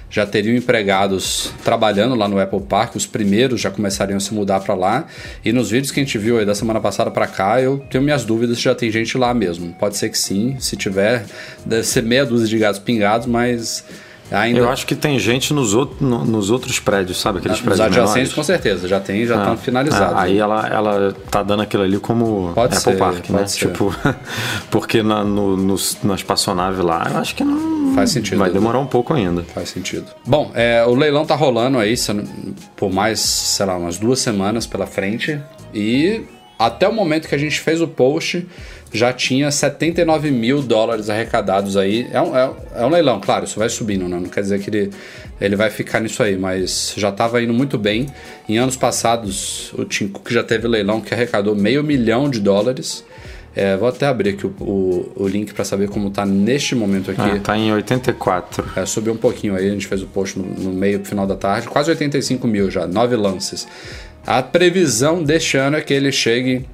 já 0.09 0.25
teriam 0.25 0.55
empregados 0.55 1.51
trabalhando 1.63 2.15
lá 2.15 2.27
no 2.27 2.39
Apple 2.39 2.61
Park, 2.61 2.95
os 2.95 3.05
primeiros 3.05 3.59
já 3.59 3.69
começariam 3.69 4.17
a 4.17 4.19
se 4.19 4.33
mudar 4.33 4.61
para 4.61 4.73
lá. 4.73 5.05
E 5.43 5.51
nos 5.51 5.69
vídeos 5.69 5.91
que 5.91 5.99
a 5.99 6.03
gente 6.03 6.17
viu 6.17 6.39
aí 6.39 6.45
da 6.45 6.55
semana 6.55 6.79
passada 6.79 7.11
para 7.11 7.27
cá, 7.27 7.61
eu 7.61 7.79
tenho 7.89 8.03
minhas 8.03 8.23
dúvidas 8.23 8.57
se 8.57 8.63
já 8.63 8.73
tem 8.73 8.89
gente 8.89 9.17
lá 9.17 9.33
mesmo. 9.33 9.73
Pode 9.73 9.97
ser 9.97 10.09
que 10.09 10.17
sim, 10.17 10.55
se 10.59 10.77
tiver, 10.77 11.25
deve 11.65 11.83
ser 11.83 12.03
meia 12.03 12.25
dúzia 12.25 12.47
de 12.47 12.57
gatos 12.57 12.79
pingados, 12.79 13.27
mas 13.27 13.83
ainda 14.31 14.59
Eu 14.59 14.69
acho 14.69 14.85
que 14.85 14.95
tem 14.95 15.17
gente 15.19 15.53
nos, 15.53 15.73
out- 15.73 15.95
no- 16.01 16.25
nos 16.25 16.49
outros 16.49 16.79
prédios, 16.79 17.19
sabe? 17.19 17.39
Aqueles 17.39 17.57
os 17.57 17.63
prédios 17.63 17.85
adjacentes 17.85 18.13
menores. 18.13 18.33
com 18.33 18.43
certeza, 18.43 18.87
já 18.87 18.99
tem, 18.99 19.25
já 19.25 19.35
estão 19.37 19.53
Ah, 19.53 19.57
finalizados. 19.57 20.15
ah, 20.17 20.21
aí 20.21 20.37
ela, 20.37 20.67
ela 20.67 21.15
tá 21.31 21.41
dando 21.43 21.63
aquilo 21.63 21.83
ali 21.83 21.97
como 21.99 22.51
Pode 22.53 22.75
Apple 22.75 22.91
ser, 22.93 22.97
Park, 22.97 23.29
né? 23.29 23.47
ser. 23.47 23.59
Tipo, 23.67 23.93
porque 24.71 25.01
na, 25.03 25.23
no, 25.23 25.55
no, 25.57 25.75
na 26.03 26.15
espaçonave 26.15 26.81
lá, 26.81 27.07
eu 27.11 27.17
acho 27.19 27.35
que 27.35 27.43
não 27.43 27.93
Faz 27.95 28.11
sentido. 28.11 28.37
vai 28.37 28.49
demorar 28.51 28.79
um 28.79 28.85
pouco 28.85 29.13
ainda. 29.13 29.43
Faz 29.53 29.69
sentido. 29.69 30.05
Bom, 30.25 30.51
é, 30.53 30.83
o 30.85 30.93
leilão 30.93 31.25
tá 31.25 31.35
rolando 31.35 31.77
aí 31.79 31.95
por 32.75 32.91
mais, 32.91 33.19
sei 33.19 33.65
lá, 33.65 33.75
umas 33.77 33.97
duas 33.97 34.19
semanas 34.19 34.67
pela 34.67 34.85
frente. 34.85 35.39
E 35.73 36.21
até 36.59 36.87
o 36.87 36.93
momento 36.93 37.27
que 37.27 37.33
a 37.35 37.37
gente 37.37 37.59
fez 37.59 37.81
o 37.81 37.87
post, 37.87 38.47
já 38.91 39.11
tinha 39.11 39.51
79 39.51 40.31
mil 40.31 40.61
dólares 40.61 41.09
arrecadados 41.09 41.75
aí. 41.75 42.07
É 42.11 42.21
um, 42.21 42.37
é, 42.37 42.51
é 42.75 42.85
um 42.85 42.89
leilão, 42.89 43.19
claro, 43.19 43.45
isso 43.45 43.59
vai 43.59 43.69
subindo, 43.69 44.07
né? 44.07 44.17
Não 44.19 44.29
quer 44.29 44.41
dizer 44.41 44.59
que 44.59 44.69
ele, 44.69 44.91
ele 45.39 45.55
vai 45.55 45.69
ficar 45.69 45.99
nisso 45.99 46.21
aí, 46.23 46.37
mas 46.37 46.93
já 46.95 47.09
estava 47.09 47.41
indo 47.41 47.53
muito 47.53 47.77
bem. 47.77 48.07
Em 48.47 48.57
anos 48.57 48.75
passados, 48.75 49.73
o 49.73 49.85
Tim 49.85 50.07
Cook 50.07 50.31
já 50.31 50.43
teve 50.43 50.67
leilão 50.67 51.01
que 51.01 51.13
arrecadou 51.13 51.55
meio 51.55 51.83
milhão 51.83 52.29
de 52.29 52.39
dólares. 52.39 53.03
É, 53.55 53.75
vou 53.75 53.89
até 53.89 54.05
abrir 54.05 54.29
aqui 54.31 54.45
o, 54.45 54.53
o, 54.59 55.11
o 55.15 55.27
link 55.27 55.51
para 55.51 55.65
saber 55.65 55.89
como 55.89 56.11
tá 56.11 56.23
neste 56.23 56.75
momento 56.75 57.09
aqui. 57.09 57.21
Ah, 57.21 57.39
tá 57.39 57.57
em 57.57 57.73
84. 57.73 58.63
É, 58.75 58.85
subiu 58.85 59.13
um 59.13 59.17
pouquinho 59.17 59.55
aí, 59.55 59.67
a 59.67 59.71
gente 59.71 59.87
fez 59.87 60.03
o 60.03 60.05
post 60.05 60.37
no, 60.37 60.45
no 60.45 60.71
meio 60.71 60.99
pro 60.99 61.09
final 61.09 61.25
da 61.25 61.35
tarde, 61.35 61.67
quase 61.67 61.89
85 61.89 62.47
mil 62.47 62.69
já, 62.69 62.85
nove 62.85 63.15
lances. 63.15 63.67
A 64.27 64.43
previsão 64.43 65.23
deste 65.23 65.57
ano 65.57 65.77
é 65.77 65.81
que 65.81 65.91
ele 65.91 66.11
chegue 66.11 66.67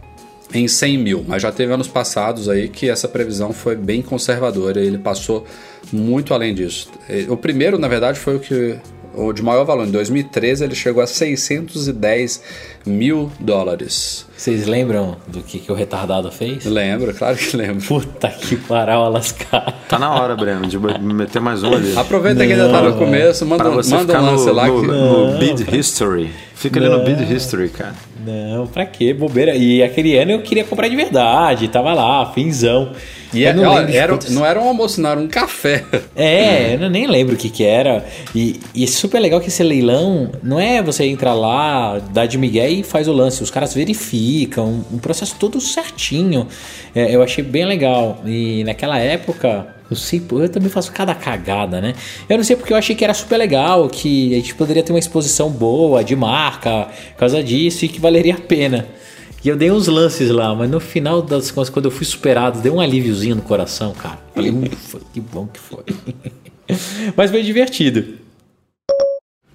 em 0.53 0.67
100 0.67 0.97
mil, 0.97 1.25
mas 1.27 1.41
já 1.41 1.51
teve 1.51 1.73
anos 1.73 1.87
passados 1.87 2.49
aí 2.49 2.67
que 2.67 2.89
essa 2.89 3.07
previsão 3.07 3.53
foi 3.53 3.75
bem 3.75 4.01
conservadora 4.01 4.79
ele 4.79 4.97
passou 4.97 5.45
muito 5.91 6.33
além 6.33 6.53
disso. 6.53 6.89
E 7.09 7.29
O 7.29 7.37
primeiro, 7.37 7.77
na 7.77 7.87
verdade, 7.87 8.19
foi 8.19 8.35
o 8.35 8.39
que 8.39 8.77
o 9.15 9.31
de 9.33 9.41
maior 9.41 9.63
valor. 9.65 9.87
Em 9.87 9.91
2013 9.91 10.63
ele 10.63 10.75
chegou 10.75 11.01
a 11.03 11.07
610 11.07 12.41
mil 12.85 13.31
dólares. 13.39 14.25
Vocês 14.35 14.67
lembram 14.67 15.15
do 15.27 15.41
que, 15.41 15.59
que 15.59 15.71
o 15.71 15.75
retardado 15.75 16.29
fez? 16.31 16.65
Lembro, 16.65 17.13
claro 17.13 17.37
que 17.37 17.55
lembro. 17.55 17.81
Puta 17.85 18.27
que 18.29 18.55
paral 18.57 19.05
a 19.05 19.09
lascar. 19.09 19.83
Tá 19.87 19.97
na 19.97 20.11
hora, 20.11 20.35
Breno, 20.35 20.67
de 20.67 20.77
meter 20.77 21.39
mais 21.41 21.63
um 21.63 21.73
ali. 21.73 21.97
Aproveita 21.97 22.45
que 22.45 22.51
ainda 22.51 22.69
tá 22.69 22.81
no 22.81 22.97
começo, 22.97 23.45
manda, 23.45 23.63
Pra 23.63 23.71
um- 23.71 23.75
você 23.75 23.95
manda 23.95 24.13
ficar 24.13 24.21
um 24.21 24.31
lance 24.31 24.45
no, 24.47 24.53
lá 24.53 24.67
no, 24.67 24.81
que. 24.81 24.87
no 24.87 25.37
Bid 25.37 25.77
History. 25.77 26.29
Fica 26.55 26.79
ali 26.79 26.89
no 26.89 27.03
Bid 27.03 27.33
History, 27.33 27.69
cara. 27.69 27.93
Não, 28.25 28.67
pra 28.67 28.85
quê? 28.85 29.13
Bobeira. 29.13 29.55
E 29.55 29.81
aquele 29.83 30.17
ano 30.17 30.31
eu 30.31 30.41
queria 30.41 30.63
comprar 30.63 30.87
de 30.87 30.95
verdade, 30.95 31.67
tava 31.67 31.93
lá, 31.93 32.31
finzão. 32.33 32.91
E 33.33 33.43
Eu 33.43 33.49
é- 33.49 33.53
não 33.53 33.63
ó, 33.71 33.77
lembro 33.79 33.95
era, 33.95 34.19
não 34.29 34.45
era 34.45 34.61
um 34.61 34.67
almoço, 34.67 35.01
não, 35.01 35.09
era 35.09 35.19
um 35.19 35.27
café. 35.27 35.83
É, 36.15 36.75
eu 36.75 36.79
não- 36.79 36.89
nem 36.89 37.07
lembro 37.07 37.33
o 37.35 37.37
que 37.37 37.49
que 37.49 37.63
era. 37.63 38.05
E, 38.35 38.59
e 38.73 38.83
é 38.83 38.87
super 38.87 39.19
legal 39.19 39.39
que 39.41 39.47
esse 39.47 39.63
leilão 39.63 40.29
não 40.43 40.59
é 40.59 40.81
você 40.81 41.05
entrar 41.05 41.33
lá, 41.33 41.99
dá 42.11 42.25
de 42.25 42.37
migué 42.37 42.69
e 42.69 42.83
faz 42.83 43.07
o 43.07 43.11
lance. 43.13 43.41
Os 43.41 43.49
caras 43.49 43.73
verificam, 43.73 44.85
um 44.91 44.97
processo 44.99 45.35
todo 45.39 45.59
certinho. 45.59 46.47
É, 46.93 47.13
eu 47.15 47.23
achei 47.23 47.43
bem 47.43 47.65
legal. 47.65 48.21
E 48.25 48.63
naquela 48.63 48.97
época, 48.99 49.67
eu 49.89 49.95
sei, 49.97 50.21
eu 50.31 50.49
também 50.49 50.69
faço 50.69 50.91
cada 50.91 51.13
cagada, 51.15 51.81
né? 51.81 51.93
Eu 52.29 52.37
não 52.37 52.43
sei 52.43 52.55
porque 52.55 52.73
eu 52.73 52.77
achei 52.77 52.95
que 52.95 53.03
era 53.03 53.13
super 53.13 53.37
legal, 53.37 53.87
que 53.89 54.33
a 54.33 54.35
gente 54.37 54.55
poderia 54.55 54.83
ter 54.83 54.91
uma 54.93 54.99
exposição 54.99 55.49
boa, 55.49 56.03
de 56.03 56.15
marca, 56.15 56.87
por 57.13 57.17
causa 57.19 57.43
disso, 57.43 57.85
e 57.85 57.87
que 57.87 57.99
valeria 57.99 58.35
a 58.35 58.39
pena. 58.39 58.85
E 59.43 59.49
eu 59.49 59.57
dei 59.57 59.69
uns 59.69 59.87
lances 59.87 60.29
lá, 60.29 60.55
mas 60.55 60.69
no 60.69 60.79
final 60.79 61.21
das 61.21 61.51
contas, 61.51 61.69
quando 61.69 61.85
eu 61.85 61.91
fui 61.91 62.05
superado, 62.05 62.61
deu 62.61 62.75
um 62.75 62.79
alíviozinho 62.79 63.35
no 63.35 63.41
coração, 63.41 63.93
cara. 63.93 64.17
Falei, 64.33 64.51
ufa, 64.51 65.01
que 65.11 65.19
bom 65.19 65.47
que 65.47 65.59
foi. 65.59 65.83
mas 67.17 67.29
foi 67.29 67.43
divertido. 67.43 68.23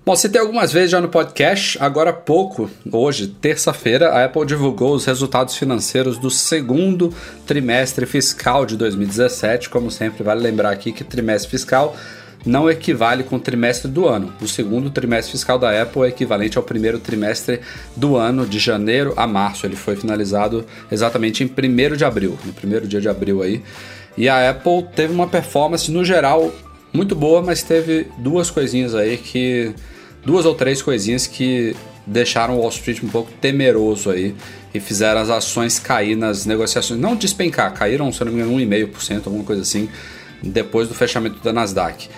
Bom, 0.05 0.15
citei 0.15 0.41
algumas 0.41 0.73
vezes 0.73 0.91
já 0.91 1.01
no 1.01 1.09
podcast, 1.09 1.79
agora 1.81 2.11
há 2.11 2.15
pouco, 2.15 2.71
hoje, 2.91 3.29
terça-feira, 3.29 4.11
a 4.11 4.25
Apple 4.25 4.45
divulgou 4.47 4.95
os 4.95 5.05
resultados 5.05 5.57
financeiros 5.57 6.19
do 6.19 6.31
segundo 6.31 7.13
trimestre 7.47 8.05
fiscal 8.05 8.67
de 8.67 8.77
2017. 8.77 9.69
Como 9.71 9.91
sempre, 9.91 10.23
vale 10.23 10.41
lembrar 10.43 10.71
aqui 10.71 10.93
que 10.93 11.05
trimestre 11.05 11.51
fiscal 11.51 11.95
não 12.47 12.71
equivale 12.71 13.25
com 13.25 13.37
o 13.37 13.41
trimestre 13.41 13.91
do 13.91 14.07
ano. 14.07 14.33
O 14.41 14.47
segundo 14.47 14.91
trimestre 14.91 15.33
fiscal 15.33 15.59
da 15.59 15.83
Apple 15.83 16.03
é 16.03 16.09
equivalente 16.09 16.57
ao 16.57 16.65
primeiro 16.65 16.99
trimestre 16.99 17.61
do 17.97 18.17
ano, 18.17 18.47
de 18.47 18.59
janeiro 18.59 19.13
a 19.17 19.27
março. 19.27 19.67
Ele 19.67 19.77
foi 19.77 19.97
finalizado 19.97 20.65
exatamente 20.91 21.43
em 21.43 21.47
1 21.47 21.97
de 21.97 22.05
abril, 22.05 22.39
no 22.45 22.53
primeiro 22.53 22.87
dia 22.87 23.01
de 23.01 23.09
abril 23.09 23.43
aí. 23.43 23.63
E 24.17 24.29
a 24.29 24.51
Apple 24.51 24.85
teve 24.95 25.13
uma 25.13 25.27
performance, 25.27 25.91
no 25.91 26.05
geral, 26.05 26.53
muito 26.93 27.15
boa, 27.15 27.43
mas 27.43 27.63
teve 27.63 28.07
duas 28.19 28.51
coisinhas 28.51 28.95
aí 28.95 29.17
que. 29.17 29.75
Duas 30.25 30.45
ou 30.45 30.55
três 30.55 30.83
coisinhas 30.83 31.27
que 31.27 31.75
deixaram 32.05 32.57
o 32.57 32.61
Wall 32.61 32.71
Street 32.71 33.03
um 33.03 33.09
pouco 33.09 33.31
temeroso 33.41 34.11
aí 34.11 34.35
e 34.75 34.81
fizeram 34.81 35.21
as 35.21 35.31
ações 35.31 35.79
cair 35.79 36.17
nas 36.17 36.45
negociações. 36.45 37.01
Não 37.01 37.15
despencar, 37.15 37.73
caíram, 37.73 38.13
se 38.13 38.23
não 38.25 38.33
me 38.33 38.43
engano, 38.43 38.59
1,5%, 38.59 39.27
alguma 39.27 39.45
coisa 39.45 39.63
assim, 39.63 39.89
depois 40.43 40.89
do 40.89 40.95
fechamento 40.95 41.43
da 41.43 41.53
Nasdaq. 41.53 42.09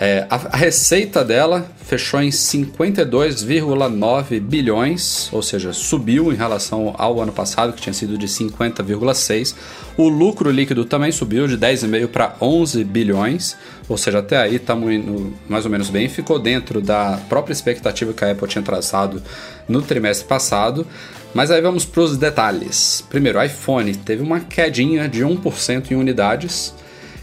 É, 0.00 0.28
a, 0.30 0.36
a, 0.36 0.56
receita 0.56 1.24
dela 1.24 1.68
fechou 1.84 2.22
em 2.22 2.28
52,9 2.28 4.38
bilhões, 4.38 5.28
ou 5.32 5.42
seja, 5.42 5.72
subiu 5.72 6.32
em 6.32 6.36
relação 6.36 6.94
ao 6.96 7.20
ano 7.20 7.32
passado, 7.32 7.72
que 7.72 7.82
tinha 7.82 7.92
sido 7.92 8.16
de 8.16 8.28
50,6. 8.28 9.56
O 9.96 10.08
lucro 10.08 10.52
líquido 10.52 10.84
também 10.84 11.10
subiu 11.10 11.48
de 11.48 11.58
10,5 11.58 12.06
para 12.06 12.36
11 12.40 12.84
bilhões, 12.84 13.56
ou 13.88 13.98
seja, 13.98 14.20
até 14.20 14.36
aí 14.36 14.54
estamos 14.54 14.92
indo 14.92 15.34
mais 15.48 15.64
ou 15.64 15.70
menos 15.70 15.90
bem. 15.90 16.08
Ficou 16.08 16.38
dentro 16.38 16.80
da 16.80 17.18
própria 17.28 17.52
expectativa 17.52 18.12
que 18.12 18.24
a 18.24 18.30
Apple 18.30 18.46
tinha 18.46 18.62
traçado 18.62 19.20
no 19.68 19.82
trimestre 19.82 20.28
passado. 20.28 20.86
Mas 21.34 21.50
aí 21.50 21.60
vamos 21.60 21.84
para 21.84 22.02
os 22.02 22.16
detalhes. 22.16 23.04
Primeiro, 23.10 23.42
iPhone 23.42 23.92
teve 23.96 24.22
uma 24.22 24.38
quedinha 24.40 25.08
de 25.08 25.24
1% 25.24 25.90
em 25.90 25.94
unidades 25.94 26.72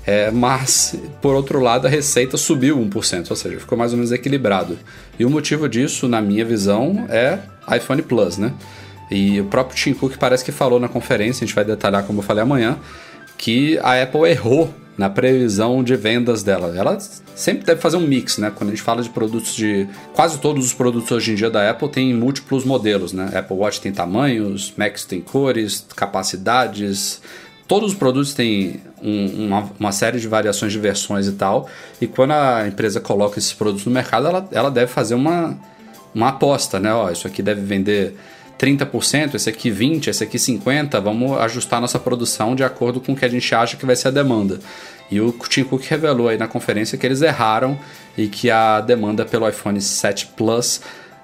é, 0.06 0.30
mas, 0.30 0.96
por 1.22 1.36
outro 1.36 1.60
lado, 1.60 1.88
a 1.88 1.90
receita 1.90 2.38
subiu 2.38 2.78
1%, 2.78 3.30
ou 3.30 3.36
seja, 3.36 3.60
ficou 3.60 3.78
mais 3.78 3.92
ou 3.92 3.98
menos 3.98 4.12
equilibrado. 4.12 4.78
E 5.18 5.26
o 5.26 5.30
motivo 5.30 5.68
disso, 5.68 6.08
na 6.08 6.22
minha 6.22 6.46
visão, 6.46 7.06
é 7.10 7.40
iPhone 7.76 8.02
Plus, 8.04 8.38
né? 8.38 8.54
E 9.10 9.40
o 9.40 9.46
próprio 9.46 9.76
Tim 9.76 9.94
Cook 9.94 10.18
parece 10.18 10.44
que 10.46 10.52
falou 10.52 10.80
na 10.80 10.88
conferência, 10.88 11.44
a 11.44 11.48
gente 11.48 11.56
vai 11.56 11.66
detalhar 11.66 12.04
como 12.04 12.20
eu 12.20 12.24
falei 12.24 12.44
amanhã, 12.44 12.78
que 13.38 13.78
a 13.80 14.02
Apple 14.02 14.30
errou 14.30 14.74
na 14.98 15.10
previsão 15.10 15.84
de 15.84 15.96
vendas 15.96 16.42
dela. 16.42 16.74
Ela 16.76 16.98
sempre 17.36 17.66
deve 17.66 17.82
fazer 17.82 17.98
um 17.98 18.08
mix, 18.08 18.38
né? 18.38 18.52
Quando 18.54 18.70
a 18.70 18.74
gente 18.74 18.82
fala 18.82 19.02
de 19.02 19.10
produtos 19.10 19.54
de. 19.56 19.88
Quase 20.14 20.40
todos 20.40 20.66
os 20.66 20.74
produtos 20.74 21.12
hoje 21.12 21.32
em 21.32 21.36
dia 21.36 21.50
da 21.50 21.70
Apple 21.70 21.90
têm 21.90 22.14
múltiplos 22.14 22.64
modelos, 22.64 23.12
né? 23.12 23.30
Apple 23.36 23.58
Watch 23.58 23.82
tem 23.82 23.92
tamanhos, 23.92 24.74
Macs 24.78 25.04
tem 25.04 25.20
cores, 25.20 25.86
capacidades, 25.96 27.22
todos 27.68 27.92
os 27.92 27.98
produtos 27.98 28.34
têm 28.34 28.82
um, 29.02 29.46
uma, 29.46 29.72
uma, 29.80 29.92
série 29.92 30.20
de 30.20 30.28
variações 30.28 30.72
de 30.72 30.80
versões 30.80 31.28
e 31.28 31.34
tal. 31.34 31.68
E 32.00 32.08
quando 32.08 32.32
a 32.32 32.68
empresa 32.68 33.00
coloca 33.00 33.40
esses 33.40 33.54
produtos 33.54 33.86
no 33.86 33.92
mercado, 33.92 34.28
ela, 34.28 34.48
ela 34.52 34.72
deve 34.72 34.92
fazer 34.92 35.16
uma, 35.16 35.58
uma 36.14 36.30
aposta, 36.30 36.80
né? 36.80 36.94
Ó, 36.94 37.10
isso 37.10 37.28
aqui 37.28 37.42
deve 37.42 37.62
vender 37.62 38.16
30%, 38.60 39.36
esse 39.36 39.50
aqui 39.50 39.72
20%, 39.72 40.08
esse 40.08 40.24
aqui 40.24 40.38
50%. 40.38 41.02
Vamos 41.02 41.38
ajustar 41.40 41.82
nossa 41.82 42.00
produção 42.00 42.56
de 42.56 42.64
acordo 42.64 43.02
com 43.02 43.14
o 43.14 43.16
que 43.16 43.26
a 43.26 43.30
gente 43.30 43.54
acha 43.54 43.78
que 43.78 43.86
vai 43.86 43.96
ser 43.96 44.10
a 44.10 44.12
demanda. 44.12 44.60
E 45.10 45.22
o 45.22 45.32
Tim 45.32 45.64
Cook 45.64 45.84
revelou 45.88 46.30
aí 46.30 46.38
na 46.38 46.48
conferência 46.48 46.98
que 46.98 47.06
eles 47.06 47.22
erraram 47.22 47.78
e 48.18 48.28
que 48.28 48.50
a 48.50 48.82
demanda 48.82 49.24
pelo 49.26 49.48
iPhone 49.48 49.80
7 49.80 50.28
Plus 50.36 50.82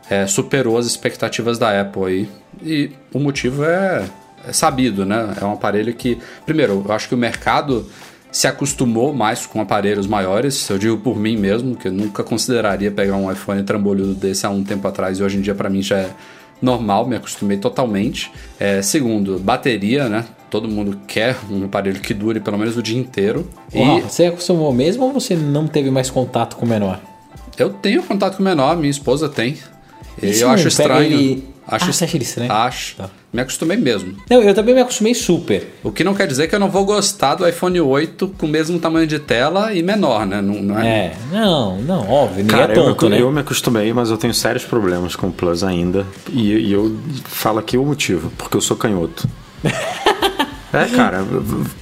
é, 0.10 0.28
superou 0.28 0.78
as 0.78 0.86
expectativas 0.86 1.58
da 1.58 1.80
Apple 1.82 2.06
aí. 2.06 2.30
E 2.64 2.92
o 3.12 3.20
motivo 3.20 3.64
é 3.64 4.06
é 4.48 4.54
sabido, 4.54 5.06
né? 5.06 5.36
É 5.40 5.46
um 5.46 5.54
aparelho 5.54 5.94
que, 5.94 6.18
primeiro, 6.46 6.84
eu 6.86 6.92
acho 6.94 7.08
que 7.08 7.16
o 7.16 7.18
mercado 7.18 7.86
se 8.32 8.48
acostumou 8.48 9.14
mais 9.14 9.46
com 9.46 9.60
aparelhos 9.60 10.08
maiores. 10.08 10.70
Eu 10.70 10.78
digo 10.78 10.98
por 10.98 11.20
mim 11.20 11.36
mesmo, 11.36 11.76
que 11.76 11.90
eu 11.90 11.92
nunca 11.92 12.24
consideraria 12.24 12.90
pegar 12.90 13.18
um 13.18 13.32
iPhone 13.32 13.62
trambolhudo 13.64 14.14
desse 14.14 14.46
há 14.46 14.50
um 14.50 14.64
tempo 14.64 14.88
atrás 14.88 15.20
e 15.20 15.24
hoje 15.24 15.38
em 15.38 15.42
dia 15.42 15.54
para 15.54 15.70
mim 15.70 15.82
já 15.82 15.98
é 15.98 16.10
normal, 16.62 17.06
me 17.08 17.16
acostumei 17.16 17.58
totalmente. 17.58 18.32
É, 18.60 18.82
segundo, 18.82 19.38
bateria, 19.40 20.08
né? 20.08 20.26
Todo 20.50 20.68
mundo 20.68 21.00
quer 21.08 21.36
um 21.50 21.66
aparelho 21.66 22.00
que 22.00 22.14
dure 22.14 22.40
pelo 22.40 22.58
menos 22.58 22.78
o 22.78 22.84
dia 22.84 22.98
inteiro. 22.98 23.50
E... 23.74 24.02
Você 24.02 24.26
acostumou 24.26 24.72
mesmo 24.72 25.06
ou 25.06 25.14
você 25.14 25.36
não 25.36 25.68
teve 25.68 25.90
mais 25.90 26.10
contato 26.10 26.56
com 26.56 26.66
o 26.66 26.70
menor? 26.70 27.00
Eu 27.58 27.70
tenho 27.70 28.02
contato 28.04 28.38
com 28.38 28.44
o 28.44 28.46
menor, 28.46 28.78
minha 28.78 28.90
esposa 28.90 29.28
tem. 29.28 29.58
E 30.22 30.40
eu 30.40 30.50
acho 30.50 30.68
estranho. 30.68 31.04
Ele... 31.04 31.52
Acho, 31.72 31.90
ah, 31.90 31.94
você 31.94 32.04
acha 32.04 32.18
ele 32.18 32.26
estranho? 32.26 32.52
Acho. 32.52 32.98
Tá. 32.98 33.10
Me 33.32 33.42
acostumei 33.42 33.78
mesmo. 33.78 34.14
Não, 34.30 34.42
eu 34.42 34.54
também 34.54 34.76
me 34.76 34.82
acostumei 34.82 35.16
super. 35.16 35.74
O 35.82 35.90
que 35.90 36.04
não 36.04 36.14
quer 36.14 36.28
dizer 36.28 36.50
que 36.50 36.54
eu 36.54 36.60
não 36.60 36.70
vou 36.70 36.84
gostar 36.84 37.36
do 37.36 37.48
iPhone 37.48 37.80
8 37.80 38.36
com 38.38 38.46
o 38.46 38.50
mesmo 38.50 38.78
tamanho 38.78 39.08
de 39.08 39.20
tela 39.20 39.74
e 39.74 39.82
menor, 39.82 40.26
né? 40.26 40.42
Não, 40.42 40.56
não 40.56 40.78
é... 40.78 40.88
é, 40.88 41.14
não, 41.32 41.78
não, 41.82 42.10
óbvio. 42.10 42.46
Cara, 42.46 42.74
é 42.74 42.76
tonto, 42.76 43.06
eu, 43.06 43.10
né? 43.10 43.22
eu 43.22 43.32
me 43.32 43.40
acostumei, 43.40 43.94
mas 43.94 44.10
eu 44.10 44.18
tenho 44.18 44.34
sérios 44.34 44.66
problemas 44.66 45.16
com 45.16 45.28
o 45.28 45.32
Plus 45.32 45.64
ainda. 45.64 46.06
E, 46.30 46.52
e 46.52 46.74
eu 46.74 46.94
falo 47.24 47.60
aqui 47.60 47.78
o 47.78 47.86
motivo, 47.86 48.30
porque 48.38 48.58
eu 48.58 48.62
sou 48.62 48.76
canhoto. 48.76 49.30
É, 50.74 50.86
cara, 50.86 51.26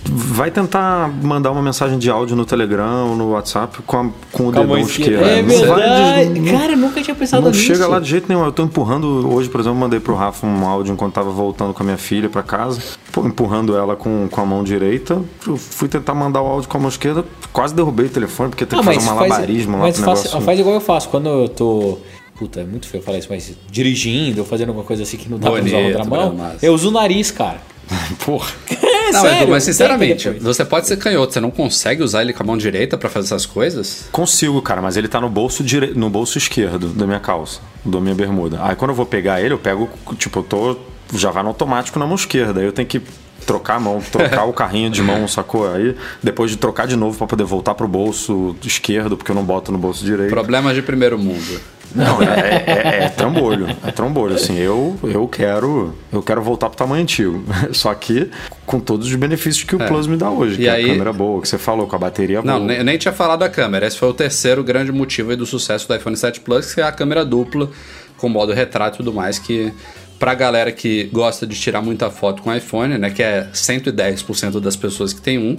vai 0.03 0.49
tentar 0.49 1.07
mandar 1.21 1.51
uma 1.51 1.61
mensagem 1.61 1.99
de 1.99 2.09
áudio 2.09 2.35
no 2.35 2.43
Telegram, 2.43 3.15
no 3.15 3.31
WhatsApp 3.31 3.83
com, 3.83 3.97
a, 3.97 4.09
com 4.31 4.47
o 4.47 4.51
dedão 4.51 4.77
esquerdo. 4.79 5.23
É 5.23 5.41
verdade. 5.43 6.39
Vai, 6.39 6.51
cara, 6.51 6.75
nunca 6.75 7.01
tinha 7.01 7.15
pensado 7.15 7.43
não 7.43 7.51
nisso. 7.51 7.69
Não 7.69 7.75
chega 7.75 7.87
lá 7.87 7.99
de 7.99 8.09
jeito 8.09 8.27
nenhum. 8.27 8.43
Eu 8.43 8.51
tô 8.51 8.63
empurrando, 8.63 9.31
hoje, 9.31 9.47
por 9.47 9.59
exemplo, 9.59 9.77
mandei 9.77 9.99
pro 9.99 10.15
Rafa 10.15 10.47
um 10.47 10.67
áudio 10.67 10.91
enquanto 10.93 11.13
tava 11.13 11.29
voltando 11.29 11.73
com 11.73 11.83
a 11.83 11.85
minha 11.85 11.97
filha 11.97 12.29
para 12.29 12.41
casa, 12.41 12.81
empurrando 13.17 13.77
ela 13.77 13.95
com, 13.95 14.27
com 14.29 14.41
a 14.41 14.45
mão 14.45 14.63
direita. 14.63 15.21
Eu 15.45 15.55
fui 15.55 15.87
tentar 15.87 16.15
mandar 16.15 16.41
o 16.41 16.47
áudio 16.47 16.67
com 16.67 16.77
a 16.77 16.81
mão 16.81 16.89
esquerda, 16.89 17.23
quase 17.53 17.75
derrubei 17.75 18.07
o 18.07 18.09
telefone, 18.09 18.49
porque 18.49 18.65
tem 18.65 18.79
ah, 18.79 18.81
que 18.81 18.87
fazer 18.87 18.99
um 18.99 19.15
malabarismo 19.15 19.77
faz, 19.77 19.81
lá 19.81 19.85
mas 19.87 19.95
pro 19.95 20.05
faz, 20.05 20.23
negócio. 20.23 20.41
Faz 20.41 20.59
igual 20.59 20.75
eu 20.75 20.81
faço, 20.81 21.09
quando 21.09 21.29
eu 21.29 21.47
tô 21.47 21.99
puta, 22.39 22.61
é 22.61 22.63
muito 22.63 22.87
feio 22.87 23.03
falar 23.03 23.17
isso, 23.17 23.27
mas 23.29 23.53
dirigindo 23.69 24.39
ou 24.39 24.47
fazendo 24.47 24.69
alguma 24.69 24.85
coisa 24.85 25.03
assim 25.03 25.17
que 25.17 25.29
não 25.29 25.37
dá 25.37 25.49
Bonito, 25.49 25.69
pra 25.69 25.77
usar 25.77 25.87
outra 25.87 26.05
mão, 26.05 26.51
eu 26.61 26.73
uso 26.73 26.87
o 26.87 26.91
nariz, 26.91 27.29
cara. 27.31 27.59
Porra. 28.25 28.51
É, 28.69 29.11
não, 29.11 29.21
sério, 29.21 29.49
mas 29.49 29.63
sinceramente, 29.63 30.29
você 30.29 30.63
pode 30.63 30.87
ser 30.87 30.97
canhoto, 30.97 31.33
você 31.33 31.39
não 31.39 31.51
consegue 31.51 32.03
usar 32.03 32.21
ele 32.21 32.33
com 32.33 32.43
a 32.43 32.45
mão 32.45 32.57
direita 32.57 32.97
para 32.97 33.09
fazer 33.09 33.27
essas 33.27 33.45
coisas? 33.45 34.07
Consigo, 34.11 34.61
cara, 34.61 34.81
mas 34.81 34.97
ele 34.97 35.07
tá 35.07 35.19
no 35.19 35.29
bolso 35.29 35.63
dire... 35.63 35.93
no 35.95 36.09
bolso 36.09 36.37
esquerdo 36.37 36.89
da 36.89 37.07
minha 37.07 37.19
calça, 37.19 37.59
da 37.83 37.99
minha 37.99 38.15
bermuda. 38.15 38.59
Aí 38.61 38.75
quando 38.75 38.91
eu 38.91 38.95
vou 38.95 39.05
pegar 39.05 39.41
ele, 39.41 39.53
eu 39.53 39.59
pego, 39.59 39.89
tipo, 40.17 40.39
eu 40.39 40.43
tô 40.43 40.77
já 41.13 41.31
vai 41.31 41.41
no 41.43 41.49
automático 41.49 41.97
na 41.97 42.05
mão 42.05 42.15
esquerda. 42.15 42.59
Aí 42.59 42.65
eu 42.65 42.71
tenho 42.71 42.87
que 42.87 43.01
trocar 43.45 43.75
a 43.75 43.79
mão, 43.79 44.01
trocar 44.01 44.45
o 44.45 44.53
carrinho 44.53 44.89
de 44.89 45.01
mão, 45.01 45.27
sacou? 45.27 45.71
Aí 45.71 45.95
depois 46.21 46.51
de 46.51 46.57
trocar 46.57 46.87
de 46.87 46.95
novo 46.95 47.17
para 47.17 47.27
poder 47.27 47.43
voltar 47.43 47.75
pro 47.75 47.87
bolso 47.87 48.55
esquerdo, 48.63 49.17
porque 49.17 49.31
eu 49.31 49.35
não 49.35 49.43
boto 49.43 49.71
no 49.71 49.77
bolso 49.77 50.03
direito. 50.03 50.29
Problemas 50.29 50.75
de 50.75 50.81
primeiro 50.81 51.17
mundo. 51.17 51.59
Não, 51.93 52.21
é, 52.21 52.63
é, 52.65 53.03
é, 53.05 53.09
trambolho. 53.09 53.67
É 53.85 53.91
trambolho. 53.91 54.35
Assim, 54.35 54.57
eu, 54.57 54.97
eu 55.03 55.27
quero 55.27 55.95
eu 56.11 56.21
quero 56.21 56.41
voltar 56.41 56.69
pro 56.69 56.77
tamanho 56.77 57.01
antigo. 57.01 57.43
Só 57.73 57.93
que 57.93 58.29
com 58.65 58.79
todos 58.79 59.07
os 59.07 59.15
benefícios 59.15 59.63
que 59.63 59.75
o 59.75 59.81
é. 59.81 59.87
Plus 59.87 60.05
me 60.05 60.15
dá 60.15 60.29
hoje. 60.29 60.55
E 60.55 60.57
que 60.57 60.69
aí... 60.69 60.85
a 60.85 60.87
câmera 60.89 61.13
boa, 61.13 61.41
que 61.41 61.47
você 61.47 61.57
falou, 61.57 61.87
com 61.87 61.95
a 61.95 61.99
bateria 61.99 62.41
Não, 62.43 62.55
boa. 62.55 62.67
Nem, 62.67 62.83
nem 62.83 62.97
tinha 62.97 63.13
falado 63.13 63.39
da 63.39 63.49
câmera. 63.49 63.87
Esse 63.87 63.97
foi 63.97 64.09
o 64.09 64.13
terceiro 64.13 64.63
grande 64.63 64.91
motivo 64.91 65.35
do 65.35 65.45
sucesso 65.45 65.87
do 65.87 65.95
iPhone 65.95 66.15
7 66.15 66.41
Plus, 66.41 66.73
que 66.73 66.81
é 66.81 66.83
a 66.83 66.91
câmera 66.91 67.25
dupla, 67.25 67.69
com 68.17 68.29
modo 68.29 68.53
retrato 68.53 68.95
e 68.95 68.97
tudo 68.97 69.11
mais, 69.11 69.39
que 69.39 69.73
pra 70.19 70.35
galera 70.35 70.71
que 70.71 71.05
gosta 71.05 71.47
de 71.47 71.55
tirar 71.59 71.81
muita 71.81 72.11
foto 72.11 72.43
com 72.43 72.53
iPhone, 72.53 72.97
né, 72.97 73.09
que 73.09 73.23
é 73.23 73.47
110% 73.53 74.59
das 74.59 74.75
pessoas 74.75 75.13
que 75.13 75.21
tem 75.21 75.39
um, 75.39 75.57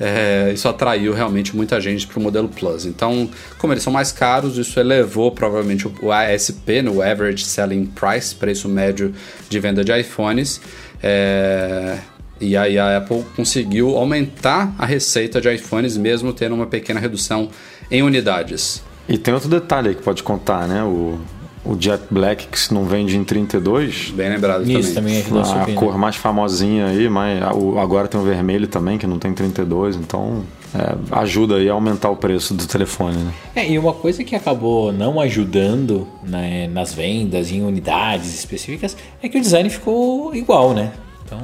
é, 0.00 0.50
isso 0.54 0.66
atraiu 0.66 1.12
realmente 1.12 1.54
muita 1.54 1.78
gente 1.78 2.06
para 2.06 2.18
o 2.18 2.22
modelo 2.22 2.48
Plus. 2.48 2.86
Então, 2.86 3.28
como 3.58 3.74
eles 3.74 3.82
são 3.82 3.92
mais 3.92 4.10
caros, 4.10 4.56
isso 4.56 4.80
elevou 4.80 5.30
provavelmente 5.30 5.86
o 6.00 6.10
ASP, 6.10 6.80
no 6.80 7.02
Average 7.02 7.44
Selling 7.44 7.84
Price, 7.84 8.34
preço 8.34 8.66
médio 8.66 9.12
de 9.50 9.60
venda 9.60 9.84
de 9.84 9.92
iPhones. 9.92 10.58
É, 11.02 11.98
e 12.40 12.56
aí 12.56 12.78
a 12.78 12.96
Apple 12.96 13.22
conseguiu 13.36 13.94
aumentar 13.98 14.74
a 14.78 14.86
receita 14.86 15.38
de 15.38 15.52
iPhones, 15.54 15.98
mesmo 15.98 16.32
tendo 16.32 16.54
uma 16.54 16.66
pequena 16.66 16.98
redução 16.98 17.50
em 17.90 18.02
unidades. 18.02 18.82
E 19.06 19.18
tem 19.18 19.34
outro 19.34 19.50
detalhe 19.50 19.90
aí 19.90 19.94
que 19.94 20.02
pode 20.02 20.22
contar, 20.22 20.66
né? 20.66 20.82
O, 20.82 21.20
o 21.64 21.76
Jet 21.78 22.02
Black 22.10 22.46
que 22.46 22.74
não 22.74 22.84
vende 22.84 23.16
em 23.16 23.24
32. 23.24 24.10
Bem 24.10 24.30
lembrado 24.30 24.70
Isso, 24.70 24.94
também. 24.94 25.22
também 25.22 25.42
a, 25.42 25.62
a 25.64 25.74
cor 25.74 25.98
mais 25.98 26.16
famosinha 26.16 26.86
aí, 26.86 27.08
mas 27.08 27.42
agora 27.42 28.08
tem 28.08 28.20
o 28.20 28.24
vermelho 28.24 28.66
também, 28.66 28.98
que 28.98 29.06
não 29.06 29.18
tem 29.18 29.32
32, 29.32 29.96
então 29.96 30.42
é, 30.74 30.96
ajuda 31.20 31.56
aí 31.56 31.68
a 31.68 31.72
aumentar 31.72 32.10
o 32.10 32.16
preço 32.16 32.54
do 32.54 32.66
telefone. 32.66 33.16
Né? 33.16 33.32
É, 33.56 33.70
e 33.70 33.78
uma 33.78 33.92
coisa 33.92 34.24
que 34.24 34.34
acabou 34.34 34.92
não 34.92 35.20
ajudando 35.20 36.08
né, 36.22 36.66
nas 36.68 36.94
vendas, 36.94 37.50
em 37.50 37.62
unidades 37.62 38.34
específicas, 38.34 38.96
é 39.22 39.28
que 39.28 39.38
o 39.38 39.40
design 39.40 39.68
ficou 39.68 40.34
igual, 40.34 40.72
né? 40.72 40.92
Então. 41.24 41.40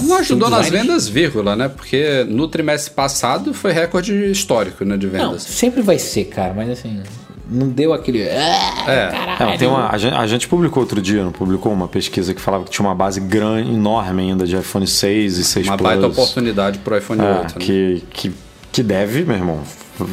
Não 0.00 0.16
ajudou 0.16 0.50
nas 0.50 0.68
vendas, 0.68 1.08
vírgula, 1.08 1.56
né? 1.56 1.68
Porque 1.68 2.24
no 2.28 2.46
trimestre 2.46 2.92
passado 2.92 3.54
foi 3.54 3.72
recorde 3.72 4.12
histórico 4.30 4.84
né, 4.84 4.96
de 4.96 5.06
vendas. 5.06 5.30
Não, 5.30 5.38
sempre 5.38 5.80
vai 5.80 5.98
ser, 5.98 6.24
cara, 6.24 6.52
mas 6.52 6.68
assim 6.68 7.02
não 7.48 7.68
deu 7.68 7.92
aquele. 7.92 8.28
Ah, 8.28 8.84
é. 8.86 9.54
É, 9.54 9.56
tem 9.56 9.66
uma, 9.66 9.90
a, 9.90 10.26
gente, 10.26 10.46
publicou 10.46 10.82
outro 10.82 11.00
dia, 11.00 11.24
não 11.24 11.32
publicou 11.32 11.72
uma 11.72 11.88
pesquisa 11.88 12.34
que 12.34 12.40
falava 12.40 12.64
que 12.64 12.70
tinha 12.70 12.86
uma 12.86 12.94
base 12.94 13.20
grande, 13.20 13.70
enorme 13.70 14.22
ainda 14.22 14.46
de 14.46 14.56
iPhone 14.56 14.86
6 14.86 15.38
e 15.38 15.44
6 15.44 15.66
uma 15.66 15.76
Plus. 15.76 15.90
Uma 15.90 16.00
baita 16.00 16.12
oportunidade 16.12 16.78
pro 16.78 16.96
iPhone 16.96 17.20
é, 17.22 17.40
8. 17.40 17.42
Né? 17.42 17.48
Que, 17.58 18.04
que, 18.10 18.32
que 18.70 18.82
deve, 18.82 19.24
meu 19.24 19.36
irmão. 19.36 19.60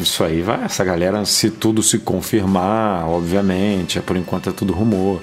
Isso 0.01 0.23
aí 0.23 0.41
vai, 0.41 0.63
essa 0.63 0.83
galera, 0.83 1.23
se 1.25 1.51
tudo 1.51 1.83
se 1.83 1.99
confirmar, 1.99 3.07
obviamente, 3.07 3.99
é, 3.99 4.01
por 4.01 4.15
enquanto 4.17 4.49
é 4.49 4.53
tudo 4.53 4.73
rumor. 4.73 5.21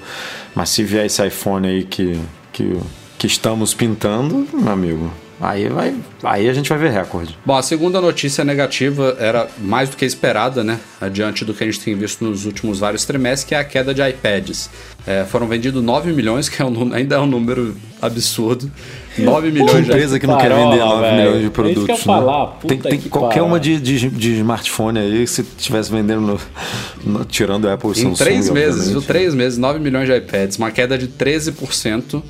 Mas 0.55 0.69
se 0.69 0.85
vier 0.85 1.07
esse 1.07 1.27
iPhone 1.27 1.67
aí 1.67 1.85
que, 1.85 2.21
que, 2.53 2.79
que 3.19 3.27
estamos 3.27 3.75
pintando, 3.75 4.47
meu 4.53 4.73
amigo, 4.73 5.11
Aí, 5.45 5.69
vai, 5.69 5.93
aí 6.23 6.49
a 6.49 6.53
gente 6.53 6.69
vai 6.69 6.79
ver 6.79 6.93
recorde. 6.93 7.37
Bom, 7.45 7.57
a 7.57 7.63
segunda 7.63 8.01
notícia 8.01 8.45
negativa 8.45 9.17
era 9.19 9.49
mais 9.59 9.89
do 9.89 9.97
que 9.97 10.05
esperada, 10.05 10.63
né? 10.63 10.79
Adiante 11.01 11.45
do 11.45 11.53
que 11.53 11.65
a 11.65 11.67
gente 11.67 11.81
tem 11.81 11.97
visto 11.97 12.23
nos 12.25 12.47
últimos 12.47 12.79
vários 12.79 13.05
trimestres, 13.05 13.43
que 13.49 13.53
é 13.53 13.59
a 13.59 13.65
queda 13.65 13.93
de 13.93 14.01
iPads. 14.09 14.71
É, 15.05 15.25
foram 15.25 15.49
vendidos 15.49 15.83
9 15.83 16.13
milhões, 16.13 16.49
que 16.49 16.63
é 16.63 16.65
um, 16.65 16.95
ainda 16.95 17.17
é 17.17 17.19
um 17.19 17.27
número 17.27 17.77
absurdo. 18.01 18.71
9 19.19 19.51
milhões 19.51 19.73
de 19.73 19.91
empresa 19.91 20.21
que 20.21 20.29
não 20.29 20.39
quer 20.39 20.51
vender 20.55 20.77
9 20.79 21.01
velho. 21.01 21.17
milhões 21.17 21.41
de 21.41 21.41
É 21.41 21.41
isso 21.41 21.41
que 21.41 21.47
eu 21.47 21.51
produtos. 21.51 21.89
né? 21.89 21.97
falar, 21.97 22.47
puta 22.47 22.69
tem, 22.69 22.79
tem 22.79 23.01
que 23.01 23.09
qualquer 23.09 23.43
uma 23.43 23.59
de, 23.59 23.81
de, 23.81 24.09
de 24.11 24.33
smartphone 24.37 25.01
aí, 25.01 25.27
se 25.27 25.41
estivesse 25.41 25.91
vendendo, 25.91 26.21
no, 26.21 26.41
no- 27.05 27.25
tirando 27.25 27.69
a 27.69 27.73
Apple 27.75 27.89
e 27.89 27.93
Em 27.93 27.95
Samsung. 28.05 28.15
três 28.17 28.49
meses, 28.49 28.71
obviamente. 28.75 28.93
viu? 28.93 29.03
Três 29.03 29.35
meses, 29.35 29.59
9 29.59 29.81
milhões 29.81 30.07
de 30.07 30.17
iPads, 30.17 30.57
uma 30.57 30.71
queda 30.71 30.97
de 30.97 31.09
13%. 31.09 32.23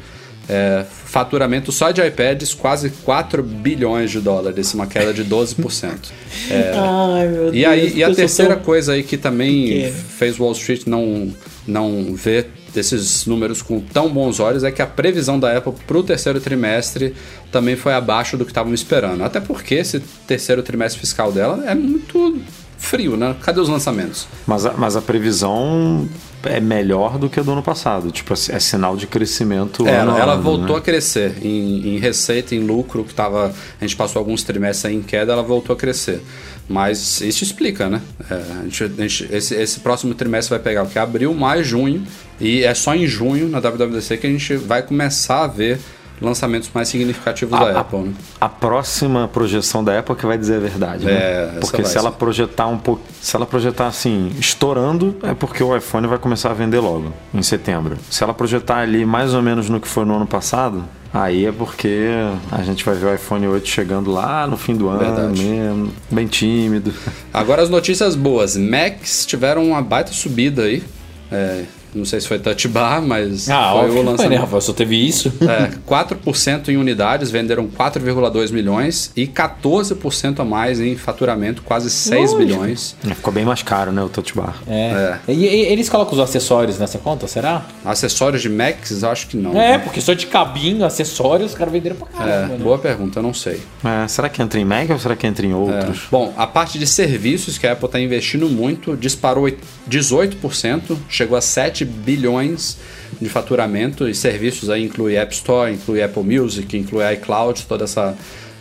É, 0.48 0.84
faturamento 1.04 1.70
só 1.70 1.90
de 1.92 2.00
iPads, 2.04 2.52
quase 2.52 2.90
4 2.90 3.42
bilhões 3.42 4.10
de 4.10 4.20
dólares, 4.20 4.74
uma 4.74 4.86
queda 4.86 5.12
de 5.14 5.24
12%. 5.24 6.10
Ai, 6.50 7.28
meu 7.28 7.42
Deus. 7.44 7.54
E, 7.54 7.64
aí, 7.64 7.92
e 7.96 8.04
a 8.04 8.12
terceira 8.14 8.56
tão- 8.56 8.64
coisa 8.64 8.92
aí 8.92 9.02
que 9.02 9.16
também 9.16 9.66
pequeno. 9.68 9.94
fez 10.18 10.38
Wall 10.38 10.52
Street 10.52 10.82
não, 10.86 11.28
não 11.66 12.14
ver 12.14 12.48
desses 12.74 13.26
números 13.26 13.60
com 13.62 13.78
tão 13.80 14.08
bons 14.08 14.40
olhos 14.40 14.64
é 14.64 14.70
que 14.70 14.80
a 14.82 14.86
previsão 14.86 15.38
da 15.38 15.56
Apple 15.56 15.74
para 15.86 15.98
o 15.98 16.02
terceiro 16.02 16.40
trimestre 16.40 17.14
também 17.50 17.76
foi 17.76 17.92
abaixo 17.92 18.36
do 18.36 18.44
que 18.44 18.50
estavam 18.50 18.72
esperando. 18.74 19.22
Até 19.22 19.40
porque 19.40 19.74
esse 19.76 20.00
terceiro 20.26 20.62
trimestre 20.62 20.98
fiscal 21.00 21.30
dela 21.30 21.62
é 21.70 21.74
muito 21.74 22.40
frio, 22.78 23.16
né? 23.16 23.36
Cadê 23.42 23.60
os 23.60 23.68
lançamentos? 23.68 24.26
Mas 24.46 24.64
a, 24.66 24.72
mas 24.72 24.96
a 24.96 25.02
previsão 25.02 26.08
é 26.44 26.60
melhor 26.60 27.18
do 27.18 27.28
que 27.28 27.38
a 27.40 27.42
do 27.42 27.52
ano 27.52 27.62
passado. 27.62 28.10
Tipo, 28.10 28.32
é 28.34 28.58
sinal 28.60 28.96
de 28.96 29.06
crescimento. 29.06 29.86
É, 29.86 29.94
ela, 29.96 30.18
ela 30.18 30.32
ano, 30.34 30.42
voltou 30.42 30.76
né? 30.76 30.78
a 30.78 30.80
crescer 30.80 31.34
em, 31.42 31.94
em 31.94 31.98
receita, 31.98 32.54
em 32.54 32.60
lucro, 32.60 33.04
que 33.04 33.14
tava. 33.14 33.54
A 33.80 33.84
gente 33.84 33.96
passou 33.96 34.20
alguns 34.20 34.42
trimestres 34.42 34.86
aí 34.86 34.96
em 34.96 35.02
queda, 35.02 35.32
ela 35.32 35.42
voltou 35.42 35.74
a 35.74 35.76
crescer. 35.76 36.20
Mas 36.68 37.20
isso 37.20 37.42
explica, 37.42 37.88
né? 37.88 38.00
É, 38.30 38.34
a 38.34 38.62
gente- 38.64 38.84
a 38.84 38.88
gente- 39.08 39.28
esse, 39.32 39.54
esse 39.54 39.80
próximo 39.80 40.14
trimestre 40.14 40.50
vai 40.50 40.58
pegar 40.60 40.84
o 40.84 40.86
que? 40.86 40.98
Abril, 40.98 41.34
maio, 41.34 41.62
junho. 41.64 42.06
E 42.40 42.62
é 42.62 42.72
só 42.74 42.94
em 42.94 43.06
junho, 43.06 43.48
na 43.48 43.60
WWDC, 43.60 44.16
que 44.16 44.26
a 44.26 44.30
gente 44.30 44.56
vai 44.56 44.82
começar 44.82 45.44
a 45.44 45.46
ver 45.46 45.78
lançamentos 46.22 46.70
mais 46.74 46.88
significativos 46.88 47.54
A- 47.54 47.64
da 47.64 47.78
a- 47.78 47.80
Apple, 47.80 47.98
né? 48.00 48.12
A 48.40 48.48
próxima 48.48 49.28
projeção 49.28 49.82
da 49.84 49.98
Apple 49.98 50.14
que 50.16 50.26
vai 50.26 50.38
dizer 50.38 50.56
a 50.56 50.60
verdade, 50.60 51.08
É, 51.08 51.52
né? 51.52 51.58
Porque 51.60 51.84
se 51.84 51.96
ela 51.98 52.10
ser. 52.10 52.16
projetar 52.16 52.66
um 52.66 52.78
pouco, 52.78 53.02
se 53.20 53.34
ela 53.36 53.44
projetar 53.46 53.86
assim, 53.86 54.30
estourando, 54.38 55.16
é 55.22 55.34
porque 55.34 55.62
o 55.62 55.76
iPhone 55.76 56.06
vai 56.06 56.18
começar 56.18 56.50
a 56.50 56.54
vender 56.54 56.80
logo, 56.80 57.12
em 57.34 57.42
setembro. 57.42 57.96
Se 58.10 58.22
ela 58.22 58.32
projetar 58.34 58.78
ali 58.78 59.04
mais 59.04 59.34
ou 59.34 59.42
menos 59.42 59.68
no 59.68 59.80
que 59.80 59.88
foi 59.88 60.04
no 60.04 60.14
ano 60.16 60.26
passado, 60.26 60.84
aí 61.12 61.44
é 61.46 61.52
porque 61.52 62.08
a 62.50 62.62
gente 62.62 62.84
vai 62.84 62.94
ver 62.94 63.06
o 63.06 63.14
iPhone 63.14 63.46
8 63.46 63.68
chegando 63.68 64.10
lá 64.10 64.46
no 64.46 64.56
fim 64.56 64.74
do 64.76 64.88
ano 64.88 64.98
Verdade. 65.00 65.42
mesmo, 65.44 65.92
bem 66.10 66.26
tímido. 66.26 66.92
Agora 67.32 67.62
as 67.62 67.68
notícias 67.70 68.14
boas. 68.14 68.56
Macs 68.56 69.26
tiveram 69.26 69.64
uma 69.66 69.82
baita 69.82 70.12
subida 70.12 70.62
aí. 70.62 70.82
É, 71.30 71.64
não 71.94 72.04
sei 72.04 72.20
se 72.20 72.28
foi 72.28 72.38
touch 72.38 72.66
bar, 72.68 73.00
mas 73.02 73.48
Ah, 73.50 73.70
foi 73.72 73.80
óbvio 73.80 73.92
o 73.92 73.94
foi, 73.96 74.04
né, 74.04 74.10
lançamento. 74.10 74.40
Rafael? 74.40 74.60
Só 74.60 74.72
teve 74.72 74.96
isso. 74.96 75.32
É, 75.42 75.70
4% 75.88 76.68
em 76.68 76.76
unidades, 76.76 77.30
venderam 77.30 77.66
4,2 77.68 78.50
milhões 78.52 79.10
e 79.16 79.26
14% 79.26 80.40
a 80.40 80.44
mais 80.44 80.80
em 80.80 80.96
faturamento, 80.96 81.62
quase 81.62 81.90
6 81.90 82.32
Lógico. 82.32 82.38
bilhões. 82.38 82.96
Ficou 83.02 83.32
bem 83.32 83.44
mais 83.44 83.62
caro, 83.62 83.92
né, 83.92 84.02
o 84.02 84.08
Touch 84.08 84.34
Bar. 84.34 84.56
É. 84.68 85.16
E, 85.28 85.32
e 85.32 85.46
eles 85.72 85.88
colocam 85.88 86.14
os 86.14 86.20
acessórios 86.20 86.78
nessa 86.78 86.98
conta, 86.98 87.26
será? 87.26 87.66
Acessórios 87.84 88.42
de 88.42 88.48
Macs, 88.48 89.04
acho 89.04 89.26
que 89.28 89.36
não. 89.36 89.60
É, 89.60 89.78
porque 89.78 90.00
só 90.00 90.12
de 90.14 90.26
cabinho, 90.26 90.84
acessórios, 90.84 91.52
os 91.52 91.56
caras 91.58 91.72
venderam 91.72 91.96
pra 91.96 92.08
É, 92.14 92.18
caramba. 92.18 92.54
né? 92.54 92.60
boa 92.62 92.78
pergunta, 92.78 93.18
eu 93.18 93.22
não 93.22 93.34
sei. 93.34 93.60
É, 93.84 94.06
será 94.08 94.28
que 94.28 94.40
entra 94.42 94.58
em 94.60 94.64
Mac 94.64 94.90
ou 94.90 94.98
será 94.98 95.14
que 95.16 95.26
entra 95.26 95.44
em 95.46 95.52
outros? 95.54 96.02
Bom, 96.10 96.32
a 96.36 96.46
parte 96.46 96.78
de 96.78 96.86
serviços 96.86 97.58
que 97.58 97.66
a 97.66 97.72
Apple 97.72 97.86
está 97.86 98.00
investindo 98.00 98.48
muito 98.48 98.96
disparou 98.96 99.46
18%, 99.88 100.96
chegou 101.08 101.36
a 101.36 101.40
7 101.40 101.81
bilhões 101.84 102.78
de 103.20 103.28
faturamento 103.28 104.08
e 104.08 104.14
serviços 104.14 104.70
aí 104.70 104.84
inclui 104.84 105.16
App 105.16 105.34
Store, 105.34 105.72
inclui 105.72 106.02
Apple 106.02 106.22
Music, 106.22 106.76
inclui 106.76 107.12
iCloud, 107.14 107.64
toda 107.66 107.84
essa 107.84 108.16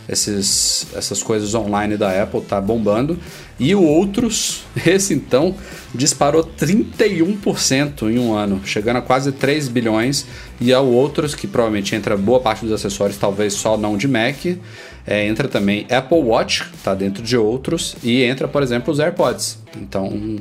esses, 0.08 0.86
essas 0.94 1.22
coisas 1.22 1.54
online 1.54 1.96
da 1.96 2.22
Apple 2.22 2.40
tá 2.42 2.60
bombando. 2.60 3.18
E 3.58 3.74
o 3.74 3.82
outros, 3.82 4.64
esse 4.84 5.14
então, 5.14 5.54
disparou 5.94 6.44
31% 6.44 8.10
em 8.10 8.18
um 8.18 8.34
ano, 8.34 8.60
chegando 8.64 8.96
a 8.96 9.02
quase 9.02 9.32
3 9.32 9.68
bilhões. 9.68 10.26
E 10.60 10.72
ao 10.72 10.86
outros, 10.86 11.34
que 11.34 11.46
provavelmente 11.46 11.94
entra 11.94 12.16
boa 12.16 12.40
parte 12.40 12.64
dos 12.64 12.72
acessórios, 12.72 13.16
talvez 13.16 13.54
só 13.54 13.76
não 13.76 13.96
de 13.96 14.08
Mac, 14.08 14.44
é, 15.06 15.26
entra 15.26 15.48
também 15.48 15.86
Apple 15.90 16.18
Watch, 16.18 16.64
tá 16.84 16.94
dentro 16.94 17.22
de 17.22 17.36
outros, 17.36 17.96
e 18.02 18.22
entra, 18.22 18.46
por 18.46 18.62
exemplo, 18.62 18.92
os 18.92 19.00
AirPods. 19.00 19.58
Então, 19.76 20.38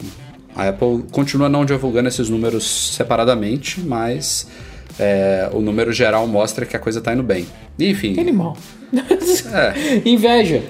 a 0.55 0.69
Apple 0.69 1.03
continua 1.11 1.47
não 1.49 1.63
divulgando 1.65 2.07
esses 2.09 2.29
números 2.29 2.93
separadamente, 2.95 3.79
mas 3.81 4.47
é, 4.99 5.49
o 5.53 5.59
número 5.61 5.91
geral 5.93 6.27
mostra 6.27 6.65
que 6.65 6.75
a 6.75 6.79
coisa 6.79 7.01
tá 7.01 7.13
indo 7.13 7.23
bem. 7.23 7.45
Enfim, 7.79 8.13
Que 8.13 8.19
animal. 8.19 8.55
é, 8.93 10.01
Inveja. 10.07 10.61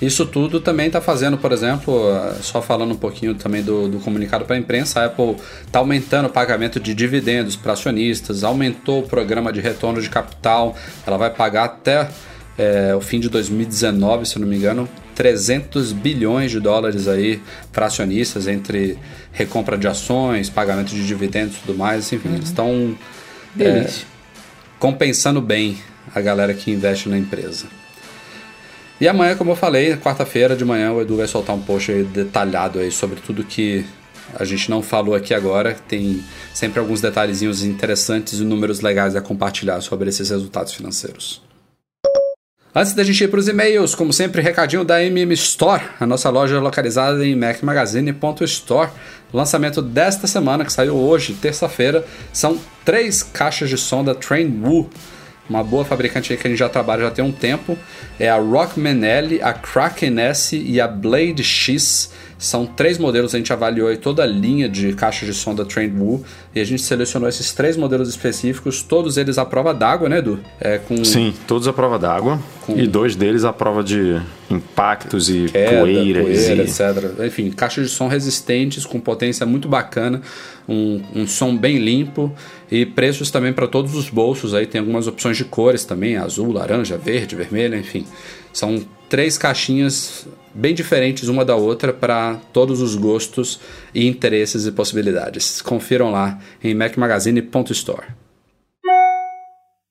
isso 0.00 0.24
tudo 0.26 0.60
também 0.60 0.86
está 0.86 1.00
fazendo, 1.00 1.36
por 1.36 1.52
exemplo, 1.52 1.92
só 2.40 2.62
falando 2.62 2.92
um 2.92 2.96
pouquinho 2.96 3.34
também 3.34 3.62
do, 3.62 3.88
do 3.88 3.98
comunicado 3.98 4.44
para 4.44 4.56
a 4.56 4.58
imprensa, 4.58 5.00
a 5.00 5.06
Apple 5.06 5.36
está 5.66 5.78
aumentando 5.80 6.26
o 6.26 6.30
pagamento 6.30 6.78
de 6.78 6.94
dividendos 6.94 7.56
para 7.56 7.72
acionistas, 7.72 8.44
aumentou 8.44 9.00
o 9.00 9.02
programa 9.08 9.52
de 9.52 9.60
retorno 9.60 10.00
de 10.00 10.08
capital, 10.08 10.76
ela 11.06 11.16
vai 11.16 11.30
pagar 11.30 11.64
até 11.64 12.08
eh, 12.56 12.94
o 12.96 13.00
fim 13.00 13.18
de 13.18 13.28
2019, 13.28 14.26
se 14.26 14.38
não 14.38 14.46
me 14.46 14.56
engano, 14.56 14.88
300 15.14 15.92
bilhões 15.92 16.50
de 16.50 16.60
dólares 16.60 17.08
aí 17.08 17.40
para 17.72 17.86
acionistas, 17.86 18.46
entre 18.46 18.98
recompra 19.32 19.76
de 19.76 19.86
ações, 19.86 20.50
pagamento 20.50 20.94
de 20.94 21.06
dividendos 21.06 21.56
e 21.56 21.60
tudo 21.60 21.78
mais, 21.78 22.12
enfim, 22.12 22.34
eles 22.34 22.48
estão 22.48 22.96
Delícia. 23.54 24.06
compensando 24.78 25.40
bem 25.40 25.78
a 26.14 26.20
galera 26.20 26.54
que 26.54 26.70
investe 26.70 27.08
na 27.08 27.18
empresa. 27.18 27.66
E 29.00 29.08
amanhã, 29.08 29.36
como 29.36 29.50
eu 29.50 29.56
falei, 29.56 29.96
quarta-feira 29.96 30.54
de 30.54 30.64
manhã, 30.64 30.92
o 30.92 31.00
Edu 31.00 31.16
vai 31.16 31.26
soltar 31.26 31.54
um 31.54 31.60
post 31.60 31.90
aí 31.90 32.04
detalhado 32.04 32.78
aí 32.78 32.90
sobre 32.90 33.20
tudo 33.20 33.42
que 33.42 33.84
a 34.34 34.44
gente 34.44 34.70
não 34.70 34.82
falou 34.82 35.14
aqui 35.14 35.34
agora. 35.34 35.76
Tem 35.88 36.22
sempre 36.52 36.78
alguns 36.78 37.00
detalhezinhos 37.00 37.62
interessantes 37.62 38.38
e 38.38 38.44
números 38.44 38.80
legais 38.80 39.16
a 39.16 39.20
compartilhar 39.20 39.80
sobre 39.80 40.08
esses 40.08 40.30
resultados 40.30 40.72
financeiros. 40.72 41.43
Antes 42.76 42.92
da 42.92 43.04
gente 43.04 43.22
ir 43.22 43.28
para 43.28 43.38
os 43.38 43.46
e-mails, 43.46 43.94
como 43.94 44.12
sempre, 44.12 44.42
recadinho 44.42 44.82
da 44.82 45.00
MM 45.00 45.32
Store, 45.34 45.80
a 46.00 46.04
nossa 46.04 46.28
loja 46.28 46.58
localizada 46.58 47.24
em 47.24 47.36
macmagazine.store. 47.36 48.90
Lançamento 49.32 49.80
desta 49.80 50.26
semana, 50.26 50.64
que 50.64 50.72
saiu 50.72 50.96
hoje, 50.96 51.34
terça-feira, 51.34 52.04
são 52.32 52.58
três 52.84 53.22
caixas 53.22 53.68
de 53.70 53.78
som 53.78 54.02
da 54.02 54.12
Trainwoo, 54.12 54.90
uma 55.48 55.62
boa 55.62 55.84
fabricante 55.84 56.32
aí 56.32 56.38
que 56.38 56.48
a 56.48 56.50
gente 56.50 56.58
já 56.58 56.68
trabalha 56.68 57.02
já 57.02 57.10
tem 57.12 57.24
um 57.24 57.30
tempo. 57.30 57.78
É 58.18 58.28
a 58.28 58.38
Rockman 58.38 59.04
L, 59.04 59.40
a 59.40 59.52
Kraken 59.52 60.18
S 60.18 60.56
e 60.56 60.80
a 60.80 60.88
Blade 60.88 61.44
X. 61.44 62.10
São 62.38 62.66
três 62.66 62.98
modelos, 62.98 63.34
a 63.34 63.38
gente 63.38 63.52
avaliou 63.52 63.88
aí 63.88 63.96
toda 63.96 64.22
a 64.22 64.26
linha 64.26 64.68
de 64.68 64.92
caixas 64.92 65.28
de 65.28 65.34
som 65.34 65.54
da 65.54 65.64
Trainwoo 65.64 66.22
e 66.54 66.60
a 66.60 66.64
gente 66.64 66.82
selecionou 66.82 67.28
esses 67.28 67.52
três 67.52 67.76
modelos 67.76 68.08
específicos, 68.08 68.82
todos 68.82 69.16
eles 69.16 69.38
à 69.38 69.44
prova 69.44 69.72
d'água, 69.72 70.08
né, 70.08 70.18
Edu? 70.18 70.40
É, 70.60 70.78
com 70.78 71.04
Sim, 71.04 71.32
todos 71.46 71.66
à 71.68 71.72
prova 71.72 71.98
d'água. 71.98 72.38
Com- 72.66 72.76
E 72.78 72.86
dois 72.86 73.14
deles 73.16 73.44
à 73.44 73.52
prova 73.52 73.82
de 73.84 74.20
impactos 74.50 75.28
e 75.28 75.46
queda, 75.50 75.80
poeiras. 75.80 76.22
poeira, 76.24 76.62
e... 76.62 76.66
etc. 76.66 77.24
Enfim, 77.26 77.50
caixas 77.50 77.88
de 77.88 77.94
som 77.94 78.08
resistentes, 78.08 78.84
com 78.86 78.98
potência 79.00 79.44
muito 79.46 79.68
bacana, 79.68 80.20
um, 80.68 81.02
um 81.14 81.26
som 81.26 81.56
bem 81.56 81.78
limpo 81.78 82.32
e 82.70 82.84
preços 82.86 83.30
também 83.30 83.52
para 83.52 83.66
todos 83.66 83.94
os 83.94 84.08
bolsos. 84.10 84.54
Aí 84.54 84.66
tem 84.66 84.80
algumas 84.80 85.06
opções 85.06 85.36
de 85.36 85.44
cores 85.44 85.84
também, 85.84 86.16
azul, 86.16 86.52
laranja, 86.52 86.96
verde, 86.98 87.36
vermelho, 87.36 87.76
enfim. 87.76 88.06
São 88.52 88.82
três 89.14 89.38
caixinhas 89.38 90.26
bem 90.52 90.74
diferentes 90.74 91.28
uma 91.28 91.44
da 91.44 91.54
outra 91.54 91.92
para 91.92 92.34
todos 92.52 92.80
os 92.80 92.96
gostos 92.96 93.60
e 93.94 94.08
interesses 94.08 94.66
e 94.66 94.72
possibilidades. 94.72 95.62
Confiram 95.62 96.10
lá 96.10 96.40
em 96.60 96.74
macmagazine.store. 96.74 98.06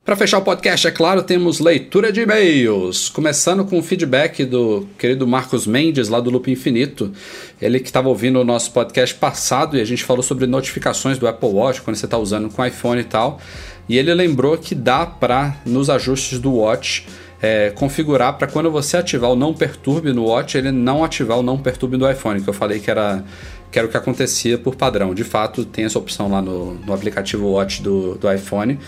Para 0.03 0.17
fechar 0.17 0.39
o 0.39 0.41
podcast, 0.41 0.86
é 0.86 0.91
claro, 0.91 1.24
temos 1.24 1.61
leitura 1.61 2.11
de 2.11 2.19
e-mails. 2.19 3.07
Começando 3.07 3.63
com 3.63 3.80
o 3.80 3.82
feedback 3.82 4.43
do 4.43 4.89
querido 4.99 5.26
Marcos 5.26 5.65
Mendes, 5.65 6.09
lá 6.09 6.19
do 6.19 6.30
Loop 6.30 6.51
Infinito. 6.51 7.13
Ele 7.61 7.80
que 7.80 7.86
estava 7.86 8.09
ouvindo 8.09 8.41
o 8.41 8.43
nosso 8.43 8.74
podcast 8.74 9.15
passado 9.15 9.78
e 9.78 9.80
a 9.80 9.86
gente 9.86 10.03
falou 10.03 10.21
sobre 10.21 10.45
notificações 10.47 11.17
do 11.17 11.30
Apple 11.30 11.47
Watch, 11.47 11.82
quando 11.82 11.95
você 11.95 12.03
está 12.03 12.17
usando 12.17 12.49
com 12.49 12.65
iPhone 12.65 12.99
e 12.99 13.05
tal. 13.05 13.39
E 13.88 13.97
ele 13.97 14.13
lembrou 14.13 14.57
que 14.57 14.76
dá 14.76 15.05
para, 15.05 15.55
nos 15.65 15.89
ajustes 15.89 16.39
do 16.39 16.55
Watch, 16.55 17.07
é, 17.44 17.72
configurar 17.72 18.38
para 18.38 18.48
quando 18.48 18.72
você 18.72 18.96
ativar 18.96 19.30
o 19.30 19.36
não 19.36 19.54
perturbe 19.54 20.14
no 20.14 20.24
Watch, 20.28 20.58
ele 20.58 20.72
não 20.72 21.04
ativar 21.04 21.38
o 21.38 21.44
não 21.44 21.58
perturbe 21.58 21.98
do 21.98 22.10
iPhone, 22.10 22.41
que 22.41 22.50
eu 22.50 22.54
falei 22.54 22.80
que 22.80 22.89
era, 22.89 23.22
que 23.70 23.78
era 23.78 23.86
o 23.86 23.91
que 23.91 23.98
acontecia 23.98 24.58
por 24.58 24.78
padrão. 24.78 25.14
De 25.14 25.26
fato, 25.26 25.66
tem 25.66 25.84
essa 25.84 26.00
opção 26.00 26.32
lá 26.32 26.41
no, 26.41 26.76
no 26.76 26.94
aplicativo 26.94 27.50
Watch 27.50 27.84
do, 27.84 28.16
do 28.16 28.32
iPhone. 28.32 28.80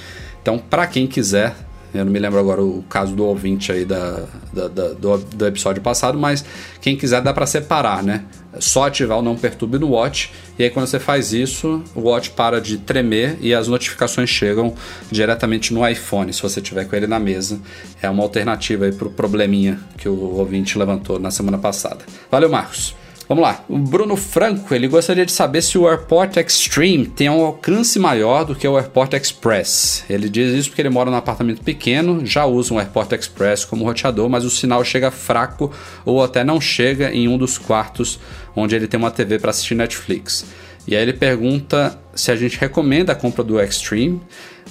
Então, 0.41 0.57
para 0.57 0.87
quem 0.87 1.05
quiser 1.05 1.53
Eu 1.93 2.03
não 2.03 2.11
me 2.11 2.19
lembro 2.19 2.39
agora 2.39 2.61
o 2.61 2.83
caso 2.89 3.15
do 3.15 3.25
ouvinte 3.25 3.71
aí 3.71 3.85
da, 3.85 4.25
da, 4.53 4.67
da 4.67 4.87
do, 4.89 5.17
do 5.17 5.47
episódio 5.47 5.81
passado, 5.81 6.17
mas 6.17 6.43
quem 6.81 6.97
quiser 6.97 7.21
dá 7.21 7.33
para 7.33 7.45
separar, 7.45 8.03
né? 8.03 8.25
Só 8.59 8.87
ativar 8.87 9.19
o 9.19 9.21
não 9.21 9.35
perturbe 9.35 9.77
no 9.77 9.89
Watch 9.89 10.31
e 10.57 10.63
aí 10.63 10.69
quando 10.69 10.87
você 10.87 10.99
faz 10.99 11.33
isso, 11.33 11.83
o 11.93 12.01
Watch 12.01 12.31
para 12.31 12.61
de 12.61 12.77
tremer 12.77 13.37
e 13.41 13.53
as 13.53 13.67
notificações 13.67 14.29
chegam 14.29 14.73
diretamente 15.11 15.73
no 15.73 15.87
iPhone, 15.87 16.31
se 16.31 16.41
você 16.41 16.61
tiver 16.61 16.85
com 16.85 16.95
ele 16.95 17.07
na 17.07 17.19
mesa. 17.19 17.59
É 18.01 18.09
uma 18.09 18.23
alternativa 18.23 18.85
aí 18.85 18.91
pro 18.91 19.09
probleminha 19.09 19.79
que 19.97 20.07
o 20.07 20.35
ouvinte 20.35 20.77
levantou 20.77 21.19
na 21.19 21.31
semana 21.31 21.57
passada. 21.57 21.99
Valeu, 22.31 22.49
Marcos. 22.49 22.95
Vamos 23.27 23.43
lá. 23.43 23.65
O 23.67 23.79
Bruno 23.79 24.15
Franco, 24.15 24.73
ele 24.73 24.87
gostaria 24.87 25.25
de 25.25 25.31
saber 25.31 25.63
se 25.63 25.77
o 25.79 25.89
AirPort 25.89 26.37
Extreme 26.37 27.07
tem 27.07 27.27
um 27.27 27.43
alcance 27.43 27.97
maior 27.97 28.45
do 28.45 28.53
que 28.53 28.67
o 28.67 28.77
AirPort 28.77 29.13
Express. 29.13 30.03
Ele 30.07 30.29
diz 30.29 30.53
isso 30.53 30.69
porque 30.69 30.83
ele 30.83 30.91
mora 30.91 31.09
num 31.09 31.17
apartamento 31.17 31.63
pequeno, 31.63 32.23
já 32.23 32.45
usa 32.45 32.73
um 32.73 32.79
AirPort 32.79 33.13
Express 33.13 33.65
como 33.65 33.83
roteador, 33.83 34.29
mas 34.29 34.45
o 34.45 34.49
sinal 34.51 34.83
chega 34.83 35.09
fraco 35.09 35.71
ou 36.05 36.23
até 36.23 36.43
não 36.43 36.61
chega 36.61 37.11
em 37.11 37.27
um 37.27 37.35
dos 37.35 37.57
quartos 37.57 38.19
onde 38.55 38.75
ele 38.75 38.87
tem 38.87 38.99
uma 38.99 39.09
TV 39.09 39.39
para 39.39 39.49
assistir 39.49 39.73
Netflix. 39.73 40.45
E 40.87 40.95
aí 40.95 41.01
ele 41.01 41.13
pergunta 41.13 41.99
se 42.13 42.31
a 42.31 42.35
gente 42.35 42.59
recomenda 42.59 43.11
a 43.11 43.15
compra 43.15 43.43
do 43.43 43.59
Extreme 43.59 44.21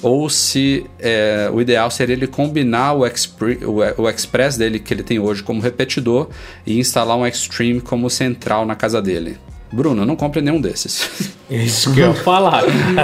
ou 0.02 0.28
se 0.28 0.86
é, 0.98 1.50
o 1.52 1.60
ideal 1.60 1.90
seria 1.90 2.14
ele 2.14 2.26
combinar 2.26 2.92
o, 2.94 3.06
Expre 3.06 3.60
o, 3.64 4.08
Express 4.08 4.56
dele 4.56 4.78
que 4.78 4.92
ele 4.92 5.02
tem 5.02 5.18
hoje 5.18 5.42
como 5.42 5.60
repetidor 5.60 6.28
e 6.66 6.78
instalar 6.78 7.16
um 7.16 7.26
Extreme 7.26 7.80
como 7.80 8.10
central 8.10 8.66
na 8.66 8.74
casa 8.74 9.00
dele. 9.00 9.38
Bruno, 9.72 10.04
não 10.04 10.14
compre 10.14 10.40
nenhum 10.40 10.60
desses. 10.60 11.32
Isso 11.50 11.92
que 11.92 12.00
eu 12.00 12.08
ia 12.08 12.14
falar. 12.14 12.62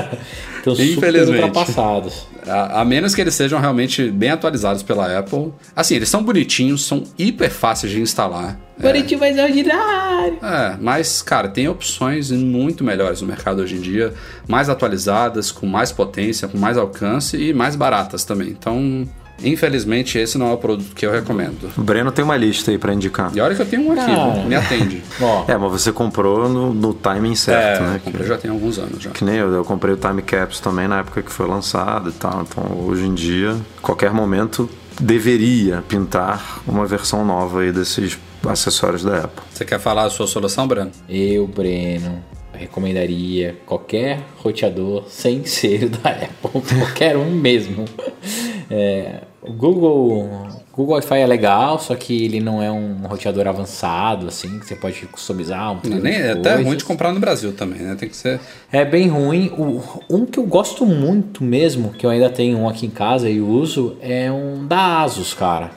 Estão 0.59 0.77
super 0.77 1.15
ultrapassados. 1.15 2.27
A, 2.47 2.81
a, 2.81 2.85
menos 2.85 3.15
que 3.15 3.21
eles 3.21 3.35
sejam 3.35 3.61
realmente 3.61 4.11
bem 4.11 4.31
atualizados 4.31 4.83
pela 4.83 5.19
Apple. 5.19 5.53
Assim, 5.75 5.95
eles 5.95 6.09
são 6.09 6.23
bonitinhos, 6.23 6.85
são 6.85 7.05
hiper 7.19 7.51
fáceis 7.51 7.93
de 7.93 8.01
instalar. 8.01 8.59
Bonitinho, 8.79 9.19
é. 9.19 9.21
mas 9.21 9.37
é 9.39 9.45
ordinário. 9.45 10.39
É, 10.43 10.77
mas, 10.81 11.21
cara, 11.21 11.49
tem 11.49 11.69
opções 11.69 12.31
muito 12.31 12.83
melhores 12.83 13.21
no 13.21 13.27
mercado 13.27 13.61
hoje 13.61 13.77
em 13.77 13.81
dia, 13.81 14.15
mais 14.49 14.69
atualizadas, 14.69 15.53
com 15.53 15.67
mais 15.67 15.93
potência, 15.93 16.49
com 16.49 16.57
mais 16.57 16.79
alcance 16.79 17.37
e 17.37 17.53
mais 17.53 17.77
baratas 17.77 18.25
também. 18.25 18.49
Então, 18.49 19.07
Infelizmente, 19.43 20.19
esse 20.19 20.37
não 20.37 20.51
é 20.51 20.53
o 20.53 20.59
produto 20.59 20.95
que 20.95 21.05
eu 21.07 21.13
recomendo. 21.13 21.71
O 21.77 21.83
Breno 21.83 22.13
tem 22.13 22.25
uma 22.25 22.37
lista 22.37 22.71
aí 22.71 22.79
para 22.79 22.93
indicar. 22.93 23.31
E 23.35 23.41
olha 23.41 23.55
que 23.55 23.63
eu 23.63 23.67
tenho 23.67 23.83
um 23.83 23.93
aqui, 23.93 24.11
ah. 24.11 24.45
me 24.47 24.55
atende. 24.55 25.03
é, 25.49 25.57
mas 25.57 25.73
você 25.73 25.93
comprou 25.93 26.49
no, 26.49 26.75
no 26.75 26.95
timing 26.95 27.35
certo, 27.35 27.83
é, 27.83 27.87
né? 27.87 28.01
comprei 28.05 28.27
já 28.27 28.37
tem 28.37 28.51
alguns 28.51 28.79
anos 28.79 29.03
já. 29.03 29.11
Que 29.11 29.25
nem 29.25 29.37
eu, 29.37 29.53
eu 29.53 29.65
comprei 29.65 29.95
o 29.95 29.97
Time 29.97 30.23
Caps 30.23 30.61
também 30.61 30.87
na 30.87 31.01
época 31.01 31.23
que 31.23 31.33
foi 31.33 31.47
lançado 31.47 32.11
e 32.11 32.13
tal. 32.13 32.43
Então, 32.43 32.87
hoje 32.87 33.07
em 33.07 33.15
dia, 33.15 33.57
qualquer 33.81 34.13
momento 34.13 34.69
deveria 35.01 35.83
pintar 35.89 36.61
uma 36.67 36.87
versão 36.87 37.25
nova 37.25 37.61
aí 37.61 37.73
desses 37.73 38.19
acessórios 38.47 39.03
da 39.03 39.25
Apple. 39.25 39.43
Você 39.53 39.65
quer 39.65 39.79
falar 39.79 40.05
a 40.05 40.11
sua 40.11 40.27
solução, 40.27 40.67
Breno? 40.67 40.91
Eu, 41.09 41.47
Breno, 41.47 42.23
recomendaria 42.61 43.57
qualquer 43.67 44.21
roteador 44.37 45.05
sem 45.09 45.45
ser 45.47 45.89
da 45.89 46.11
Apple, 46.11 46.63
qualquer 46.79 47.17
um 47.17 47.31
mesmo. 47.31 47.85
É, 48.73 49.23
o 49.43 49.53
Google, 49.53 50.29
Google 50.73 50.95
Wi-Fi 50.95 51.19
é 51.19 51.27
legal, 51.27 51.81
só 51.81 51.97
que 51.97 52.25
ele 52.25 52.39
não 52.39 52.63
é 52.63 52.71
um 52.71 52.99
roteador 53.09 53.49
avançado, 53.49 54.29
assim, 54.29 54.61
que 54.61 54.67
você 54.67 54.77
pode 54.77 55.05
customizar. 55.07 55.73
Um 55.73 55.81
nem, 55.99 56.15
é 56.15 56.31
até 56.31 56.55
ruim 56.55 56.77
de 56.77 56.85
comprar 56.85 57.13
no 57.13 57.19
Brasil 57.19 57.53
também, 57.53 57.81
né? 57.81 57.97
Tem 57.99 58.09
que 58.09 58.17
ser. 58.17 58.39
É 58.71 58.85
bem 58.85 59.09
ruim. 59.09 59.51
O, 59.59 59.83
um 60.09 60.25
que 60.25 60.39
eu 60.39 60.45
gosto 60.45 60.87
muito 60.87 61.43
mesmo, 61.43 61.91
que 61.91 62.07
eu 62.07 62.11
ainda 62.11 62.31
tenho 62.31 62.59
um 62.59 62.69
aqui 62.69 62.87
em 62.87 62.91
casa 62.91 63.29
e 63.29 63.41
uso, 63.41 63.97
é 64.01 64.31
um 64.31 64.65
da 64.65 65.03
Asus, 65.03 65.35
cara. 65.35 65.73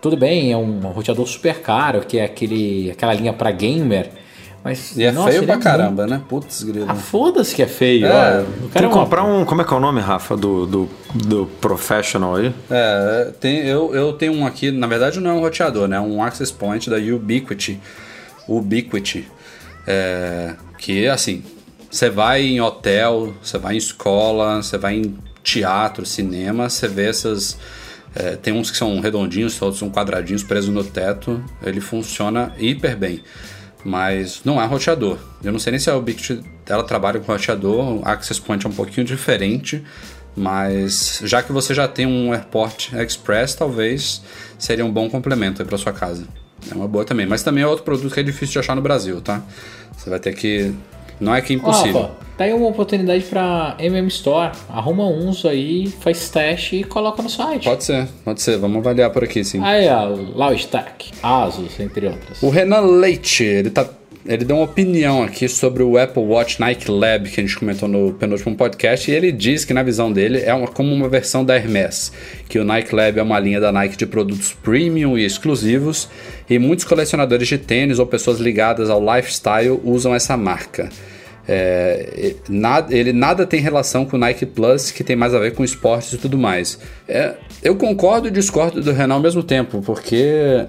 Tudo 0.00 0.16
bem, 0.16 0.52
é 0.52 0.56
um 0.56 0.78
roteador 0.80 1.26
super 1.26 1.60
caro, 1.60 2.02
que 2.06 2.16
é 2.16 2.24
aquele, 2.24 2.92
aquela 2.92 3.12
linha 3.12 3.32
para 3.32 3.50
gamer 3.50 4.08
mas, 4.62 4.94
e 4.96 5.04
é 5.04 5.10
nossa, 5.10 5.30
feio 5.30 5.44
pra 5.44 5.54
é 5.54 5.58
caramba, 5.58 6.06
muito... 6.06 6.10
né? 6.10 6.22
Putz, 6.28 6.62
grilo. 6.62 6.86
Ah, 6.86 6.94
foda-se 6.94 7.54
que 7.54 7.62
é 7.62 7.66
feio. 7.66 8.06
É, 8.06 8.40
eu 8.40 8.68
quero 8.70 8.86
é 8.86 8.90
comprar 8.90 9.24
um. 9.24 9.44
Como 9.44 9.62
é 9.62 9.64
que 9.64 9.72
é 9.72 9.76
o 9.76 9.80
nome, 9.80 10.00
Rafa, 10.00 10.36
do, 10.36 10.66
do, 10.66 10.88
do 11.14 11.46
Professional 11.60 12.36
aí? 12.36 12.52
É, 12.70 13.32
tem, 13.40 13.66
eu, 13.66 13.94
eu 13.94 14.12
tenho 14.12 14.34
um 14.34 14.46
aqui, 14.46 14.70
na 14.70 14.86
verdade 14.86 15.18
não 15.18 15.30
é 15.30 15.34
um 15.34 15.40
roteador, 15.40 15.88
né? 15.88 15.96
É 15.96 16.00
um 16.00 16.22
Access 16.22 16.52
Point 16.52 16.90
da 16.90 16.96
Ubiquiti. 16.96 17.80
Ubiquiti. 18.46 19.26
É, 19.86 20.54
que, 20.76 21.08
assim, 21.08 21.42
você 21.90 22.10
vai 22.10 22.42
em 22.42 22.60
hotel, 22.60 23.34
você 23.42 23.56
vai 23.56 23.74
em 23.74 23.78
escola, 23.78 24.62
você 24.62 24.76
vai 24.76 24.96
em 24.96 25.16
teatro, 25.42 26.04
cinema, 26.04 26.68
você 26.68 26.86
vê 26.86 27.08
essas. 27.08 27.56
É, 28.14 28.36
tem 28.36 28.52
uns 28.52 28.70
que 28.70 28.76
são 28.76 29.00
redondinhos, 29.00 29.60
outros 29.62 29.78
são 29.78 29.88
quadradinhos 29.88 30.42
presos 30.42 30.68
no 30.68 30.84
teto. 30.84 31.42
Ele 31.62 31.80
funciona 31.80 32.52
hiper 32.58 32.94
bem 32.94 33.22
mas 33.84 34.42
não 34.44 34.60
é 34.60 34.66
roteador. 34.66 35.18
Eu 35.42 35.52
não 35.52 35.58
sei 35.58 35.72
nem 35.72 35.80
se 35.80 35.90
a 35.90 35.96
Ubiquiti 35.96 36.42
ela 36.66 36.84
trabalha 36.84 37.20
com 37.20 37.32
roteador, 37.32 38.00
o 38.00 38.02
Access 38.04 38.40
Point 38.40 38.66
é 38.66 38.68
um 38.68 38.72
pouquinho 38.72 39.06
diferente, 39.06 39.82
mas 40.36 41.20
já 41.24 41.42
que 41.42 41.52
você 41.52 41.74
já 41.74 41.88
tem 41.88 42.06
um 42.06 42.32
Airport 42.32 42.92
Express, 42.92 43.54
talvez 43.54 44.22
seria 44.58 44.84
um 44.84 44.92
bom 44.92 45.08
complemento 45.10 45.64
para 45.64 45.78
sua 45.78 45.92
casa. 45.92 46.26
É 46.70 46.74
uma 46.74 46.86
boa 46.86 47.04
também, 47.04 47.26
mas 47.26 47.42
também 47.42 47.64
é 47.64 47.66
outro 47.66 47.84
produto 47.84 48.12
que 48.12 48.20
é 48.20 48.22
difícil 48.22 48.52
de 48.52 48.58
achar 48.58 48.76
no 48.76 48.82
Brasil, 48.82 49.20
tá? 49.20 49.42
Você 49.96 50.10
vai 50.10 50.20
ter 50.20 50.34
que 50.34 50.72
não 51.20 51.34
é 51.34 51.40
que 51.42 51.52
é 51.52 51.56
impossível. 51.56 52.02
Rafa, 52.02 52.14
tá 52.38 52.44
aí 52.44 52.52
uma 52.52 52.66
oportunidade 52.66 53.22
para 53.24 53.76
MM 53.78 54.08
Store. 54.08 54.52
Arruma 54.68 55.06
uns 55.06 55.44
aí, 55.44 55.86
faz 56.00 56.30
teste 56.30 56.76
e 56.76 56.84
coloca 56.84 57.22
no 57.22 57.28
site. 57.28 57.64
Pode 57.64 57.84
ser, 57.84 58.08
pode 58.24 58.40
ser. 58.40 58.58
Vamos 58.58 58.78
avaliar 58.78 59.10
por 59.10 59.22
aqui, 59.22 59.44
sim. 59.44 59.62
Aí, 59.62 59.88
ó, 59.88 60.06
Logitech, 60.06 61.12
Asus, 61.22 61.78
entre 61.78 62.06
outras. 62.06 62.42
O 62.42 62.48
Renan 62.48 62.80
Leite, 62.80 63.44
ele 63.44 63.70
tá 63.70 63.86
ele 64.26 64.44
deu 64.44 64.56
uma 64.56 64.64
opinião 64.64 65.22
aqui 65.22 65.48
sobre 65.48 65.82
o 65.82 65.96
Apple 65.96 66.22
Watch 66.22 66.60
Nike 66.60 66.90
Lab 66.90 67.28
que 67.28 67.40
a 67.40 67.42
gente 67.42 67.58
comentou 67.58 67.88
no 67.88 68.12
penúltimo 68.12 68.54
podcast 68.54 69.10
e 69.10 69.14
ele 69.14 69.32
diz 69.32 69.64
que 69.64 69.72
na 69.72 69.82
visão 69.82 70.12
dele 70.12 70.40
é 70.40 70.52
uma, 70.52 70.68
como 70.68 70.92
uma 70.92 71.08
versão 71.08 71.44
da 71.44 71.56
Hermes, 71.56 72.12
que 72.48 72.58
o 72.58 72.64
Nike 72.64 72.94
Lab 72.94 73.18
é 73.18 73.22
uma 73.22 73.38
linha 73.38 73.60
da 73.60 73.72
Nike 73.72 73.96
de 73.96 74.06
produtos 74.06 74.52
premium 74.52 75.16
e 75.16 75.24
exclusivos 75.24 76.08
e 76.48 76.58
muitos 76.58 76.84
colecionadores 76.84 77.48
de 77.48 77.56
tênis 77.56 77.98
ou 77.98 78.06
pessoas 78.06 78.38
ligadas 78.38 78.90
ao 78.90 79.00
lifestyle 79.00 79.80
usam 79.84 80.14
essa 80.14 80.36
marca. 80.36 80.90
É, 81.48 82.34
nada, 82.48 82.94
ele 82.94 83.12
nada 83.12 83.46
tem 83.46 83.58
relação 83.58 84.04
com 84.04 84.16
o 84.16 84.20
Nike 84.20 84.46
Plus, 84.46 84.90
que 84.90 85.02
tem 85.02 85.16
mais 85.16 85.34
a 85.34 85.38
ver 85.38 85.54
com 85.54 85.64
esportes 85.64 86.12
e 86.12 86.18
tudo 86.18 86.36
mais. 86.36 86.78
É, 87.08 87.34
eu 87.62 87.74
concordo 87.74 88.28
e 88.28 88.30
discordo 88.30 88.80
do 88.82 88.92
Renan 88.92 89.14
ao 89.14 89.20
mesmo 89.20 89.42
tempo, 89.42 89.80
porque 89.80 90.66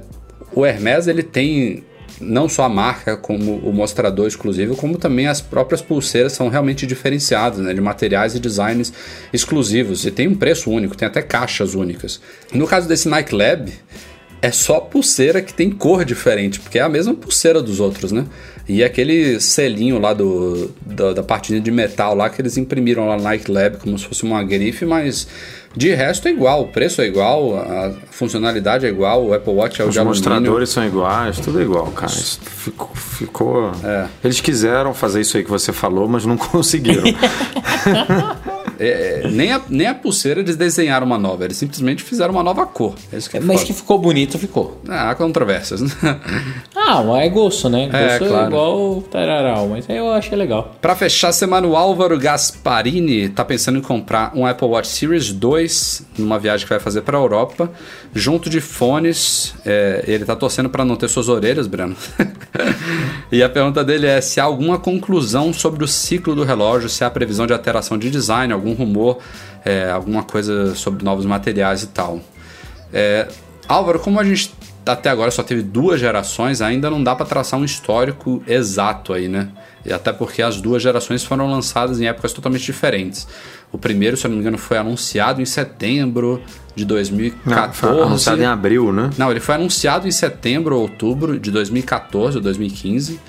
o 0.55 0.65
Hermes 0.65 1.07
ele 1.07 1.21
tem 1.21 1.83
não 2.21 2.47
só 2.47 2.63
a 2.63 2.69
marca 2.69 3.17
como 3.17 3.57
o 3.57 3.73
mostrador 3.73 4.27
exclusivo, 4.27 4.75
como 4.75 4.97
também 4.97 5.27
as 5.27 5.41
próprias 5.41 5.81
pulseiras 5.81 6.33
são 6.33 6.47
realmente 6.49 6.85
diferenciadas, 6.85 7.59
né, 7.59 7.73
de 7.73 7.81
materiais 7.81 8.35
e 8.35 8.39
designs 8.39 8.93
exclusivos. 9.33 10.05
E 10.05 10.11
tem 10.11 10.27
um 10.27 10.35
preço 10.35 10.69
único, 10.69 10.95
tem 10.95 11.07
até 11.07 11.21
caixas 11.21 11.73
únicas. 11.73 12.21
No 12.53 12.67
caso 12.67 12.87
desse 12.87 13.09
Nike 13.09 13.35
Lab, 13.35 13.71
é 14.41 14.51
só 14.51 14.79
pulseira 14.79 15.41
que 15.41 15.53
tem 15.53 15.69
cor 15.69 16.03
diferente, 16.03 16.59
porque 16.59 16.79
é 16.79 16.81
a 16.81 16.89
mesma 16.89 17.13
pulseira 17.13 17.61
dos 17.61 17.79
outros, 17.79 18.11
né? 18.11 18.25
E 18.67 18.83
aquele 18.83 19.39
selinho 19.39 19.99
lá 19.99 20.13
do, 20.13 20.71
da, 20.83 21.13
da 21.13 21.23
partinha 21.23 21.59
de 21.59 21.69
metal 21.69 22.15
lá 22.15 22.29
que 22.29 22.41
eles 22.41 22.57
imprimiram 22.57 23.07
lá 23.07 23.17
no 23.17 23.23
Nike 23.23 23.51
Lab 23.51 23.77
como 23.77 23.97
se 23.99 24.05
fosse 24.05 24.23
uma 24.23 24.43
grife, 24.43 24.85
mas 24.85 25.27
de 25.75 25.93
resto 25.93 26.27
é 26.27 26.31
igual, 26.31 26.63
o 26.63 26.67
preço 26.67 27.01
é 27.01 27.05
igual, 27.07 27.55
a 27.57 27.91
funcionalidade 28.11 28.85
é 28.85 28.89
igual, 28.89 29.25
o 29.25 29.33
Apple 29.33 29.53
Watch 29.53 29.81
é 29.81 29.85
o 29.85 29.87
Os 29.87 29.93
de 29.93 29.99
alumínio. 29.99 30.17
mostradores 30.19 30.69
são 30.69 30.85
iguais, 30.85 31.39
tudo 31.39 31.59
é 31.59 31.63
igual, 31.63 31.87
cara. 31.87 32.11
Isso 32.11 32.39
ficou. 32.41 32.89
ficou... 32.93 33.71
É. 33.83 34.07
Eles 34.23 34.41
quiseram 34.41 34.93
fazer 34.93 35.21
isso 35.21 35.37
aí 35.37 35.43
que 35.43 35.49
você 35.49 35.71
falou, 35.71 36.07
mas 36.07 36.25
não 36.25 36.35
conseguiram. 36.37 37.03
É, 38.81 39.21
é, 39.23 39.27
nem, 39.29 39.51
a, 39.51 39.61
nem 39.69 39.85
a 39.85 39.93
pulseira 39.93 40.39
eles 40.39 40.55
desenharam 40.55 41.05
uma 41.05 41.19
nova, 41.19 41.45
eles 41.45 41.55
simplesmente 41.55 42.01
fizeram 42.01 42.33
uma 42.33 42.41
nova 42.41 42.65
cor. 42.65 42.95
É 43.13 43.19
que 43.19 43.37
é 43.37 43.39
Mas 43.39 43.57
foda. 43.57 43.67
que 43.67 43.73
ficou 43.73 43.99
bonito, 43.99 44.39
ficou. 44.39 44.81
Ah, 44.89 45.11
há 45.11 45.15
controvérsias. 45.15 45.81
Né? 45.81 45.91
ah, 46.75 47.03
mas 47.03 47.25
é 47.25 47.29
gosto, 47.29 47.69
né? 47.69 47.89
É, 47.93 48.07
gosto 48.07 48.25
é, 48.25 48.27
claro. 48.27 48.47
igual 48.47 49.01
tararau, 49.03 49.67
mas 49.67 49.87
aí 49.87 49.97
eu 49.97 50.11
achei 50.11 50.35
legal. 50.35 50.75
Para 50.81 50.95
fechar 50.95 51.29
a 51.29 51.33
semana, 51.33 51.67
o 51.67 51.75
Álvaro 51.75 52.17
Gasparini 52.17 53.29
tá 53.29 53.45
pensando 53.45 53.77
em 53.77 53.81
comprar 53.81 54.31
um 54.35 54.47
Apple 54.47 54.67
Watch 54.67 54.87
Series 54.87 55.31
2 55.31 56.07
numa 56.17 56.39
viagem 56.39 56.65
que 56.65 56.73
vai 56.73 56.79
fazer 56.79 57.01
para 57.01 57.19
a 57.19 57.21
Europa, 57.21 57.69
junto 58.15 58.49
de 58.49 58.59
fones. 58.59 59.53
É, 59.63 60.03
ele 60.07 60.25
tá 60.25 60.35
torcendo 60.35 60.69
para 60.69 60.83
não 60.83 60.95
ter 60.95 61.07
suas 61.07 61.29
orelhas, 61.29 61.67
Breno. 61.67 61.95
e 63.31 63.43
a 63.43 63.49
pergunta 63.49 63.83
dele 63.83 64.07
é 64.07 64.19
se 64.21 64.39
há 64.39 64.43
alguma 64.43 64.79
conclusão 64.79 65.53
sobre 65.53 65.83
o 65.83 65.87
ciclo 65.87 66.33
do 66.33 66.43
relógio, 66.43 66.89
se 66.89 67.03
há 67.03 67.09
previsão 67.11 67.45
de 67.45 67.53
alteração 67.53 67.95
de 67.95 68.09
design, 68.09 68.51
algum 68.51 68.70
rumor, 68.73 69.19
é, 69.63 69.89
alguma 69.89 70.23
coisa 70.23 70.75
sobre 70.75 71.03
novos 71.03 71.25
materiais 71.25 71.83
e 71.83 71.87
tal. 71.87 72.19
É, 72.93 73.27
Álvaro, 73.67 73.99
como 73.99 74.19
a 74.19 74.23
gente 74.23 74.51
até 74.85 75.09
agora 75.09 75.29
só 75.31 75.43
teve 75.43 75.61
duas 75.61 75.99
gerações, 75.99 76.61
ainda 76.61 76.89
não 76.89 77.03
dá 77.03 77.15
para 77.15 77.25
traçar 77.25 77.59
um 77.59 77.63
histórico 77.63 78.43
exato 78.47 79.13
aí, 79.13 79.27
né? 79.27 79.49
E 79.85 79.91
até 79.91 80.11
porque 80.11 80.41
as 80.41 80.61
duas 80.61 80.81
gerações 80.81 81.23
foram 81.23 81.49
lançadas 81.49 81.99
em 81.99 82.07
épocas 82.07 82.33
totalmente 82.33 82.65
diferentes. 82.65 83.27
O 83.71 83.77
primeiro, 83.77 84.17
se 84.17 84.25
eu 84.25 84.29
não 84.29 84.35
me 84.35 84.41
engano, 84.41 84.57
foi 84.57 84.77
anunciado 84.77 85.41
em 85.41 85.45
setembro 85.45 86.41
de 86.75 86.85
2014. 86.85 87.95
Não, 87.95 88.03
anunciado 88.03 88.41
em 88.41 88.45
abril, 88.45 88.91
né? 88.91 89.09
Não, 89.17 89.31
ele 89.31 89.39
foi 89.39 89.55
anunciado 89.55 90.07
em 90.07 90.11
setembro 90.11 90.75
ou 90.75 90.81
outubro 90.83 91.39
de 91.39 91.49
2014 91.51 92.37
ou 92.37 92.43
2015. 92.43 93.19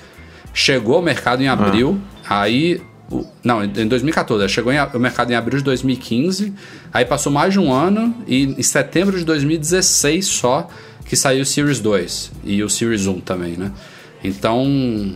Chegou 0.53 0.95
ao 0.95 1.01
mercado 1.01 1.41
em 1.41 1.47
abril. 1.47 1.99
Ah. 2.27 2.41
Aí 2.41 2.81
não, 3.43 3.63
em 3.63 3.87
2014. 3.87 4.47
Chegou 4.49 4.71
ao 4.71 4.99
mercado 4.99 5.31
em 5.31 5.35
abril 5.35 5.57
de 5.57 5.63
2015. 5.63 6.53
Aí 6.91 7.05
passou 7.05 7.31
mais 7.31 7.53
de 7.53 7.59
um 7.59 7.71
ano. 7.71 8.15
E 8.27 8.43
em 8.43 8.63
setembro 8.63 9.17
de 9.17 9.25
2016 9.25 10.25
só 10.25 10.67
que 11.05 11.15
saiu 11.15 11.43
o 11.43 11.45
Series 11.45 11.79
2. 11.79 12.31
E 12.43 12.63
o 12.63 12.69
Series 12.69 13.07
1 13.07 13.21
também, 13.21 13.57
né? 13.57 13.71
Então. 14.23 15.15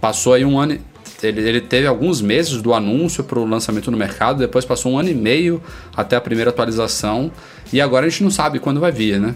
Passou 0.00 0.34
aí 0.34 0.44
um 0.44 0.58
ano. 0.58 0.78
Ele, 1.22 1.40
ele 1.40 1.60
teve 1.62 1.86
alguns 1.86 2.20
meses 2.20 2.60
do 2.60 2.74
anúncio 2.74 3.24
para 3.24 3.38
o 3.38 3.46
lançamento 3.46 3.90
no 3.90 3.96
mercado. 3.96 4.38
Depois 4.38 4.64
passou 4.64 4.92
um 4.92 4.98
ano 4.98 5.08
e 5.08 5.14
meio 5.14 5.62
até 5.96 6.16
a 6.16 6.20
primeira 6.20 6.50
atualização. 6.50 7.32
E 7.72 7.80
agora 7.80 8.06
a 8.06 8.08
gente 8.08 8.22
não 8.22 8.30
sabe 8.30 8.58
quando 8.58 8.78
vai 8.78 8.92
vir, 8.92 9.18
né? 9.18 9.34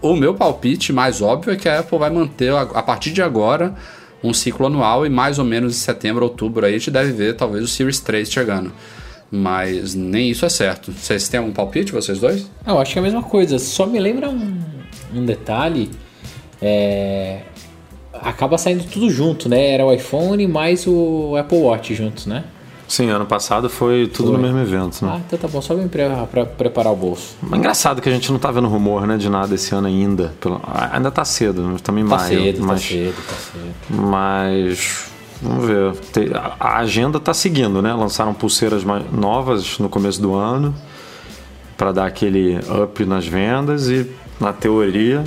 O 0.00 0.16
meu 0.16 0.32
palpite 0.34 0.92
mais 0.92 1.20
óbvio 1.20 1.52
é 1.52 1.56
que 1.56 1.68
a 1.68 1.80
Apple 1.80 1.98
vai 1.98 2.08
manter 2.08 2.52
a 2.52 2.82
partir 2.82 3.10
de 3.10 3.20
agora 3.20 3.74
um 4.22 4.32
ciclo 4.32 4.66
anual 4.66 5.06
e 5.06 5.08
mais 5.08 5.38
ou 5.38 5.44
menos 5.44 5.74
em 5.74 5.78
setembro, 5.78 6.24
outubro 6.24 6.66
aí 6.66 6.74
a 6.74 6.78
gente 6.78 6.90
deve 6.90 7.12
ver 7.12 7.36
talvez 7.36 7.64
o 7.64 7.68
Series 7.68 8.00
3 8.00 8.30
chegando. 8.30 8.72
Mas 9.30 9.94
nem 9.94 10.30
isso 10.30 10.46
é 10.46 10.48
certo. 10.48 10.90
Vocês 10.90 11.28
têm 11.28 11.38
algum 11.38 11.52
palpite, 11.52 11.92
vocês 11.92 12.18
dois? 12.18 12.50
Eu 12.66 12.78
acho 12.78 12.92
que 12.92 12.98
é 12.98 13.00
a 13.00 13.04
mesma 13.04 13.22
coisa. 13.22 13.58
Só 13.58 13.86
me 13.86 13.98
lembra 13.98 14.30
um, 14.30 14.58
um 15.14 15.24
detalhe. 15.24 15.90
É... 16.62 17.40
Acaba 18.14 18.56
saindo 18.56 18.84
tudo 18.84 19.10
junto, 19.10 19.48
né? 19.48 19.72
Era 19.72 19.84
o 19.84 19.92
iPhone 19.92 20.46
mais 20.46 20.86
o 20.86 21.36
Apple 21.36 21.58
Watch 21.58 21.94
juntos, 21.94 22.26
né? 22.26 22.44
Sim, 22.88 23.10
ano 23.10 23.26
passado 23.26 23.68
foi 23.68 24.08
tudo 24.08 24.30
foi. 24.30 24.38
no 24.38 24.42
mesmo 24.42 24.58
evento. 24.60 25.04
Né? 25.04 25.12
Ah, 25.14 25.20
então 25.24 25.38
tá 25.38 25.46
bom, 25.46 25.60
só 25.60 25.74
vem 25.74 25.86
pra, 25.86 26.26
pra 26.26 26.46
preparar 26.46 26.90
o 26.90 26.96
bolso. 26.96 27.36
Mas 27.42 27.58
engraçado 27.58 28.00
que 28.00 28.08
a 28.08 28.12
gente 28.12 28.32
não 28.32 28.38
tá 28.38 28.50
vendo 28.50 28.66
rumor 28.66 29.06
né, 29.06 29.18
de 29.18 29.28
nada 29.28 29.54
esse 29.54 29.74
ano 29.74 29.86
ainda. 29.86 30.32
Pelo... 30.40 30.60
Ainda 30.90 31.10
tá 31.10 31.22
cedo, 31.24 31.62
mas 31.70 31.82
também 31.82 32.02
tá 32.04 32.16
maio. 32.16 32.42
Cedo, 32.42 32.60
tá 32.60 32.66
mas... 32.66 32.80
Tá 32.80 32.88
cedo, 32.88 33.14
tá 33.28 33.34
cedo. 33.34 34.02
Mas. 34.02 35.10
Vamos 35.40 35.66
ver. 35.66 35.94
A 36.58 36.78
agenda 36.78 37.20
tá 37.20 37.32
seguindo, 37.32 37.80
né? 37.82 37.92
Lançaram 37.92 38.32
pulseiras 38.32 38.82
novas 39.12 39.78
no 39.78 39.88
começo 39.88 40.20
do 40.20 40.34
ano 40.34 40.74
para 41.76 41.92
dar 41.92 42.06
aquele 42.06 42.58
up 42.82 43.04
nas 43.04 43.26
vendas 43.26 43.88
e, 43.88 44.10
na 44.40 44.52
teoria. 44.52 45.22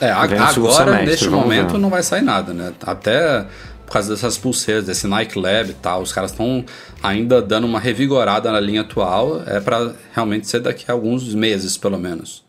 É, 0.00 0.10
agora, 0.10 1.02
neste 1.02 1.28
momento, 1.30 1.72
ver. 1.72 1.78
não 1.78 1.88
vai 1.88 2.02
sair 2.02 2.20
nada, 2.20 2.52
né? 2.52 2.72
Até 2.84 3.46
por 3.86 3.92
causa 3.92 4.10
dessas 4.10 4.36
pulseiras, 4.36 4.84
desse 4.84 5.06
Nike 5.06 5.38
Lab 5.38 5.70
e 5.70 5.74
tal. 5.74 6.02
Os 6.02 6.12
caras 6.12 6.32
estão 6.32 6.64
ainda 7.02 7.40
dando 7.40 7.66
uma 7.66 7.78
revigorada 7.78 8.50
na 8.50 8.60
linha 8.60 8.82
atual. 8.82 9.42
É 9.46 9.60
para 9.60 9.94
realmente 10.12 10.48
ser 10.48 10.60
daqui 10.60 10.84
a 10.88 10.92
alguns 10.92 11.32
meses, 11.34 11.76
pelo 11.76 11.98
menos. 11.98 12.44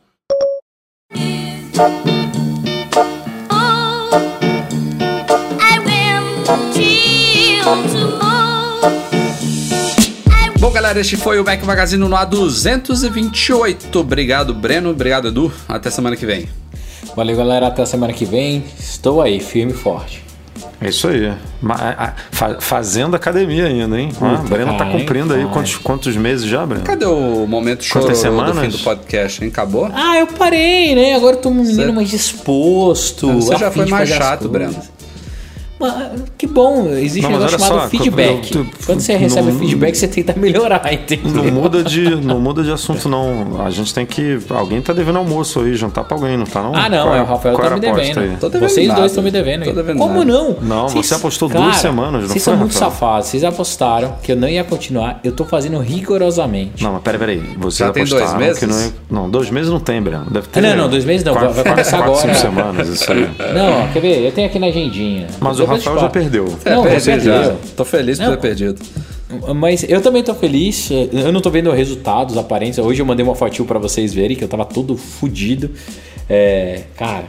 Bom, 10.60 10.72
galera, 10.72 11.00
este 11.00 11.16
foi 11.16 11.40
o 11.40 11.46
Mac 11.46 11.62
Magazine 11.64 12.02
no 12.02 12.16
A228. 12.16 13.96
Obrigado, 13.96 14.54
Breno. 14.56 14.90
Obrigado, 14.90 15.28
Edu. 15.28 15.54
Até 15.68 15.92
semana 15.92 16.16
que 16.16 16.26
vem. 16.26 16.50
Valeu, 17.16 17.38
galera. 17.38 17.68
Até 17.68 17.86
semana 17.86 18.12
que 18.12 18.26
vem. 18.26 18.64
Estou 18.80 19.22
aí, 19.22 19.40
firme 19.40 19.74
e 19.74 19.76
forte. 19.76 20.27
É 20.82 20.90
isso 20.90 21.08
aí. 21.08 21.34
Fazendo 22.60 23.16
academia 23.16 23.66
ainda, 23.66 24.00
hein? 24.00 24.12
Ah, 24.22 24.44
Breno 24.48 24.78
tá 24.78 24.86
cumprindo 24.86 25.34
aí 25.34 25.46
quantos, 25.46 25.76
quantos 25.78 26.16
meses 26.16 26.46
já, 26.46 26.66
Breno? 26.66 26.84
Cadê 26.84 27.06
o 27.06 27.46
momento 27.48 27.84
chororô 27.84 28.14
do 28.44 28.54
fim 28.62 28.70
do 28.70 28.80
podcast, 28.80 29.44
hein? 29.44 29.50
Acabou? 29.50 29.90
Ah, 29.94 30.18
eu 30.20 30.28
parei, 30.28 30.96
né? 30.96 31.16
Agora 31.16 31.36
eu 31.36 31.42
tô 31.42 31.50
um 31.50 31.56
menino 31.56 31.94
mais 31.94 32.10
disposto. 32.10 33.32
Você 33.34 33.56
já 33.58 33.72
foi 33.72 33.86
mais 33.86 34.10
chato, 34.10 34.48
Breno. 34.50 34.76
Mas, 35.80 36.24
que 36.38 36.48
bom, 36.48 36.90
existe 36.90 37.22
não, 37.22 37.30
um 37.30 37.34
negócio 37.34 37.60
chamado 37.60 37.82
só, 37.82 37.90
feedback. 37.90 38.56
Eu, 38.56 38.62
eu, 38.62 38.68
Quando 38.86 39.00
você 39.00 39.16
recebe 39.16 39.52
não, 39.52 39.60
feedback, 39.60 39.96
você 39.96 40.08
tenta 40.08 40.34
melhorar, 40.38 40.82
entendeu? 40.92 41.44
Não 41.44 41.52
muda, 41.52 41.84
de, 41.84 42.16
não 42.16 42.40
muda 42.40 42.64
de 42.64 42.72
assunto, 42.72 43.08
não. 43.08 43.62
A 43.64 43.70
gente 43.70 43.94
tem 43.94 44.06
que. 44.06 44.40
Alguém 44.50 44.82
tá 44.82 44.94
devendo 44.94 45.18
almoço 45.20 45.60
aí, 45.60 45.76
jantar 45.76 46.04
pra 46.04 46.18
alguém, 46.18 46.36
não 46.36 46.46
tá? 46.46 46.64
Não? 46.64 46.76
Ah, 46.76 46.90
não, 46.90 47.04
qual, 47.04 47.16
é 47.16 47.22
o 47.22 47.26
Rafael 47.26 47.58
tá 47.58 47.70
me 47.72 47.80
devendo. 47.80 48.20
devendo. 48.20 48.60
Vocês 48.60 48.88
nada. 48.88 49.00
dois 49.00 49.12
estão 49.12 49.24
me 49.24 49.32
devendo. 49.32 49.74
devendo 49.74 49.98
Como 49.98 50.14
nada. 50.14 50.26
não? 50.26 50.58
Não, 50.62 50.90
vocês, 50.90 51.06
você 51.06 51.14
apostou 51.16 51.50
cara, 51.50 51.64
duas 51.64 51.76
semanas, 51.78 52.22
não 52.24 52.30
Vocês 52.30 52.44
são 52.44 52.58
muito 52.58 52.74
safados. 52.74 53.28
Vocês 53.28 53.44
apostaram 53.44 54.16
que 54.24 54.32
eu 54.32 54.36
não 54.36 54.48
ia 54.48 54.64
continuar. 54.64 55.20
Eu 55.24 55.32
tô 55.32 55.46
fazendo 55.46 55.78
rigorosamente. 55.80 56.84
Não, 56.84 56.94
mas 56.94 57.02
peraí, 57.04 57.20
peraí. 57.20 57.38
Vocês 57.58 57.78
Já 57.78 57.90
apostaram 57.90 58.26
tem 58.26 58.38
dois 58.38 58.48
meses? 58.48 58.60
que 58.60 58.66
não 58.66 58.82
ia... 58.82 58.94
Não, 59.10 59.30
dois 59.30 59.50
meses 59.52 59.70
não 59.70 59.80
tem, 59.80 60.02
Breno. 60.02 60.26
Deve 60.32 60.48
ter. 60.48 60.62
Não, 60.62 60.76
não, 60.76 60.90
dois 60.90 61.06
meses 61.06 61.24
não. 61.24 61.34
Vai 61.34 61.64
começar 61.64 62.00
agora. 62.00 62.22
Cinco 62.22 62.36
semanas, 62.36 62.88
isso 62.88 63.12
aí. 63.12 63.30
Não, 63.54 63.88
quer 63.94 64.00
ver? 64.00 64.26
Eu 64.26 64.32
tenho 64.32 64.48
aqui 64.48 64.58
na 64.58 64.68
agendinha. 64.68 65.28
Mas 65.40 65.60
o 65.60 65.67
Rafael 65.68 66.00
já 66.00 66.10
perdeu. 66.10 66.46
É, 66.66 66.76
não, 66.76 66.84
perdi 66.84 67.20
já. 67.20 67.56
Tô 67.76 67.86
feliz 67.86 68.20
por 68.20 68.30
ter 68.30 68.38
perdido. 68.38 68.82
Mas 69.56 69.84
eu 69.88 70.02
também 70.02 70.24
tô 70.24 70.34
feliz. 70.34 70.90
Eu 71.12 71.32
não 71.32 71.42
tô 71.42 71.50
vendo 71.50 71.70
resultados 71.72 72.38
aparentes. 72.38 72.80
Hoje 72.80 73.02
eu 73.02 73.06
mandei 73.06 73.26
uma 73.26 73.36
fotinho 73.36 73.68
para 73.68 73.78
vocês 73.78 74.14
verem 74.14 74.38
que 74.38 74.44
eu 74.44 74.48
tava 74.48 74.66
todo 74.66 74.96
fodido. 74.96 75.72
É, 76.30 76.84
cara. 76.96 77.26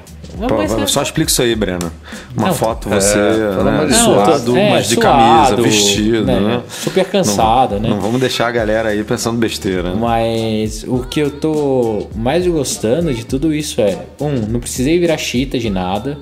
Pô, 0.46 0.56
mas, 0.56 0.90
só 0.90 1.02
explica 1.02 1.30
isso 1.30 1.40
aí, 1.40 1.54
Breno. 1.54 1.90
Uma 2.36 2.48
não, 2.48 2.54
foto 2.54 2.88
você 2.88 3.18
é, 3.18 3.62
né, 3.62 3.92
suado, 3.92 4.56
é, 4.56 4.70
mas 4.70 4.88
de 4.88 4.94
suado, 4.94 5.56
camisa, 5.56 5.62
vestido, 5.62 6.24
né? 6.24 6.38
né? 6.38 6.62
Super 6.68 7.04
cansado, 7.06 7.76
não, 7.76 7.80
né? 7.80 7.88
Não 7.88 8.00
vamos 8.00 8.20
deixar 8.20 8.46
a 8.48 8.50
galera 8.50 8.90
aí 8.90 9.02
pensando 9.02 9.38
besteira. 9.38 9.94
Né? 9.94 9.96
Mas 9.98 10.84
o 10.86 10.98
que 11.00 11.18
eu 11.18 11.30
tô 11.30 12.08
mais 12.14 12.46
gostando 12.46 13.12
de 13.12 13.24
tudo 13.24 13.54
isso 13.54 13.80
é, 13.80 13.98
um, 14.20 14.32
não 14.48 14.60
precisei 14.60 14.98
virar 14.98 15.16
chita 15.16 15.58
de 15.58 15.70
nada. 15.70 16.18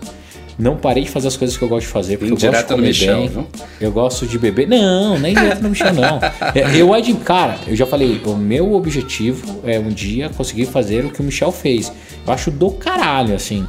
Não 0.58 0.76
parei 0.76 1.04
de 1.04 1.10
fazer 1.10 1.28
as 1.28 1.36
coisas 1.36 1.54
que 1.56 1.62
eu 1.62 1.68
gosto 1.68 1.86
de 1.86 1.92
fazer, 1.92 2.16
porque 2.16 2.32
eu 2.32 2.36
gosto 2.38 2.56
de 2.56 2.74
comer 2.74 2.86
Michel, 2.88 3.18
bem. 3.18 3.28
Viu? 3.28 3.46
Eu 3.78 3.92
gosto 3.92 4.26
de 4.26 4.38
beber. 4.38 4.66
Não, 4.66 5.18
nem 5.18 5.34
direto 5.34 5.62
no 5.62 5.68
Michel, 5.68 5.92
não. 5.92 6.18
É, 6.54 6.76
eu. 6.76 6.88
Cara, 7.24 7.58
eu 7.66 7.76
já 7.76 7.86
falei, 7.86 8.20
o 8.24 8.34
meu 8.34 8.72
objetivo 8.72 9.60
é 9.64 9.78
um 9.78 9.90
dia 9.90 10.30
conseguir 10.30 10.66
fazer 10.66 11.04
o 11.04 11.10
que 11.10 11.20
o 11.20 11.24
Michel 11.24 11.52
fez. 11.52 11.92
Eu 12.26 12.32
acho 12.32 12.50
do 12.50 12.70
caralho, 12.70 13.34
assim. 13.34 13.66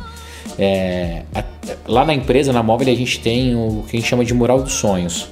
É, 0.58 1.24
a, 1.36 1.44
lá 1.86 2.06
na 2.06 2.14
empresa, 2.14 2.54
na 2.54 2.64
móvel, 2.64 2.88
a 2.92 2.96
gente 2.96 3.20
tem 3.20 3.54
o 3.54 3.84
que 3.88 3.98
a 3.98 4.00
gente 4.00 4.10
chama 4.10 4.24
de 4.24 4.34
mural 4.34 4.62
dos 4.62 4.74
sonhos. 4.74 5.28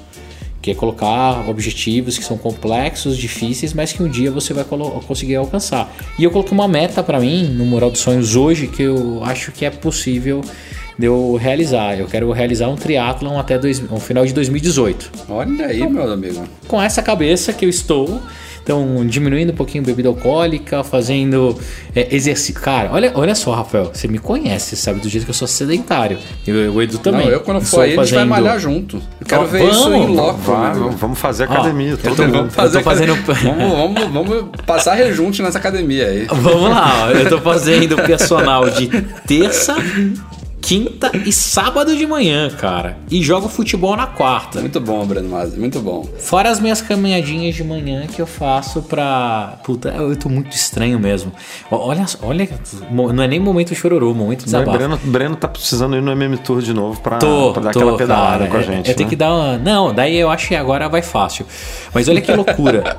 Que 0.61 0.71
é 0.71 0.75
colocar 0.75 1.47
objetivos 1.47 2.17
que 2.17 2.23
são 2.23 2.37
complexos, 2.37 3.17
difíceis, 3.17 3.71
mas 3.71 3.93
que 3.93 4.01
um 4.01 4.09
dia 4.09 4.31
você 4.31 4.51
vai 4.53 4.65
conseguir 5.07 5.35
alcançar. 5.35 5.95
E 6.17 6.23
eu 6.23 6.31
coloquei 6.31 6.53
uma 6.53 6.67
meta 6.67 7.03
para 7.03 7.19
mim 7.19 7.43
no 7.43 7.65
Mural 7.65 7.91
dos 7.91 7.99
Sonhos 7.99 8.35
hoje 8.35 8.65
que 8.65 8.81
eu 8.81 9.23
acho 9.23 9.51
que 9.51 9.63
é 9.63 9.69
possível 9.69 10.41
de 10.97 11.05
eu 11.05 11.35
realizar. 11.35 11.97
Eu 11.99 12.07
quero 12.07 12.31
realizar 12.31 12.67
um 12.67 12.75
triatlon 12.75 13.39
até 13.39 13.57
dois, 13.57 13.81
o 13.89 13.99
final 13.99 14.25
de 14.25 14.33
2018. 14.33 15.11
Olha 15.29 15.65
aí, 15.67 15.77
então, 15.77 15.89
meu 15.89 16.11
amigo. 16.11 16.43
Com 16.67 16.81
essa 16.81 17.01
cabeça 17.01 17.53
que 17.53 17.65
eu 17.65 17.69
estou, 17.69 18.21
então, 18.65 19.05
diminuindo 19.05 19.51
um 19.51 19.55
pouquinho 19.55 19.83
a 19.83 19.85
bebida 19.85 20.09
alcoólica, 20.09 20.83
fazendo 20.83 21.55
é, 21.95 22.15
exercício. 22.15 22.59
Cara, 22.59 22.89
olha, 22.91 23.11
olha 23.13 23.35
só, 23.35 23.53
Rafael, 23.53 23.91
você 23.93 24.07
me 24.07 24.17
conhece, 24.17 24.75
sabe 24.75 24.99
do 24.99 25.07
jeito 25.07 25.23
que 25.23 25.29
eu 25.29 25.35
sou 25.35 25.47
sedentário. 25.47 26.17
Eu, 26.47 26.73
o 26.73 26.81
Edu 26.81 26.97
também. 26.97 27.27
Não, 27.27 27.31
eu 27.31 27.41
quando 27.41 27.61
for 27.61 27.81
aí, 27.81 27.93
fazendo... 27.93 28.01
a 28.01 28.05
gente 28.05 28.15
vai 28.15 28.41
malhar 28.41 28.59
junto. 28.59 28.97
Eu 29.21 29.27
quero 29.27 29.45
ver 29.45 29.59
vamos, 29.59 29.77
isso 29.77 29.93
em 29.93 30.15
loco. 30.15 30.39
Vamos, 30.39 30.95
vamos 30.95 31.19
fazer 31.19 31.43
academia. 31.43 31.93
Ó, 31.93 31.97
todo 31.97 32.27
mundo. 32.27 32.49
Fazer 32.49 32.81
fazendo... 32.81 33.13
vamos, 33.23 34.01
vamos, 34.01 34.27
vamos 34.29 34.45
passar 34.65 34.95
rejunte 34.95 35.43
nessa 35.43 35.59
academia 35.59 36.07
aí. 36.07 36.25
Vamos 36.25 36.63
lá, 36.63 37.05
ó, 37.05 37.11
eu 37.11 37.29
tô 37.29 37.39
fazendo 37.41 37.95
personal 37.97 38.67
de 38.71 38.87
terça, 39.27 39.75
quinta 40.65 41.11
e 41.23 41.31
sábado 41.31 41.95
de 41.95 42.07
manhã, 42.07 42.49
cara. 42.49 42.97
E 43.09 43.21
jogo 43.21 43.47
futebol 43.47 43.95
na 43.95 44.07
quarta. 44.07 44.59
Muito 44.59 44.81
bom, 44.81 45.05
Breno 45.05 45.29
Mazzi, 45.29 45.59
muito 45.59 45.79
bom. 45.79 46.03
Fora 46.17 46.49
as 46.49 46.59
minhas 46.59 46.81
caminhadinhas 46.81 47.53
de 47.53 47.63
manhã 47.63 48.07
que 48.07 48.19
eu 48.19 48.25
faço 48.25 48.81
pra. 48.81 49.59
Puta, 49.63 49.89
eu 49.89 50.15
tô 50.15 50.27
muito 50.27 50.55
estranho 50.55 50.99
mesmo. 50.99 51.31
Olha, 51.69 52.05
olha, 52.23 52.49
não 52.89 53.23
é 53.23 53.27
nem 53.27 53.39
momento 53.39 53.75
chororô, 53.75 54.11
momento 54.13 54.45
desabafo. 54.45 54.71
O 54.71 54.73
Breno, 54.73 54.97
Breno 55.03 55.35
tá 55.35 55.47
precisando 55.47 55.95
ir 55.95 56.01
no 56.01 56.11
MM 56.11 56.35
Tour 56.37 56.61
de 56.61 56.73
novo 56.73 56.99
pra, 56.99 57.19
tô, 57.19 57.53
pra 57.53 57.61
dar 57.61 57.71
tô, 57.71 57.79
aquela 57.79 57.97
pedalada 57.97 58.47
cara, 58.47 58.49
com 58.49 58.57
a 58.57 58.61
é, 58.61 58.63
gente. 58.63 58.87
Eu 58.87 58.91
né? 58.91 58.93
tenho 58.95 59.09
que 59.09 59.15
dar 59.15 59.33
uma. 59.35 59.57
Não, 59.59 59.93
daí 59.93 60.15
eu 60.17 60.31
acho 60.31 60.47
que 60.47 60.55
agora 60.55 60.89
vai 60.89 61.03
fácil. 61.03 61.45
Mas 61.93 62.09
olha 62.09 62.21
que 62.21 62.31
loucura. 62.33 62.97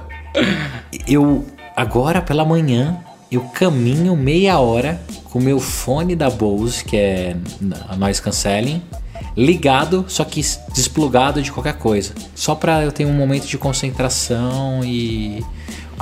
eu, 1.08 1.44
agora 1.74 2.22
pela 2.22 2.44
manhã, 2.44 2.96
eu 3.30 3.42
caminho 3.42 4.16
meia 4.16 4.58
hora 4.58 5.00
com 5.24 5.38
o 5.38 5.42
meu 5.42 5.58
fone 5.58 6.14
da 6.14 6.30
Bose, 6.30 6.84
que 6.84 6.96
é 6.96 7.36
a 7.88 7.96
noise 7.96 8.22
cancelling, 8.22 8.82
ligado, 9.36 10.04
só 10.08 10.24
que 10.24 10.40
desplugado 10.72 11.42
de 11.42 11.52
qualquer 11.52 11.74
coisa. 11.74 12.14
Só 12.34 12.54
para 12.54 12.84
eu 12.84 12.92
ter 12.92 13.04
um 13.04 13.12
momento 13.12 13.46
de 13.46 13.58
concentração 13.58 14.82
e 14.84 15.44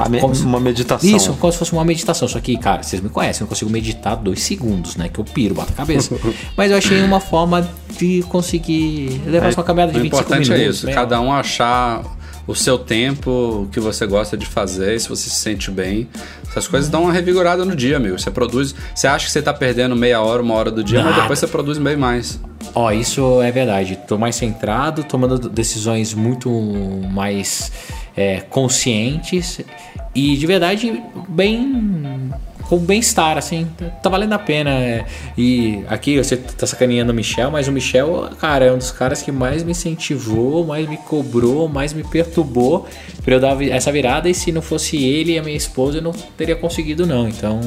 me, 0.09 0.21
uma 0.21 0.61
meditação. 0.61 1.09
Isso, 1.09 1.33
como 1.35 1.53
se 1.53 1.59
fosse 1.59 1.73
uma 1.73 1.85
meditação. 1.85 2.29
Só 2.29 2.41
que, 2.41 2.57
cara, 2.57 2.83
vocês 2.83 3.01
me 3.01 3.09
conhecem, 3.09 3.41
eu 3.41 3.45
não 3.45 3.49
consigo 3.49 3.71
meditar 3.71 4.17
dois 4.17 4.43
segundos, 4.43 4.97
né? 4.97 5.09
Que 5.09 5.19
eu 5.19 5.25
piro, 5.25 5.55
bato 5.55 5.73
a 5.73 5.77
cabeça. 5.77 6.17
Mas 6.57 6.71
eu 6.71 6.77
achei 6.77 7.03
uma 7.03 7.21
forma 7.21 7.69
de 7.99 8.23
conseguir 8.29 9.23
levar 9.27 9.51
é, 9.51 9.55
uma 9.55 9.65
caminhada 9.65 9.93
de 9.93 10.01
25 10.01 10.31
minutos. 10.31 10.49
O 10.49 10.53
importante 10.53 10.53
é 10.53 10.69
isso, 10.69 10.87
cada 10.93 11.21
um 11.21 11.33
achar 11.33 12.03
o 12.47 12.55
seu 12.55 12.79
tempo, 12.79 13.31
o 13.65 13.69
que 13.71 13.81
você 13.81 14.07
gosta 14.07 14.37
de 14.37 14.47
fazer, 14.47 15.01
se 15.01 15.09
você 15.09 15.29
se 15.29 15.37
sente 15.37 15.71
bem. 15.71 16.09
Essas 16.49 16.69
coisas 16.69 16.91
dão 16.91 17.05
uma 17.05 17.13
revigorada 17.13 17.65
no 17.65 17.75
dia, 17.75 17.97
amigo. 17.97 18.19
Você 18.19 18.31
produz. 18.31 18.75
Você 18.95 19.07
acha 19.07 19.27
que 19.27 19.33
você 19.33 19.43
tá 19.43 19.53
perdendo 19.53 19.97
meia 19.97 20.21
hora, 20.21 20.43
uma 20.43 20.55
hora 20.55 20.71
do 20.71 20.85
dia, 20.85 20.99
Nada. 20.99 21.11
mas 21.11 21.23
depois 21.23 21.39
você 21.39 21.47
produz 21.47 21.79
bem 21.79 21.97
mais. 21.97 22.39
Ó, 22.75 22.91
isso 22.91 23.41
é 23.43 23.51
verdade. 23.51 23.99
Tô 24.07 24.19
mais 24.19 24.37
centrado, 24.37 25.05
tomando 25.05 25.49
decisões 25.49 26.15
muito 26.15 26.51
mais 27.13 27.73
é, 28.17 28.41
conscientes 28.41 29.61
e 30.15 30.37
de 30.37 30.47
verdade 30.47 31.03
bem 31.29 32.31
com 32.69 32.79
bem-estar, 32.79 33.37
assim, 33.37 33.67
tá 34.03 34.09
valendo 34.09 34.33
a 34.33 34.39
pena. 34.39 34.71
É. 34.71 35.05
E 35.37 35.85
aqui 35.89 36.17
você 36.17 36.37
tá 36.37 36.67
sacaneando 36.67 37.13
o 37.13 37.15
Michel, 37.15 37.51
mas 37.51 37.69
o 37.69 37.73
Michel, 37.73 38.31
cara, 38.41 38.67
é 38.67 38.73
um 38.73 38.79
dos 38.79 38.91
caras 38.91 39.23
que 39.23 39.31
mais 39.31 39.63
me 39.63 39.73
incentivou, 39.73 40.65
mais 40.65 40.89
me 40.89 40.97
cobrou, 40.97 41.69
mais 41.69 41.93
me 41.93 42.03
perturbou 42.03 42.87
pra 43.25 43.35
eu 43.35 43.41
dar 43.41 43.61
essa 43.63 43.91
virada. 43.93 44.29
E 44.29 44.35
se 44.35 44.51
não 44.53 44.63
fosse 44.63 44.97
ele 44.97 45.33
e 45.33 45.39
a 45.39 45.43
minha 45.43 45.57
esposa, 45.57 45.99
eu 45.99 46.03
não 46.03 46.13
teria 46.13 46.57
conseguido, 46.57 47.07
não. 47.07 47.29
Então, 47.29 47.61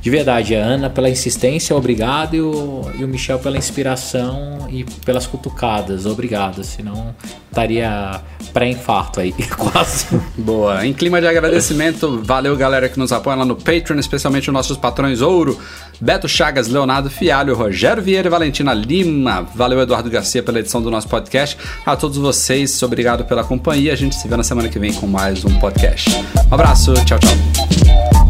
de 0.00 0.10
verdade, 0.10 0.54
a 0.56 0.64
Ana 0.64 0.90
pela 0.90 1.10
insistência, 1.10 1.74
obrigado, 1.76 2.34
e 2.34 2.40
o, 2.40 2.82
e 2.98 3.04
o 3.04 3.08
Michel 3.08 3.38
pela 3.38 3.58
inspiração 3.58 4.68
e 4.70 4.84
pelas 5.04 5.26
cutucadas, 5.26 6.06
obrigado. 6.06 6.64
Senão 6.64 7.14
estaria 7.50 8.20
pré-infarto 8.52 9.20
aí, 9.20 9.32
quase. 9.56 10.06
Boa. 10.36 10.86
Em 10.86 10.92
clima 10.92 11.20
de 11.20 11.26
agradecimento, 11.26 12.20
valeu 12.22 12.56
galera 12.56 12.88
que 12.88 12.98
nos 12.98 13.12
apoia 13.12 13.36
lá 13.36 13.44
no 13.44 13.56
Patreon, 13.56 13.98
especialmente 14.22 14.48
os 14.48 14.54
nossos 14.54 14.76
patrões 14.76 15.20
ouro, 15.20 15.58
Beto 16.00 16.28
Chagas, 16.28 16.68
Leonardo 16.68 17.10
Fialho, 17.10 17.54
Rogério 17.54 18.02
Vieira 18.02 18.28
e 18.28 18.30
Valentina 18.30 18.72
Lima. 18.72 19.46
Valeu 19.54 19.80
Eduardo 19.80 20.08
Garcia 20.08 20.42
pela 20.42 20.60
edição 20.60 20.80
do 20.80 20.90
nosso 20.90 21.08
podcast. 21.08 21.58
A 21.84 21.96
todos 21.96 22.18
vocês, 22.18 22.80
obrigado 22.82 23.24
pela 23.24 23.42
companhia. 23.42 23.92
A 23.92 23.96
gente 23.96 24.14
se 24.14 24.28
vê 24.28 24.36
na 24.36 24.44
semana 24.44 24.68
que 24.68 24.78
vem 24.78 24.92
com 24.92 25.06
mais 25.06 25.44
um 25.44 25.58
podcast. 25.58 26.10
Um 26.50 26.54
abraço, 26.54 26.94
tchau, 27.04 27.18
tchau. 27.18 28.21